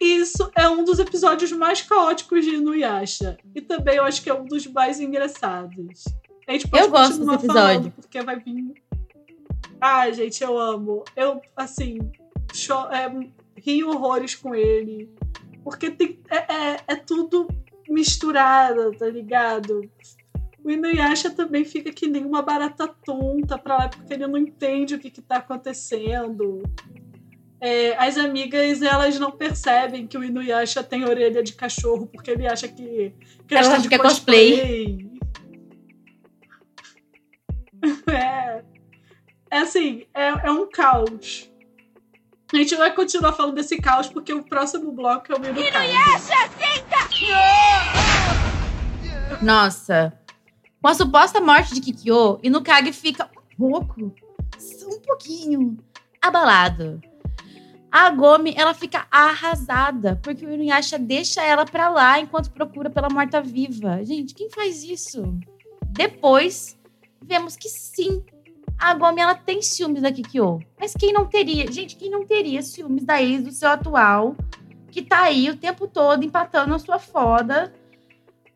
Isso 0.00 0.50
é 0.56 0.68
um 0.68 0.82
dos 0.82 0.98
episódios 0.98 1.52
mais 1.52 1.82
caóticos 1.82 2.44
de 2.44 2.54
Inuyasha. 2.54 3.36
E 3.54 3.60
também 3.60 3.96
eu 3.96 4.04
acho 4.04 4.22
que 4.22 4.30
é 4.30 4.34
um 4.34 4.46
dos 4.46 4.66
mais 4.66 4.98
engraçados. 4.98 6.04
A 6.48 6.52
gente 6.52 6.68
pode 6.68 6.84
eu 6.84 6.90
gosto 6.90 7.18
desse 7.18 7.34
episódio. 7.34 7.92
Porque 7.92 8.22
vai 8.22 8.38
vir. 8.38 8.72
Ai, 9.80 10.12
gente, 10.14 10.42
eu 10.42 10.58
amo. 10.58 11.04
Eu, 11.14 11.40
assim, 11.56 11.98
cho... 12.52 12.88
é, 12.90 13.12
rio 13.56 13.90
horrores 13.90 14.34
com 14.34 14.54
ele. 14.54 15.10
Porque 15.62 15.90
tem, 15.90 16.18
é, 16.30 16.36
é, 16.36 16.80
é 16.88 16.96
tudo 16.96 17.46
misturado, 17.88 18.92
tá 18.96 19.06
ligado? 19.06 19.82
O 20.62 20.70
Inuyasha 20.70 21.30
também 21.30 21.64
fica 21.64 21.92
que 21.92 22.06
nem 22.06 22.24
uma 22.24 22.42
barata 22.42 22.86
tonta 22.88 23.58
pra 23.58 23.76
lá, 23.78 23.88
porque 23.88 24.12
ele 24.12 24.26
não 24.26 24.38
entende 24.38 24.94
o 24.94 24.98
que, 24.98 25.10
que 25.10 25.22
tá 25.22 25.36
acontecendo. 25.36 26.62
É, 27.60 27.96
as 27.96 28.16
amigas, 28.16 28.80
elas 28.82 29.18
não 29.18 29.30
percebem 29.30 30.06
que 30.06 30.16
o 30.16 30.24
Inuyasha 30.24 30.82
tem 30.82 31.04
orelha 31.04 31.42
de 31.42 31.52
cachorro, 31.54 32.06
porque 32.06 32.30
ele 32.30 32.46
acha 32.46 32.68
que, 32.68 33.14
que 33.46 33.54
ela 33.54 33.76
acha 33.76 33.88
que 33.88 33.94
é 33.94 33.98
cosplay. 33.98 35.10
é, 38.08 38.62
é 39.50 39.58
assim, 39.58 40.06
é, 40.14 40.28
é 40.28 40.50
um 40.50 40.68
caos. 40.70 41.50
A 42.52 42.56
gente 42.56 42.74
vai 42.74 42.92
continuar 42.94 43.32
falando 43.32 43.54
desse 43.54 43.80
caos, 43.80 44.08
porque 44.08 44.32
o 44.32 44.42
próximo 44.42 44.90
bloco 44.90 45.32
é 45.32 45.36
o 45.36 45.38
Inuyasha! 45.38 45.84
Inuyasha, 45.84 46.50
senta! 46.58 47.00
Nossa, 49.42 50.19
com 50.80 50.88
a 50.88 50.94
suposta 50.94 51.40
morte 51.40 51.74
de 51.74 51.80
Kikyo, 51.80 52.38
Inukage 52.42 52.92
fica 52.92 53.28
um 53.58 53.70
pouco, 53.70 54.00
um 54.02 55.00
pouquinho, 55.00 55.76
abalado. 56.20 57.00
A 57.92 58.08
Gomi, 58.10 58.54
ela 58.56 58.72
fica 58.72 59.06
arrasada, 59.10 60.18
porque 60.22 60.46
o 60.46 60.52
Inuyasha 60.52 60.98
deixa 60.98 61.42
ela 61.42 61.64
pra 61.64 61.88
lá 61.88 62.20
enquanto 62.20 62.52
procura 62.52 62.88
pela 62.88 63.08
morta-viva. 63.10 64.04
Gente, 64.04 64.32
quem 64.32 64.48
faz 64.48 64.84
isso? 64.84 65.22
Depois, 65.86 66.78
vemos 67.20 67.56
que 67.56 67.68
sim, 67.68 68.22
a 68.78 68.94
Gomi, 68.94 69.20
ela 69.20 69.34
tem 69.34 69.60
ciúmes 69.60 70.02
da 70.02 70.12
Kikyo. 70.12 70.60
Mas 70.78 70.94
quem 70.94 71.12
não 71.12 71.26
teria? 71.26 71.70
Gente, 71.70 71.96
quem 71.96 72.10
não 72.10 72.24
teria 72.24 72.62
ciúmes 72.62 73.04
da 73.04 73.20
ex 73.20 73.42
do 73.42 73.50
seu 73.50 73.68
atual, 73.68 74.36
que 74.90 75.02
tá 75.02 75.22
aí 75.22 75.50
o 75.50 75.56
tempo 75.56 75.86
todo 75.86 76.24
empatando 76.24 76.74
a 76.74 76.78
sua 76.78 76.98
foda? 76.98 77.74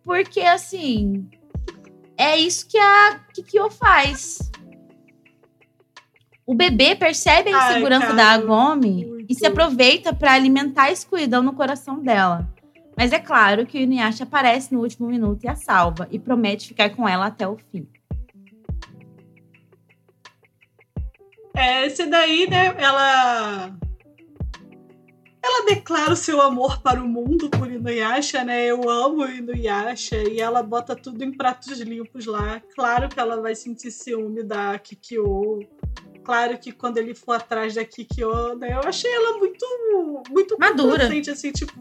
Porque, 0.03 0.41
assim, 0.41 1.29
é 2.17 2.37
isso 2.37 2.69
que 2.69 2.79
a 2.79 3.21
Kikyo 3.33 3.71
faz. 3.71 4.39
O 6.47 6.55
bebê 6.55 6.95
percebe 6.95 7.53
a 7.53 7.71
insegurança 7.71 8.09
Ai, 8.09 8.17
da 8.17 8.27
Agome 8.33 9.25
e 9.29 9.35
se 9.35 9.47
aproveita 9.47 10.13
para 10.13 10.33
alimentar 10.33 10.85
a 10.85 10.93
escuridão 10.93 11.43
no 11.43 11.55
coração 11.55 12.01
dela. 12.01 12.49
Mas 12.97 13.13
é 13.13 13.19
claro 13.19 13.67
que 13.67 13.79
o 13.79 13.81
Inuyasha 13.81 14.25
aparece 14.25 14.73
no 14.73 14.81
último 14.81 15.09
minuto 15.09 15.43
e 15.45 15.49
a 15.49 15.57
salva 15.57 16.07
e 16.11 16.19
promete 16.19 16.69
ficar 16.69 16.91
com 16.91 17.09
ela 17.09 17.27
até 17.27 17.49
o 17.49 17.57
fim. 17.57 17.89
É, 21.55 21.87
esse 21.87 22.07
daí, 22.07 22.49
né, 22.49 22.75
ela 22.79 23.73
ela 25.45 25.67
declara 25.67 26.13
o 26.13 26.17
seu 26.17 26.41
amor 26.41 26.81
para 26.81 27.03
o 27.03 27.07
mundo 27.07 27.51
por 27.51 27.71
Inuyasha, 27.71 28.43
né? 28.43 28.65
Eu 28.65 28.89
amo 28.89 29.27
Inuyasha 29.27 30.17
e 30.17 30.41
ela 30.41 30.63
bota 30.63 30.97
tudo 30.97 31.23
em 31.23 31.31
pratos 31.31 31.79
limpos 31.81 32.25
lá. 32.25 32.63
Claro 32.75 33.09
que 33.09 33.21
ela 33.21 33.41
vai 33.41 33.55
sentir 33.55 33.91
ciúme 33.91 34.43
da 34.43 34.79
Kikyo. 34.79 35.61
Claro 36.25 36.57
que 36.59 36.73
quando 36.73 36.97
ele 36.97 37.15
for 37.15 37.35
atrás 37.35 37.75
da 37.75 37.85
Kikyo, 37.85 38.55
né? 38.57 38.73
Eu 38.73 38.89
achei 38.89 39.13
ela 39.13 39.37
muito 39.39 39.67
muito 40.31 40.57
madura, 40.59 41.09
assim, 41.31 41.53
tipo 41.53 41.75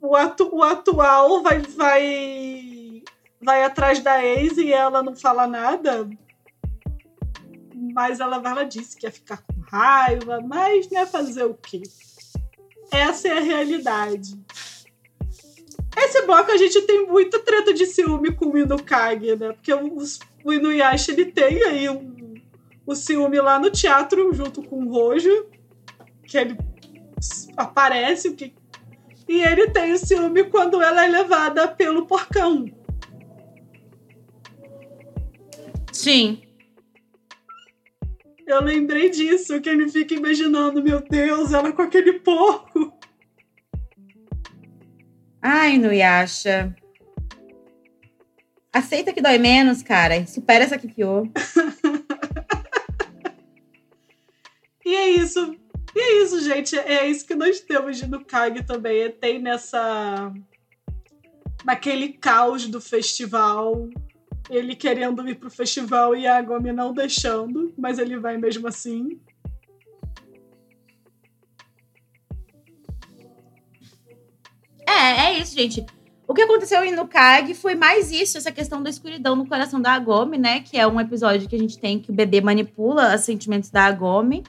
o, 0.00 0.14
atu 0.14 0.54
o 0.54 0.62
atual 0.62 1.42
vai 1.42 1.60
vai 1.60 3.02
vai 3.42 3.64
atrás 3.64 4.00
da 4.00 4.24
ex 4.24 4.56
e 4.58 4.72
ela 4.72 5.02
não 5.02 5.16
fala 5.16 5.46
nada. 5.46 6.08
Mas 7.92 8.20
ela, 8.20 8.36
ela 8.36 8.64
disse 8.64 8.96
que 8.96 9.06
ia 9.06 9.12
ficar 9.12 9.38
com 9.38 9.60
raiva, 9.60 10.40
mas 10.40 10.88
né, 10.90 11.04
fazer 11.04 11.44
o 11.44 11.54
quê? 11.54 11.82
Essa 12.90 13.28
é 13.28 13.38
a 13.38 13.40
realidade. 13.40 14.38
Esse 15.96 16.22
bloco 16.22 16.50
a 16.50 16.56
gente 16.56 16.80
tem 16.82 17.06
muita 17.06 17.38
treta 17.38 17.72
de 17.72 17.86
ciúme 17.86 18.32
com 18.32 18.46
o 18.46 18.58
Inukage, 18.58 19.36
né? 19.36 19.52
Porque 19.52 19.72
o, 19.72 19.96
o 20.44 20.52
Inuyasha 20.52 21.12
ele 21.12 21.26
tem 21.26 21.62
aí 21.64 21.88
um, 21.88 22.34
o 22.86 22.94
ciúme 22.94 23.40
lá 23.40 23.58
no 23.58 23.70
teatro 23.70 24.32
junto 24.32 24.62
com 24.62 24.84
o 24.84 24.92
Rojo, 24.92 25.46
que 26.26 26.36
ele 26.36 26.58
aparece, 27.56 28.32
que, 28.32 28.52
e 29.28 29.40
ele 29.40 29.70
tem 29.70 29.92
o 29.92 29.98
ciúme 29.98 30.44
quando 30.44 30.82
ela 30.82 31.04
é 31.04 31.08
levada 31.08 31.68
pelo 31.68 32.06
porcão. 32.06 32.66
Sim. 35.92 36.43
Eu 38.46 38.62
lembrei 38.62 39.08
disso, 39.08 39.60
que 39.60 39.68
ele 39.68 39.88
fica 39.88 40.14
imaginando, 40.14 40.82
meu 40.82 41.00
Deus, 41.00 41.52
ela 41.52 41.72
com 41.72 41.82
aquele 41.82 42.20
porco. 42.20 42.92
Ai, 45.40 45.78
Nuyasha. 45.78 46.74
Aceita 48.72 49.12
que 49.12 49.22
dói 49.22 49.38
menos, 49.38 49.82
cara. 49.82 50.26
Supera 50.26 50.64
essa 50.64 50.76
Kikyo. 50.76 51.30
e 54.84 54.94
é 54.94 55.08
isso. 55.10 55.56
E 55.94 56.00
é 56.00 56.22
isso, 56.22 56.42
gente. 56.42 56.78
É 56.78 57.06
isso 57.06 57.26
que 57.26 57.34
nós 57.34 57.60
temos 57.60 57.96
de 57.96 58.06
Nukage 58.06 58.64
também. 58.64 59.10
Tem 59.12 59.38
nessa. 59.38 60.32
naquele 61.64 62.14
caos 62.14 62.66
do 62.66 62.80
festival 62.80 63.88
ele 64.50 64.76
querendo 64.76 65.28
ir 65.28 65.36
pro 65.36 65.50
festival 65.50 66.14
e 66.14 66.26
a 66.26 66.40
Gomi 66.42 66.72
não 66.72 66.92
deixando, 66.92 67.72
mas 67.76 67.98
ele 67.98 68.18
vai 68.18 68.36
mesmo 68.36 68.68
assim. 68.68 69.20
É, 74.86 75.26
é 75.26 75.38
isso, 75.38 75.54
gente. 75.54 75.84
O 76.26 76.32
que 76.32 76.42
aconteceu 76.42 76.84
no 76.96 77.06
Kag 77.06 77.52
foi 77.54 77.74
mais 77.74 78.10
isso, 78.10 78.38
essa 78.38 78.50
questão 78.50 78.82
da 78.82 78.88
escuridão 78.88 79.36
no 79.36 79.46
coração 79.46 79.80
da 79.80 79.92
Agome, 79.92 80.38
né? 80.38 80.60
Que 80.60 80.78
é 80.78 80.86
um 80.86 81.00
episódio 81.00 81.48
que 81.48 81.56
a 81.56 81.58
gente 81.58 81.78
tem 81.78 81.98
que 81.98 82.10
o 82.10 82.14
bebê 82.14 82.40
manipula 82.40 83.14
os 83.14 83.22
sentimentos 83.22 83.70
da 83.70 83.84
Agome. 83.84 84.42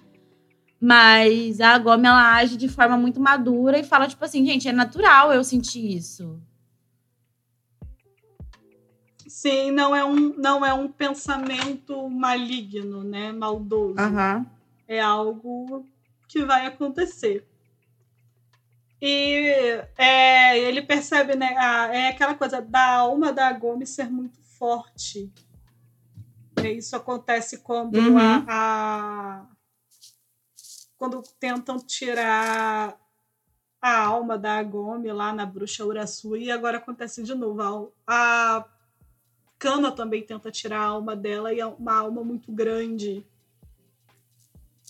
Mas 0.80 1.60
a 1.60 1.70
Agome, 1.70 2.08
ela 2.08 2.36
age 2.36 2.58
de 2.58 2.70
forma 2.70 2.98
muito 2.98 3.20
madura 3.20 3.78
e 3.78 3.84
fala, 3.84 4.08
tipo 4.08 4.24
assim, 4.24 4.46
gente, 4.46 4.68
é 4.68 4.72
natural 4.72 5.34
eu 5.34 5.44
sentir 5.44 5.98
isso. 5.98 6.40
Sim, 9.36 9.70
não 9.70 9.94
é 9.94 10.06
um, 10.06 10.34
não 10.38 10.66
é 10.66 10.74
um 10.74 10.88
pensamento 10.88 12.10
maligno, 12.10 13.04
né? 13.04 13.34
Maldoso. 13.34 14.00
Uhum. 14.00 14.46
É 14.88 15.02
algo 15.02 15.86
que 16.26 16.46
vai 16.46 16.66
acontecer. 16.66 17.46
E 19.02 19.78
é, 19.98 20.58
ele 20.58 20.82
percebe, 20.82 21.36
né? 21.36 21.54
A, 21.58 21.94
é 21.94 22.08
aquela 22.08 22.34
coisa 22.34 22.62
da 22.62 22.96
alma 22.96 23.34
da 23.34 23.52
Gomes 23.52 23.90
ser 23.90 24.10
muito 24.10 24.42
forte. 24.58 25.30
E 26.64 26.68
isso 26.70 26.96
acontece 26.96 27.58
quando 27.58 27.98
uhum. 27.98 28.18
a, 28.18 28.46
a, 28.48 29.46
quando 30.98 31.22
tentam 31.38 31.78
tirar 31.78 32.98
a 33.82 34.00
alma 34.00 34.38
da 34.38 34.60
Agome 34.60 35.12
lá 35.12 35.34
na 35.34 35.46
bruxa 35.46 35.84
Uraçu 35.84 36.38
e 36.38 36.50
agora 36.50 36.78
acontece 36.78 37.22
de 37.22 37.36
novo. 37.36 37.62
A, 38.08 38.60
a 38.60 38.75
Kana 39.58 39.92
também 39.92 40.24
tenta 40.24 40.52
tirar 40.52 40.80
a 40.80 40.86
alma 40.86 41.16
dela 41.16 41.54
e 41.54 41.60
é 41.60 41.66
uma 41.66 41.96
alma 41.96 42.24
muito 42.24 42.52
grande. 42.52 43.26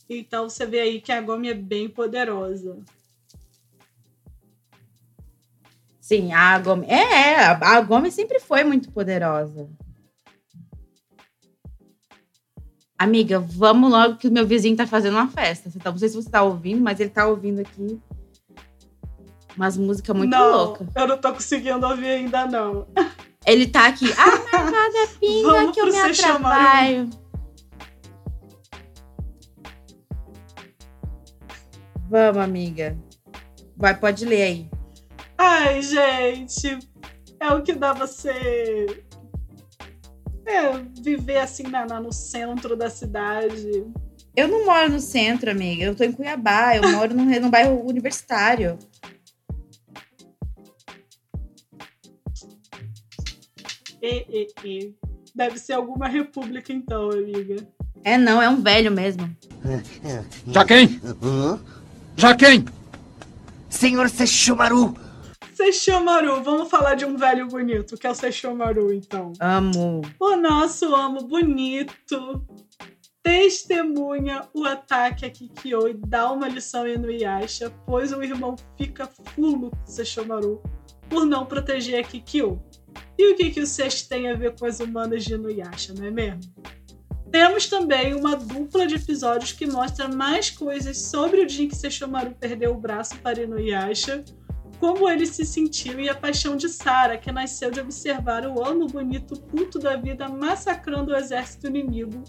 Então 0.10 0.50
você 0.50 0.66
vê 0.66 0.80
aí 0.82 1.02
que 1.02 1.12
a 1.12 1.22
Gomi 1.22 1.50
é 1.50 1.54
bem 1.54 1.90
poderosa. 1.90 2.78
Sim, 6.00 6.34
a 6.34 6.60
Gomi. 6.60 6.86
É, 6.88 7.38
a 7.46 7.82
Gomi 7.82 8.12
sempre 8.12 8.40
foi 8.40 8.64
muito 8.64 8.92
poderosa. 8.92 9.68
Amiga, 12.98 13.40
vamos 13.40 13.92
logo 13.92 14.16
que 14.16 14.28
o 14.28 14.32
meu 14.32 14.48
vizinho 14.48 14.78
tá 14.78 14.88
fazendo 14.88 15.16
uma 15.16 15.28
festa. 15.28 15.70
Tá, 15.80 15.92
não 15.92 15.98
sei 15.98 16.10
se 16.10 16.16
você 16.16 16.30
tá 16.30 16.44
ouvindo, 16.44 16.82
mas 16.82 17.00
ele 17.00 17.10
tá 17.10 17.28
ouvindo 17.28 17.60
aqui 17.60 18.00
umas 19.56 19.78
músicas 19.78 20.16
muito 20.16 20.36
loucas. 20.36 20.88
Eu 20.96 21.08
não 21.08 21.18
tô 21.18 21.34
conseguindo 21.34 21.86
ouvir 21.86 22.08
ainda, 22.08 22.46
não. 22.46 22.88
Ele 23.46 23.68
tá 23.68 23.88
aqui. 23.88 24.12
Ah, 24.18 24.38
marcada 24.52 25.08
pinga 25.20 25.48
Vamos 25.48 25.76
que 25.76 25.82
eu 25.82 25.86
me 25.88 25.98
atrapalho. 25.98 27.10
Vamos, 32.10 32.44
amiga. 32.44 32.98
Vai, 33.78 33.98
pode 33.98 34.26
ler 34.26 34.42
aí. 34.42 34.70
Ai, 35.38 35.82
gente. 35.82 36.80
É 37.40 37.52
o 37.52 37.62
que 37.62 37.74
dá 37.74 37.94
você 37.94 39.04
é, 40.46 40.72
viver 41.02 41.38
assim 41.38 41.64
na, 41.64 41.86
na, 41.86 42.00
no 42.00 42.12
centro 42.12 42.76
da 42.76 42.90
cidade. 42.90 43.86
Eu 44.36 44.48
não 44.48 44.66
moro 44.66 44.90
no 44.90 45.00
centro, 45.00 45.50
amiga. 45.50 45.86
Eu 45.86 45.96
tô 45.96 46.04
em 46.04 46.12
Cuiabá. 46.12 46.76
Eu 46.76 46.92
moro 46.92 47.14
num, 47.14 47.26
num 47.26 47.50
bairro 47.50 47.86
universitário. 47.88 48.78
E, 54.06 54.26
e, 54.30 54.68
e. 54.70 54.96
Deve 55.34 55.58
ser 55.58 55.74
alguma 55.74 56.08
república, 56.08 56.72
então, 56.72 57.10
amiga. 57.10 57.68
É, 58.04 58.20
não, 58.20 58.40
é 58.40 58.48
um 58.48 58.62
velho 58.62 58.92
mesmo. 58.92 59.36
Já 60.48 60.64
quem? 60.64 61.02
Já 62.16 62.36
quem? 62.36 62.64
Senhor 63.68 64.08
Sesshomaru! 64.08 64.96
Sesshomaru, 65.56 66.44
vamos 66.44 66.70
falar 66.70 66.94
de 66.94 67.06
um 67.06 67.18
velho 67.18 67.48
bonito, 67.48 67.98
que 67.98 68.06
é 68.06 68.12
o 68.12 68.16
Sesshomaru, 68.16 68.94
então. 68.94 69.34
Amo. 69.40 70.02
O 70.20 70.36
nosso 70.36 70.94
amo 70.94 71.24
bonito 71.24 72.46
testemunha 73.24 74.48
o 74.54 74.66
ataque 74.66 75.26
a 75.26 75.30
Kikyo 75.32 75.88
e 75.88 75.94
dá 75.96 76.32
uma 76.32 76.48
lição 76.48 76.84
a 76.84 76.90
Inuyasha, 76.90 77.74
pois 77.88 78.14
o 78.14 78.22
irmão 78.22 78.56
fica 78.78 79.10
fulo 79.34 79.72
com 79.72 79.88
Sesshomaru 79.88 80.62
por 81.10 81.26
não 81.26 81.44
proteger 81.44 82.06
a 82.06 82.08
Kikyo. 82.08 82.62
E 83.18 83.32
o 83.32 83.36
que, 83.36 83.52
que 83.52 83.62
o 83.62 83.68
sexto 83.68 84.10
tem 84.10 84.30
a 84.30 84.36
ver 84.36 84.56
com 84.58 84.66
as 84.66 84.80
humanas 84.80 85.24
de 85.24 85.34
Inuyasha, 85.34 85.94
não 85.94 86.06
é 86.06 86.12
mesmo? 86.12 86.42
Temos 87.32 87.68
também 87.68 88.14
uma 88.14 88.36
dupla 88.36 88.86
de 88.88 88.96
episódios 88.96 89.52
que 89.52 89.66
mostra 89.66 90.08
mais 90.08 90.50
coisas 90.50 90.98
sobre 90.98 91.42
o 91.42 91.46
dia 91.46 91.66
em 91.66 91.68
que 91.68 91.76
Sesshomaru 91.76 92.36
perdeu 92.40 92.72
o 92.72 92.80
braço 92.80 93.18
para 93.18 93.42
Inuyasha, 93.42 94.24
como 94.80 95.10
ele 95.10 95.26
se 95.26 95.46
sentiu 95.46 96.00
e 96.00 96.10
a 96.10 96.16
paixão 96.16 96.56
de 96.56 96.70
Sara, 96.70 97.18
que 97.18 97.32
nasceu 97.32 97.72
de 97.72 97.80
observar 97.80 98.46
o 98.46 98.64
amo 98.64 98.88
bonito 98.88 99.40
puto 99.40 99.80
da 99.80 99.96
vida 99.96 100.30
massacrando 100.30 101.12
o 101.12 101.16
exército 101.16 101.68
inimigo 101.68 102.24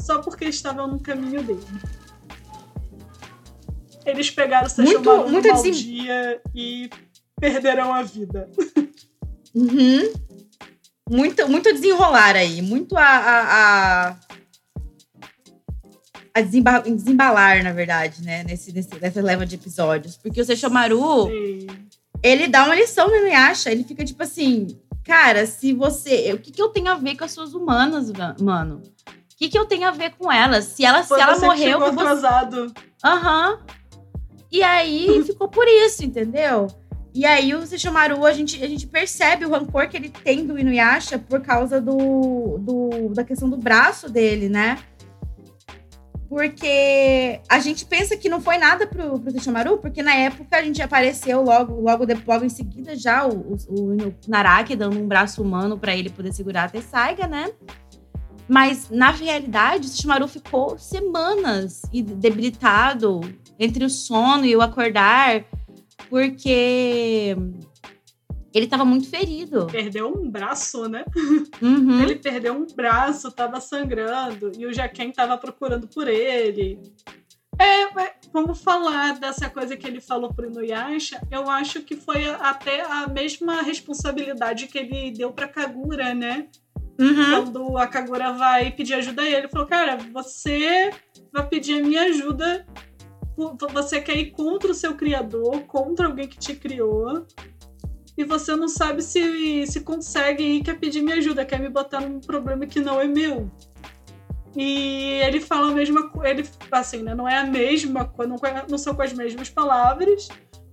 só 0.00 0.20
porque 0.20 0.44
estavam 0.44 0.86
no 0.86 1.00
caminho 1.00 1.42
dele. 1.42 1.64
Eles 4.04 4.30
pegaram 4.30 4.68
Sesshomaru 4.68 5.30
no 5.30 5.42
mau 5.42 5.62
dia 5.70 6.42
e 6.54 6.90
perderam 7.40 7.92
a 7.92 8.02
vida. 8.02 8.50
Uhum. 9.54 10.12
Muito, 11.08 11.48
muito 11.48 11.72
desenrolar 11.72 12.34
aí, 12.34 12.62
muito 12.62 12.96
a, 12.96 13.04
a, 13.04 14.08
a, 14.08 14.16
a 16.34 16.40
desembalar, 16.40 17.62
na 17.62 17.72
verdade, 17.72 18.22
né? 18.22 18.42
Nesse, 18.42 18.72
nesse, 18.72 18.98
nessa 19.00 19.20
leva 19.20 19.44
de 19.44 19.54
episódios. 19.54 20.16
Porque 20.16 20.40
o 20.40 20.44
Seixomaru, 20.44 21.28
ele 22.22 22.48
dá 22.48 22.64
uma 22.64 22.74
lição 22.74 23.08
no 23.08 23.16
Inuyasha. 23.16 23.70
Ele 23.70 23.84
fica 23.84 24.04
tipo 24.04 24.22
assim, 24.22 24.80
cara, 25.04 25.46
se 25.46 25.74
você. 25.74 26.32
O 26.32 26.38
que, 26.38 26.50
que 26.50 26.62
eu 26.62 26.70
tenho 26.70 26.88
a 26.88 26.94
ver 26.94 27.16
com 27.16 27.24
as 27.24 27.32
suas 27.32 27.52
humanas, 27.52 28.10
mano? 28.40 28.82
O 29.06 29.36
que, 29.36 29.48
que 29.48 29.58
eu 29.58 29.66
tenho 29.66 29.86
a 29.86 29.90
ver 29.90 30.14
com 30.16 30.32
elas? 30.32 30.64
Se 30.64 30.84
ela, 30.84 31.02
se 31.02 31.12
ela 31.12 31.38
morreu. 31.38 31.80
Ficou 31.80 32.00
atrasado. 32.00 32.72
Aham. 33.04 33.50
Uhum. 33.50 33.84
E 34.50 34.62
aí 34.62 35.22
ficou 35.24 35.48
por 35.48 35.66
isso, 35.66 36.04
entendeu? 36.04 36.68
E 37.14 37.24
aí 37.24 37.54
o 37.54 37.64
Sesshomaru, 37.64 38.26
a 38.26 38.32
gente, 38.32 38.62
a 38.62 38.68
gente 38.68 38.88
percebe 38.88 39.44
o 39.44 39.50
rancor 39.50 39.88
que 39.88 39.96
ele 39.96 40.08
tem 40.08 40.44
do 40.44 40.58
Inuyasha 40.58 41.16
por 41.16 41.40
causa 41.40 41.80
do, 41.80 42.58
do, 42.58 43.14
da 43.14 43.22
questão 43.22 43.48
do 43.48 43.56
braço 43.56 44.10
dele, 44.10 44.48
né? 44.48 44.78
Porque 46.28 47.40
a 47.48 47.60
gente 47.60 47.86
pensa 47.86 48.16
que 48.16 48.28
não 48.28 48.40
foi 48.40 48.58
nada 48.58 48.88
pro, 48.88 49.20
pro 49.20 49.30
Sesshomaru, 49.30 49.78
porque 49.78 50.02
na 50.02 50.12
época 50.12 50.56
a 50.56 50.62
gente 50.62 50.82
apareceu 50.82 51.40
logo, 51.40 51.80
logo, 51.80 52.04
logo 52.26 52.44
em 52.44 52.48
seguida 52.48 52.96
já 52.96 53.24
o, 53.24 53.56
o, 53.68 53.92
o 53.92 54.14
Naraki 54.26 54.74
dando 54.74 54.98
um 54.98 55.06
braço 55.06 55.40
humano 55.40 55.78
para 55.78 55.94
ele 55.94 56.10
poder 56.10 56.32
segurar 56.32 56.64
a 56.64 56.68
Tessaiga, 56.68 57.28
né? 57.28 57.52
Mas, 58.48 58.90
na 58.90 59.10
realidade, 59.10 59.86
o 59.86 59.88
Sesshomaru 59.88 60.26
ficou 60.26 60.76
semanas 60.78 61.82
debilitado 61.92 63.20
entre 63.58 63.84
o 63.84 63.88
sono 63.88 64.44
e 64.44 64.54
o 64.56 64.60
acordar, 64.60 65.44
porque 66.08 67.36
ele 68.54 68.66
estava 68.66 68.84
muito 68.84 69.08
ferido. 69.08 69.66
Perdeu 69.66 70.08
um 70.08 70.30
braço, 70.30 70.88
né? 70.88 71.04
Uhum. 71.60 72.00
Ele 72.02 72.16
perdeu 72.16 72.54
um 72.54 72.66
braço, 72.66 73.28
estava 73.28 73.60
sangrando, 73.60 74.52
e 74.56 74.64
o 74.64 74.72
Jaquem 74.72 75.10
estava 75.10 75.36
procurando 75.36 75.88
por 75.88 76.06
ele. 76.06 76.80
É, 77.58 77.82
é, 77.82 78.14
vamos 78.32 78.60
falar 78.60 79.18
dessa 79.18 79.48
coisa 79.48 79.76
que 79.76 79.86
ele 79.86 80.00
falou 80.00 80.32
pro 80.32 80.46
Inuyasha. 80.46 81.20
Eu 81.30 81.48
acho 81.50 81.82
que 81.82 81.96
foi 81.96 82.26
até 82.26 82.82
a 82.82 83.06
mesma 83.08 83.62
responsabilidade 83.62 84.66
que 84.66 84.78
ele 84.78 85.10
deu 85.10 85.32
pra 85.32 85.48
Kagura, 85.48 86.14
né? 86.14 86.48
Uhum. 86.98 87.30
Quando 87.30 87.78
a 87.78 87.86
Kagura 87.86 88.32
vai 88.32 88.70
pedir 88.70 88.94
ajuda 88.94 89.22
a 89.22 89.26
ele, 89.26 89.36
ele 89.36 89.48
falou: 89.48 89.66
Cara, 89.66 89.98
você 90.12 90.90
vai 91.32 91.46
pedir 91.48 91.80
a 91.80 91.82
minha 91.82 92.02
ajuda. 92.04 92.66
Você 93.72 94.00
quer 94.00 94.16
ir 94.16 94.30
contra 94.30 94.70
o 94.70 94.74
seu 94.74 94.94
criador, 94.94 95.60
contra 95.62 96.06
alguém 96.06 96.28
que 96.28 96.38
te 96.38 96.54
criou 96.54 97.26
e 98.16 98.24
você 98.24 98.54
não 98.54 98.68
sabe 98.68 99.02
se, 99.02 99.66
se 99.66 99.80
consegue 99.80 100.42
e 100.42 100.62
quer 100.62 100.78
pedir 100.78 101.02
minha 101.02 101.16
ajuda, 101.16 101.44
quer 101.44 101.58
me 101.58 101.68
botar 101.68 102.00
num 102.00 102.20
problema 102.20 102.64
que 102.66 102.80
não 102.80 103.00
é 103.00 103.06
meu. 103.06 103.50
E 104.56 105.20
ele 105.26 105.40
fala 105.40 105.72
a 105.72 105.74
mesma 105.74 106.08
coisa, 106.08 106.30
ele, 106.30 106.48
assim, 106.70 107.02
né, 107.02 107.12
não 107.12 107.28
é 107.28 107.38
a 107.38 107.44
mesma 107.44 108.04
coisa, 108.04 108.32
não, 108.32 108.38
não 108.68 108.78
são 108.78 108.94
com 108.94 109.02
as 109.02 109.12
mesmas 109.12 109.50
palavras, 109.50 110.28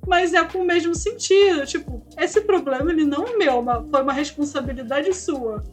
mas 0.07 0.33
é 0.33 0.43
com 0.43 0.59
o 0.59 0.65
mesmo 0.65 0.93
sentido. 0.93 1.65
Tipo, 1.65 2.05
esse 2.15 2.41
problema 2.41 2.91
ele 2.91 3.05
não 3.05 3.25
é 3.25 3.37
meu, 3.37 3.59
uma, 3.59 3.83
foi 3.89 4.03
uma 4.03 4.13
responsabilidade 4.13 5.11
sua. 5.15 5.63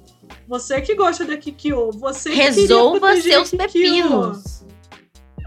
Você 0.46 0.80
que 0.80 0.94
gosta 0.94 1.26
da 1.26 1.36
Kikyo, 1.36 1.90
você 1.92 2.30
Resolva 2.30 3.14
que 3.14 3.22
seus 3.22 3.50
pepinos. 3.50 4.64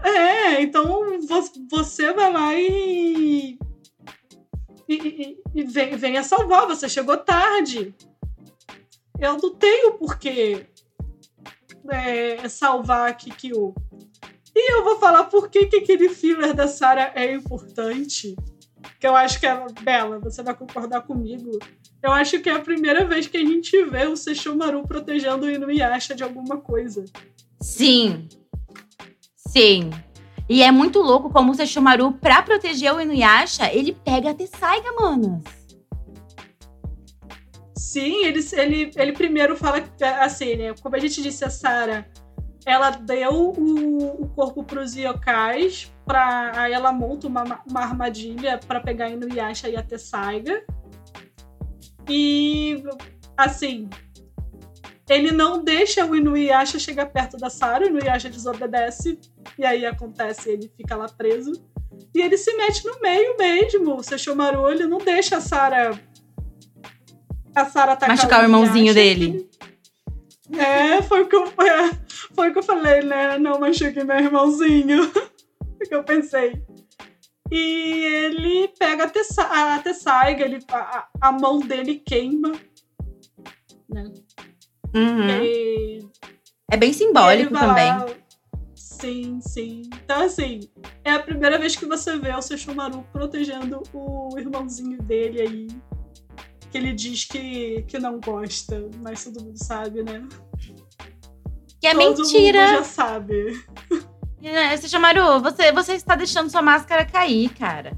É, 0.02 0.62
então 0.62 1.18
você 1.70 2.12
vai 2.12 2.32
lá 2.32 2.54
e 2.54 3.58
e, 4.88 4.94
e, 4.94 5.42
e 5.54 5.64
vem, 5.64 5.96
venha 5.96 6.22
salvar, 6.22 6.66
você 6.66 6.88
chegou 6.88 7.16
tarde. 7.16 7.94
Eu 9.18 9.38
não 9.38 9.54
tenho 9.54 9.94
por 9.94 10.18
que 10.18 10.66
é, 11.90 12.48
salvar 12.48 13.10
a 13.10 13.14
Kikyo. 13.14 13.74
E 14.54 14.72
eu 14.72 14.84
vou 14.84 14.98
falar 14.98 15.24
por 15.24 15.48
que, 15.48 15.66
que 15.66 15.76
aquele 15.76 16.08
filler 16.10 16.52
da 16.52 16.68
Sarah 16.68 17.12
é 17.14 17.32
importante. 17.32 18.36
Que 19.00 19.06
eu 19.06 19.16
acho 19.16 19.40
que 19.40 19.46
é 19.46 19.64
bela, 19.82 20.18
você 20.18 20.42
vai 20.42 20.54
concordar 20.54 21.02
comigo. 21.02 21.58
Eu 22.02 22.12
acho 22.12 22.40
que 22.40 22.50
é 22.50 22.52
a 22.52 22.60
primeira 22.60 23.04
vez 23.04 23.26
que 23.26 23.36
a 23.36 23.40
gente 23.40 23.84
vê 23.84 24.06
o 24.06 24.16
Sesshomaru 24.16 24.86
protegendo 24.86 25.46
o 25.46 25.50
Inuyasha 25.50 26.14
de 26.14 26.22
alguma 26.22 26.58
coisa. 26.58 27.04
Sim. 27.60 28.28
Sim. 29.52 29.90
E 30.48 30.62
é 30.62 30.72
muito 30.72 30.98
louco 31.00 31.28
como 31.28 31.52
o 31.52 31.54
Sesshomaru, 31.54 32.12
pra 32.12 32.42
proteger 32.42 32.94
o 32.94 33.00
Inuyasha, 33.00 33.70
ele 33.70 33.92
pega 33.92 34.30
a 34.30 34.34
Tessaiga, 34.34 34.90
manas. 34.98 35.42
Sim, 37.76 38.24
ele, 38.24 38.40
ele, 38.52 38.90
ele 38.96 39.12
primeiro 39.12 39.54
fala 39.54 39.84
assim, 40.20 40.56
né? 40.56 40.74
Como 40.82 40.96
a 40.96 40.98
gente 40.98 41.22
disse, 41.22 41.44
a 41.44 41.50
Sarah, 41.50 42.06
ela 42.64 42.90
deu 42.90 43.52
o, 43.58 44.22
o 44.22 44.28
corpo 44.30 44.64
pros 44.64 44.96
yokais, 44.96 45.92
pra, 46.06 46.52
aí 46.54 46.72
ela 46.72 46.90
monta 46.90 47.26
uma, 47.26 47.60
uma 47.68 47.80
armadilha 47.80 48.58
para 48.66 48.80
pegar 48.80 49.10
Inuyasha 49.10 49.68
e 49.68 49.76
a 49.76 49.82
Tessaiga. 49.82 50.64
E, 52.08 52.82
assim, 53.36 53.90
ele 55.12 55.32
não 55.32 55.62
deixa 55.62 56.06
o 56.06 56.16
Inuyasha 56.16 56.78
chegar 56.78 57.06
perto 57.06 57.36
da 57.36 57.50
Sarah, 57.50 57.84
o 57.84 57.88
Inuyasha 57.88 58.30
desobedece, 58.30 59.18
e 59.58 59.64
aí 59.64 59.84
acontece, 59.84 60.50
ele 60.50 60.70
fica 60.76 60.96
lá 60.96 61.08
preso. 61.08 61.52
E 62.14 62.20
ele 62.20 62.36
se 62.36 62.54
mete 62.56 62.84
no 62.86 63.00
meio 63.00 63.36
mesmo. 63.36 63.96
O 63.96 64.02
Sesshomaru, 64.02 64.70
ele 64.70 64.86
não 64.86 64.98
deixa 64.98 65.36
a 65.36 65.40
Sarah... 65.40 65.98
A 67.54 67.66
Sarah 67.66 67.92
atacar 67.92 68.16
Machucar 68.16 68.38
o, 68.38 68.42
o 68.42 68.44
irmãozinho 68.46 68.94
dele. 68.94 69.48
É, 70.56 71.02
foi 71.02 71.22
o 71.22 71.28
que 71.28 71.36
eu, 71.36 71.46
foi, 71.48 71.66
foi 72.34 72.50
o 72.50 72.52
que 72.52 72.58
eu 72.58 72.62
falei, 72.62 73.02
né? 73.02 73.38
Não 73.38 73.58
machuque 73.58 74.04
meu 74.04 74.16
irmãozinho. 74.18 75.04
o 75.60 75.88
que 75.88 75.94
eu 75.94 76.02
pensei. 76.02 76.62
E 77.50 78.04
ele 78.04 78.68
pega 78.78 79.04
a, 79.04 79.08
Tessa, 79.08 79.42
a 79.42 79.78
Tessaiga, 79.80 80.44
ele, 80.44 80.64
a, 80.70 81.08
a 81.20 81.32
mão 81.32 81.60
dele 81.60 81.96
queima. 81.96 82.52
Né? 83.88 84.10
Uhum. 84.94 85.42
E... 85.42 86.06
É 86.70 86.76
bem 86.76 86.92
simbólico 86.92 87.52
também. 87.52 87.88
Lá... 87.88 88.06
Sim, 88.74 89.40
sim. 89.40 89.82
Então, 90.04 90.22
assim, 90.22 90.60
é 91.04 91.10
a 91.12 91.18
primeira 91.18 91.58
vez 91.58 91.74
que 91.74 91.86
você 91.86 92.16
vê 92.18 92.32
o 92.32 92.40
Sesshomaru 92.40 93.04
protegendo 93.12 93.82
o 93.92 94.38
irmãozinho 94.38 95.02
dele 95.02 95.40
aí. 95.40 95.68
Que 96.70 96.78
ele 96.78 96.92
diz 96.92 97.24
que, 97.24 97.82
que 97.88 97.98
não 97.98 98.20
gosta, 98.20 98.88
mas 99.02 99.24
todo 99.24 99.42
mundo 99.42 99.56
sabe, 99.56 100.02
né? 100.02 100.26
Que 101.80 101.88
é 101.88 101.94
todo 101.94 102.22
mentira. 102.22 102.66
Mundo 102.66 102.76
já 102.78 102.84
sabe. 102.84 103.64
É, 104.44 104.76
Sesshomaru, 104.76 105.40
você, 105.40 105.70
você 105.70 105.92
está 105.92 106.16
deixando 106.16 106.50
sua 106.50 106.60
máscara 106.60 107.04
cair, 107.04 107.48
cara. 107.50 107.96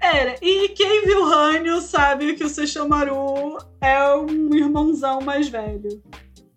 Era. 0.00 0.36
E 0.42 0.68
quem 0.70 1.04
viu 1.04 1.24
Hanyo 1.24 1.80
sabe 1.80 2.34
que 2.34 2.44
o 2.44 2.48
Sesshomaru 2.48 3.58
é 3.80 4.14
um 4.14 4.54
irmãozão 4.54 5.20
mais 5.20 5.48
velho. 5.48 6.02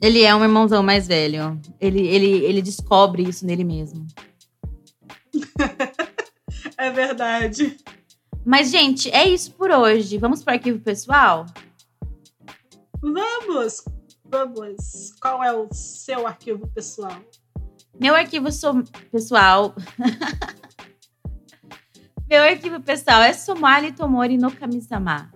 Ele 0.02 0.24
é 0.24 0.34
um 0.34 0.44
irmãozão 0.44 0.82
mais 0.82 1.08
velho. 1.08 1.60
Ele, 1.80 2.08
ele, 2.08 2.46
ele 2.46 2.62
descobre 2.62 3.24
isso 3.24 3.46
nele 3.46 3.64
mesmo. 3.64 4.06
é 6.78 6.90
verdade. 6.90 7.78
Mas, 8.46 8.72
gente, 8.72 9.12
é 9.12 9.28
isso 9.28 9.52
por 9.52 9.72
hoje. 9.72 10.18
Vamos 10.18 10.44
para 10.44 10.54
o 10.54 10.56
arquivo 10.56 10.80
pessoal? 10.80 11.46
Vamos! 13.02 13.84
Vamos. 14.26 15.14
Qual 15.20 15.44
é 15.44 15.52
o 15.52 15.68
seu 15.74 16.28
arquivo 16.28 16.68
pessoal? 16.68 17.20
Meu 18.00 18.16
arquivo 18.16 18.52
so 18.52 18.84
pessoal. 19.12 19.76
Meu 22.30 22.44
arquivo 22.44 22.80
pessoal 22.80 23.24
é 23.24 23.34
Somali 23.34 23.92
Tomori 23.92 24.38
no 24.38 24.52
Kamisama, 24.52 25.32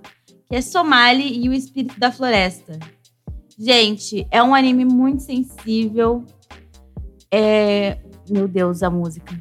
que 0.47 0.55
é 0.55 0.61
Somali 0.61 1.43
e 1.43 1.49
o 1.49 1.53
Espírito 1.53 1.99
da 1.99 2.11
Floresta. 2.11 2.77
Gente, 3.57 4.27
é 4.29 4.43
um 4.43 4.53
anime 4.53 4.85
muito 4.85 5.23
sensível. 5.23 6.23
É... 7.31 7.97
Meu 8.29 8.47
Deus, 8.47 8.83
a 8.83 8.91
música. 8.91 9.33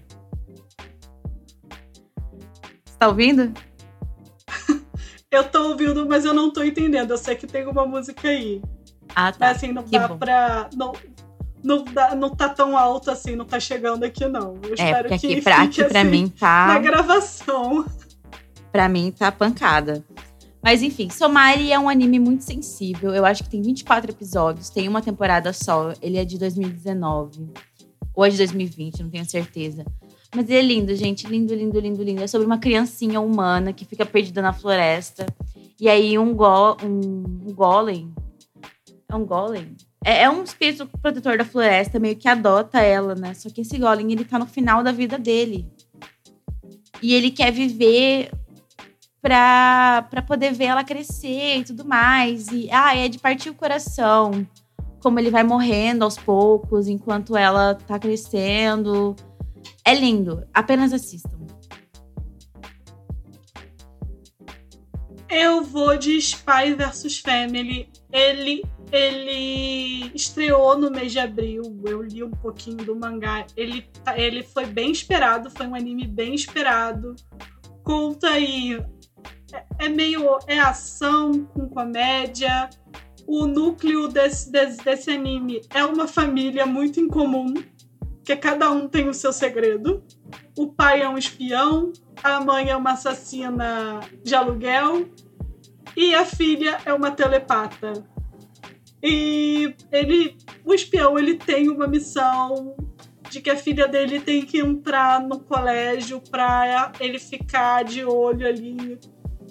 Você 2.86 2.96
tá 2.98 3.08
ouvindo? 3.08 3.52
eu 5.30 5.44
tô 5.50 5.68
ouvindo, 5.68 6.08
mas 6.08 6.24
eu 6.24 6.32
não 6.32 6.50
tô 6.50 6.64
entendendo. 6.64 7.10
Eu 7.10 7.18
sei 7.18 7.36
que 7.36 7.46
tem 7.46 7.66
uma 7.66 7.86
música 7.86 8.28
aí. 8.28 8.62
Ah, 9.14 9.30
tá. 9.30 9.48
Mas 9.48 9.56
assim, 9.58 9.72
não 9.72 9.82
que 9.82 9.98
dá 9.98 10.08
bom. 10.08 10.16
pra. 10.16 10.70
Não, 10.74 10.92
não, 11.62 11.84
dá, 11.84 12.14
não 12.14 12.30
tá 12.30 12.48
tão 12.48 12.76
alto 12.76 13.10
assim, 13.10 13.36
não 13.36 13.44
tá 13.44 13.60
chegando 13.60 14.04
aqui, 14.04 14.26
não. 14.26 14.58
Eu 14.62 14.74
é, 14.78 15.02
porque 15.02 15.14
aqui, 15.14 15.42
pra, 15.42 15.62
aqui 15.62 15.84
pra 15.84 16.00
assim, 16.00 16.10
mim 16.10 16.28
tá. 16.28 16.66
Na 16.68 16.78
gravação. 16.78 17.84
Pra 18.70 18.88
mim 18.88 19.10
tá 19.10 19.30
pancada. 19.30 20.04
Mas 20.62 20.82
enfim, 20.82 21.10
Somari 21.10 21.72
é 21.72 21.78
um 21.78 21.88
anime 21.88 22.18
muito 22.18 22.44
sensível. 22.44 23.14
Eu 23.14 23.24
acho 23.24 23.42
que 23.42 23.50
tem 23.50 23.60
24 23.60 24.12
episódios, 24.12 24.70
tem 24.70 24.88
uma 24.88 25.02
temporada 25.02 25.52
só. 25.52 25.92
Ele 26.00 26.16
é 26.16 26.24
de 26.24 26.38
2019. 26.38 27.50
Ou 28.14 28.24
é 28.24 28.28
de 28.28 28.36
2020, 28.36 29.02
não 29.02 29.10
tenho 29.10 29.24
certeza. 29.24 29.84
Mas 30.34 30.48
ele 30.48 30.58
é 30.58 30.62
lindo, 30.62 30.94
gente. 30.94 31.26
Lindo, 31.26 31.54
lindo, 31.54 31.78
lindo, 31.78 32.02
lindo. 32.02 32.22
É 32.22 32.26
sobre 32.26 32.46
uma 32.46 32.58
criancinha 32.58 33.20
humana 33.20 33.72
que 33.72 33.84
fica 33.84 34.06
perdida 34.06 34.40
na 34.40 34.52
floresta. 34.52 35.26
E 35.80 35.88
aí 35.88 36.18
um, 36.18 36.34
go 36.34 36.76
um, 36.82 37.48
um 37.48 37.52
golem. 37.52 38.12
É 39.08 39.16
um 39.16 39.26
golem? 39.26 39.76
É, 40.04 40.22
é, 40.22 40.30
um 40.30 40.42
espírito 40.42 40.86
protetor 41.00 41.38
da 41.38 41.44
floresta, 41.44 41.98
meio 41.98 42.16
que 42.16 42.28
adota 42.28 42.80
ela, 42.80 43.14
né? 43.14 43.34
Só 43.34 43.48
que 43.48 43.60
esse 43.60 43.78
Golem, 43.78 44.12
ele 44.12 44.24
tá 44.24 44.38
no 44.38 44.46
final 44.46 44.82
da 44.82 44.90
vida 44.90 45.18
dele. 45.18 45.70
E 47.00 47.14
ele 47.14 47.30
quer 47.30 47.52
viver 47.52 48.30
pra, 49.20 50.06
pra 50.10 50.20
poder 50.22 50.52
ver 50.52 50.64
ela 50.64 50.84
crescer 50.84 51.58
e 51.58 51.64
tudo 51.64 51.84
mais. 51.84 52.48
E, 52.48 52.68
ah, 52.70 52.96
é 52.96 53.08
de 53.08 53.18
partir 53.18 53.50
o 53.50 53.54
coração. 53.54 54.46
Como 55.00 55.18
ele 55.18 55.30
vai 55.30 55.42
morrendo 55.42 56.04
aos 56.04 56.16
poucos, 56.16 56.88
enquanto 56.88 57.36
ela 57.36 57.74
tá 57.74 57.98
crescendo. 57.98 59.14
É 59.84 59.94
lindo. 59.94 60.46
Apenas 60.52 60.92
assistam. 60.92 61.42
Eu 65.28 65.64
vou 65.64 65.96
de 65.96 66.18
Spy 66.18 66.74
vs 66.76 67.18
Family. 67.20 67.88
Ele 68.12 68.62
ele 68.92 70.12
estreou 70.14 70.78
no 70.78 70.90
mês 70.90 71.12
de 71.12 71.18
abril. 71.18 71.62
Eu 71.84 72.02
li 72.02 72.22
um 72.22 72.30
pouquinho 72.30 72.76
do 72.76 72.94
mangá. 72.94 73.46
Ele, 73.56 73.88
tá, 74.04 74.18
ele 74.18 74.42
foi 74.42 74.66
bem 74.66 74.92
esperado, 74.92 75.50
foi 75.50 75.66
um 75.66 75.74
anime 75.74 76.06
bem 76.06 76.34
esperado. 76.34 77.16
Conta 77.82 78.28
aí. 78.28 78.78
É, 79.50 79.86
é 79.86 79.88
meio. 79.88 80.38
É 80.46 80.58
ação 80.58 81.44
com 81.46 81.66
comédia. 81.70 82.68
O 83.26 83.46
núcleo 83.46 84.08
desse, 84.08 84.52
desse, 84.52 84.84
desse 84.84 85.10
anime 85.10 85.62
é 85.72 85.82
uma 85.84 86.06
família 86.06 86.66
muito 86.66 87.00
incomum, 87.00 87.54
que 88.22 88.36
cada 88.36 88.70
um 88.70 88.88
tem 88.88 89.08
o 89.08 89.14
seu 89.14 89.32
segredo. 89.32 90.04
O 90.58 90.66
pai 90.66 91.00
é 91.00 91.08
um 91.08 91.16
espião, 91.16 91.92
a 92.22 92.40
mãe 92.40 92.68
é 92.68 92.76
uma 92.76 92.92
assassina 92.92 94.00
de 94.22 94.34
aluguel 94.34 95.08
e 95.96 96.14
a 96.14 96.24
filha 96.24 96.78
é 96.84 96.92
uma 96.92 97.10
telepata. 97.10 98.04
E 99.02 99.74
ele, 99.90 100.36
o 100.64 100.72
espião, 100.72 101.18
ele 101.18 101.34
tem 101.34 101.68
uma 101.68 101.86
missão 101.86 102.76
de 103.28 103.40
que 103.40 103.50
a 103.50 103.56
filha 103.56 103.88
dele 103.88 104.20
tem 104.20 104.42
que 104.42 104.58
entrar 104.58 105.20
no 105.20 105.40
colégio 105.40 106.20
para 106.30 106.92
ele 107.00 107.18
ficar 107.18 107.82
de 107.82 108.04
olho 108.04 108.46
ali 108.46 108.98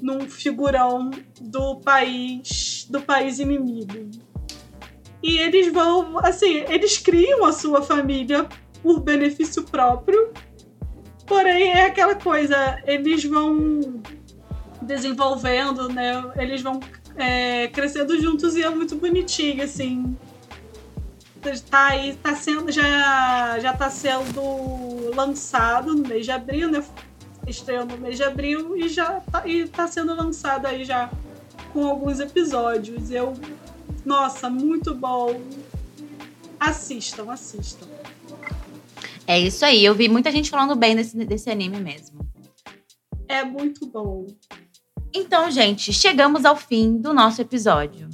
num 0.01 0.21
figurão 0.21 1.11
do 1.39 1.77
país 1.77 2.87
do 2.89 3.01
país 3.01 3.39
inimigo. 3.39 4.09
E 5.23 5.37
eles 5.37 5.71
vão, 5.71 6.17
assim, 6.19 6.63
eles 6.67 6.97
criam 6.97 7.45
a 7.45 7.51
sua 7.51 7.81
família 7.81 8.47
por 8.81 8.99
benefício 8.99 9.63
próprio. 9.63 10.31
Porém, 11.25 11.71
é 11.71 11.85
aquela 11.85 12.15
coisa, 12.15 12.81
eles 12.85 13.23
vão 13.23 14.01
desenvolvendo, 14.81 15.89
né? 15.89 16.23
Eles 16.35 16.61
vão 16.61 16.79
é, 17.15 17.67
crescendo 17.67 18.19
juntos 18.19 18.55
e 18.55 18.63
é 18.63 18.69
muito 18.69 18.95
bonitinho, 18.95 19.63
assim. 19.63 20.15
Tá 21.69 21.87
aí, 21.87 22.15
tá 22.15 22.35
sendo, 22.35 22.71
já, 22.71 23.59
já 23.59 23.73
tá 23.73 23.89
sendo 23.89 25.11
lançado 25.15 25.95
no 25.95 26.07
mês 26.07 26.25
de 26.25 26.31
abril, 26.31 26.69
né? 26.69 26.83
Estreou 27.47 27.85
no 27.85 27.97
mês 27.97 28.17
de 28.17 28.23
abril 28.23 28.77
e 28.77 28.87
já 28.87 29.19
tá, 29.21 29.47
e 29.47 29.67
tá 29.67 29.87
sendo 29.87 30.13
lançado 30.13 30.67
aí 30.67 30.85
já 30.85 31.09
com 31.73 31.85
alguns 31.87 32.19
episódios. 32.19 33.09
Eu, 33.09 33.33
nossa, 34.05 34.49
muito 34.49 34.93
bom. 34.93 35.41
Assistam, 36.59 37.31
assistam. 37.31 37.87
É 39.25 39.39
isso 39.39 39.65
aí. 39.65 39.83
Eu 39.83 39.95
vi 39.95 40.07
muita 40.07 40.31
gente 40.31 40.49
falando 40.49 40.75
bem 40.75 40.95
desse, 40.95 41.17
desse 41.25 41.49
anime 41.49 41.79
mesmo. 41.79 42.19
É 43.27 43.43
muito 43.43 43.87
bom. 43.87 44.27
Então, 45.13 45.51
gente, 45.51 45.91
chegamos 45.91 46.45
ao 46.45 46.55
fim 46.55 46.97
do 46.97 47.13
nosso 47.13 47.41
episódio. 47.41 48.09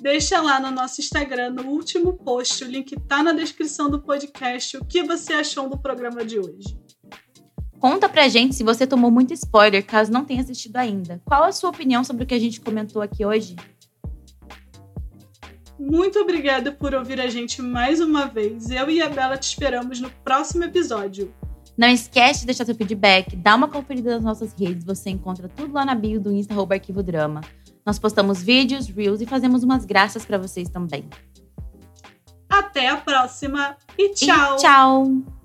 Deixa 0.00 0.42
lá 0.42 0.60
no 0.60 0.70
nosso 0.70 1.00
Instagram, 1.00 1.50
no 1.50 1.62
último 1.68 2.14
post, 2.14 2.64
o 2.64 2.66
link 2.66 2.98
tá 3.06 3.22
na 3.22 3.32
descrição 3.32 3.88
do 3.88 4.02
podcast, 4.02 4.76
o 4.76 4.84
que 4.84 5.02
você 5.02 5.32
achou 5.32 5.68
do 5.68 5.78
programa 5.78 6.24
de 6.24 6.38
hoje. 6.38 6.76
Conta 7.78 8.08
pra 8.08 8.28
gente 8.28 8.54
se 8.54 8.64
você 8.64 8.86
tomou 8.86 9.10
muito 9.10 9.32
spoiler, 9.32 9.84
caso 9.84 10.12
não 10.12 10.24
tenha 10.24 10.42
assistido 10.42 10.76
ainda. 10.76 11.20
Qual 11.24 11.44
a 11.44 11.52
sua 11.52 11.70
opinião 11.70 12.04
sobre 12.04 12.24
o 12.24 12.26
que 12.26 12.34
a 12.34 12.38
gente 12.38 12.60
comentou 12.60 13.00
aqui 13.00 13.24
hoje? 13.24 13.56
Muito 15.78 16.18
obrigada 16.18 16.70
por 16.70 16.94
ouvir 16.94 17.20
a 17.20 17.28
gente 17.28 17.62
mais 17.62 17.98
uma 17.98 18.26
vez. 18.26 18.70
Eu 18.70 18.88
e 18.90 19.00
a 19.00 19.08
Bela 19.08 19.36
te 19.36 19.48
esperamos 19.48 20.00
no 20.00 20.10
próximo 20.24 20.64
episódio. 20.64 21.34
Não 21.76 21.88
esquece 21.88 22.40
de 22.40 22.46
deixar 22.46 22.64
seu 22.64 22.74
feedback, 22.74 23.34
dá 23.34 23.54
uma 23.54 23.68
conferida 23.68 24.14
nas 24.14 24.22
nossas 24.22 24.52
redes, 24.52 24.84
você 24.84 25.10
encontra 25.10 25.48
tudo 25.48 25.72
lá 25.72 25.84
na 25.84 25.94
bio 25.94 26.20
do 26.20 26.32
Insta 26.32 26.54
Arquivo 26.70 27.02
Drama. 27.02 27.40
Nós 27.84 27.98
postamos 27.98 28.42
vídeos, 28.42 28.88
reels 28.88 29.20
e 29.20 29.26
fazemos 29.26 29.62
umas 29.62 29.84
graças 29.84 30.24
para 30.24 30.38
vocês 30.38 30.68
também. 30.68 31.08
Até 32.48 32.88
a 32.88 32.96
próxima 32.98 33.76
e 33.98 34.10
tchau! 34.10 34.54
E 34.54 34.58
tchau! 34.58 35.41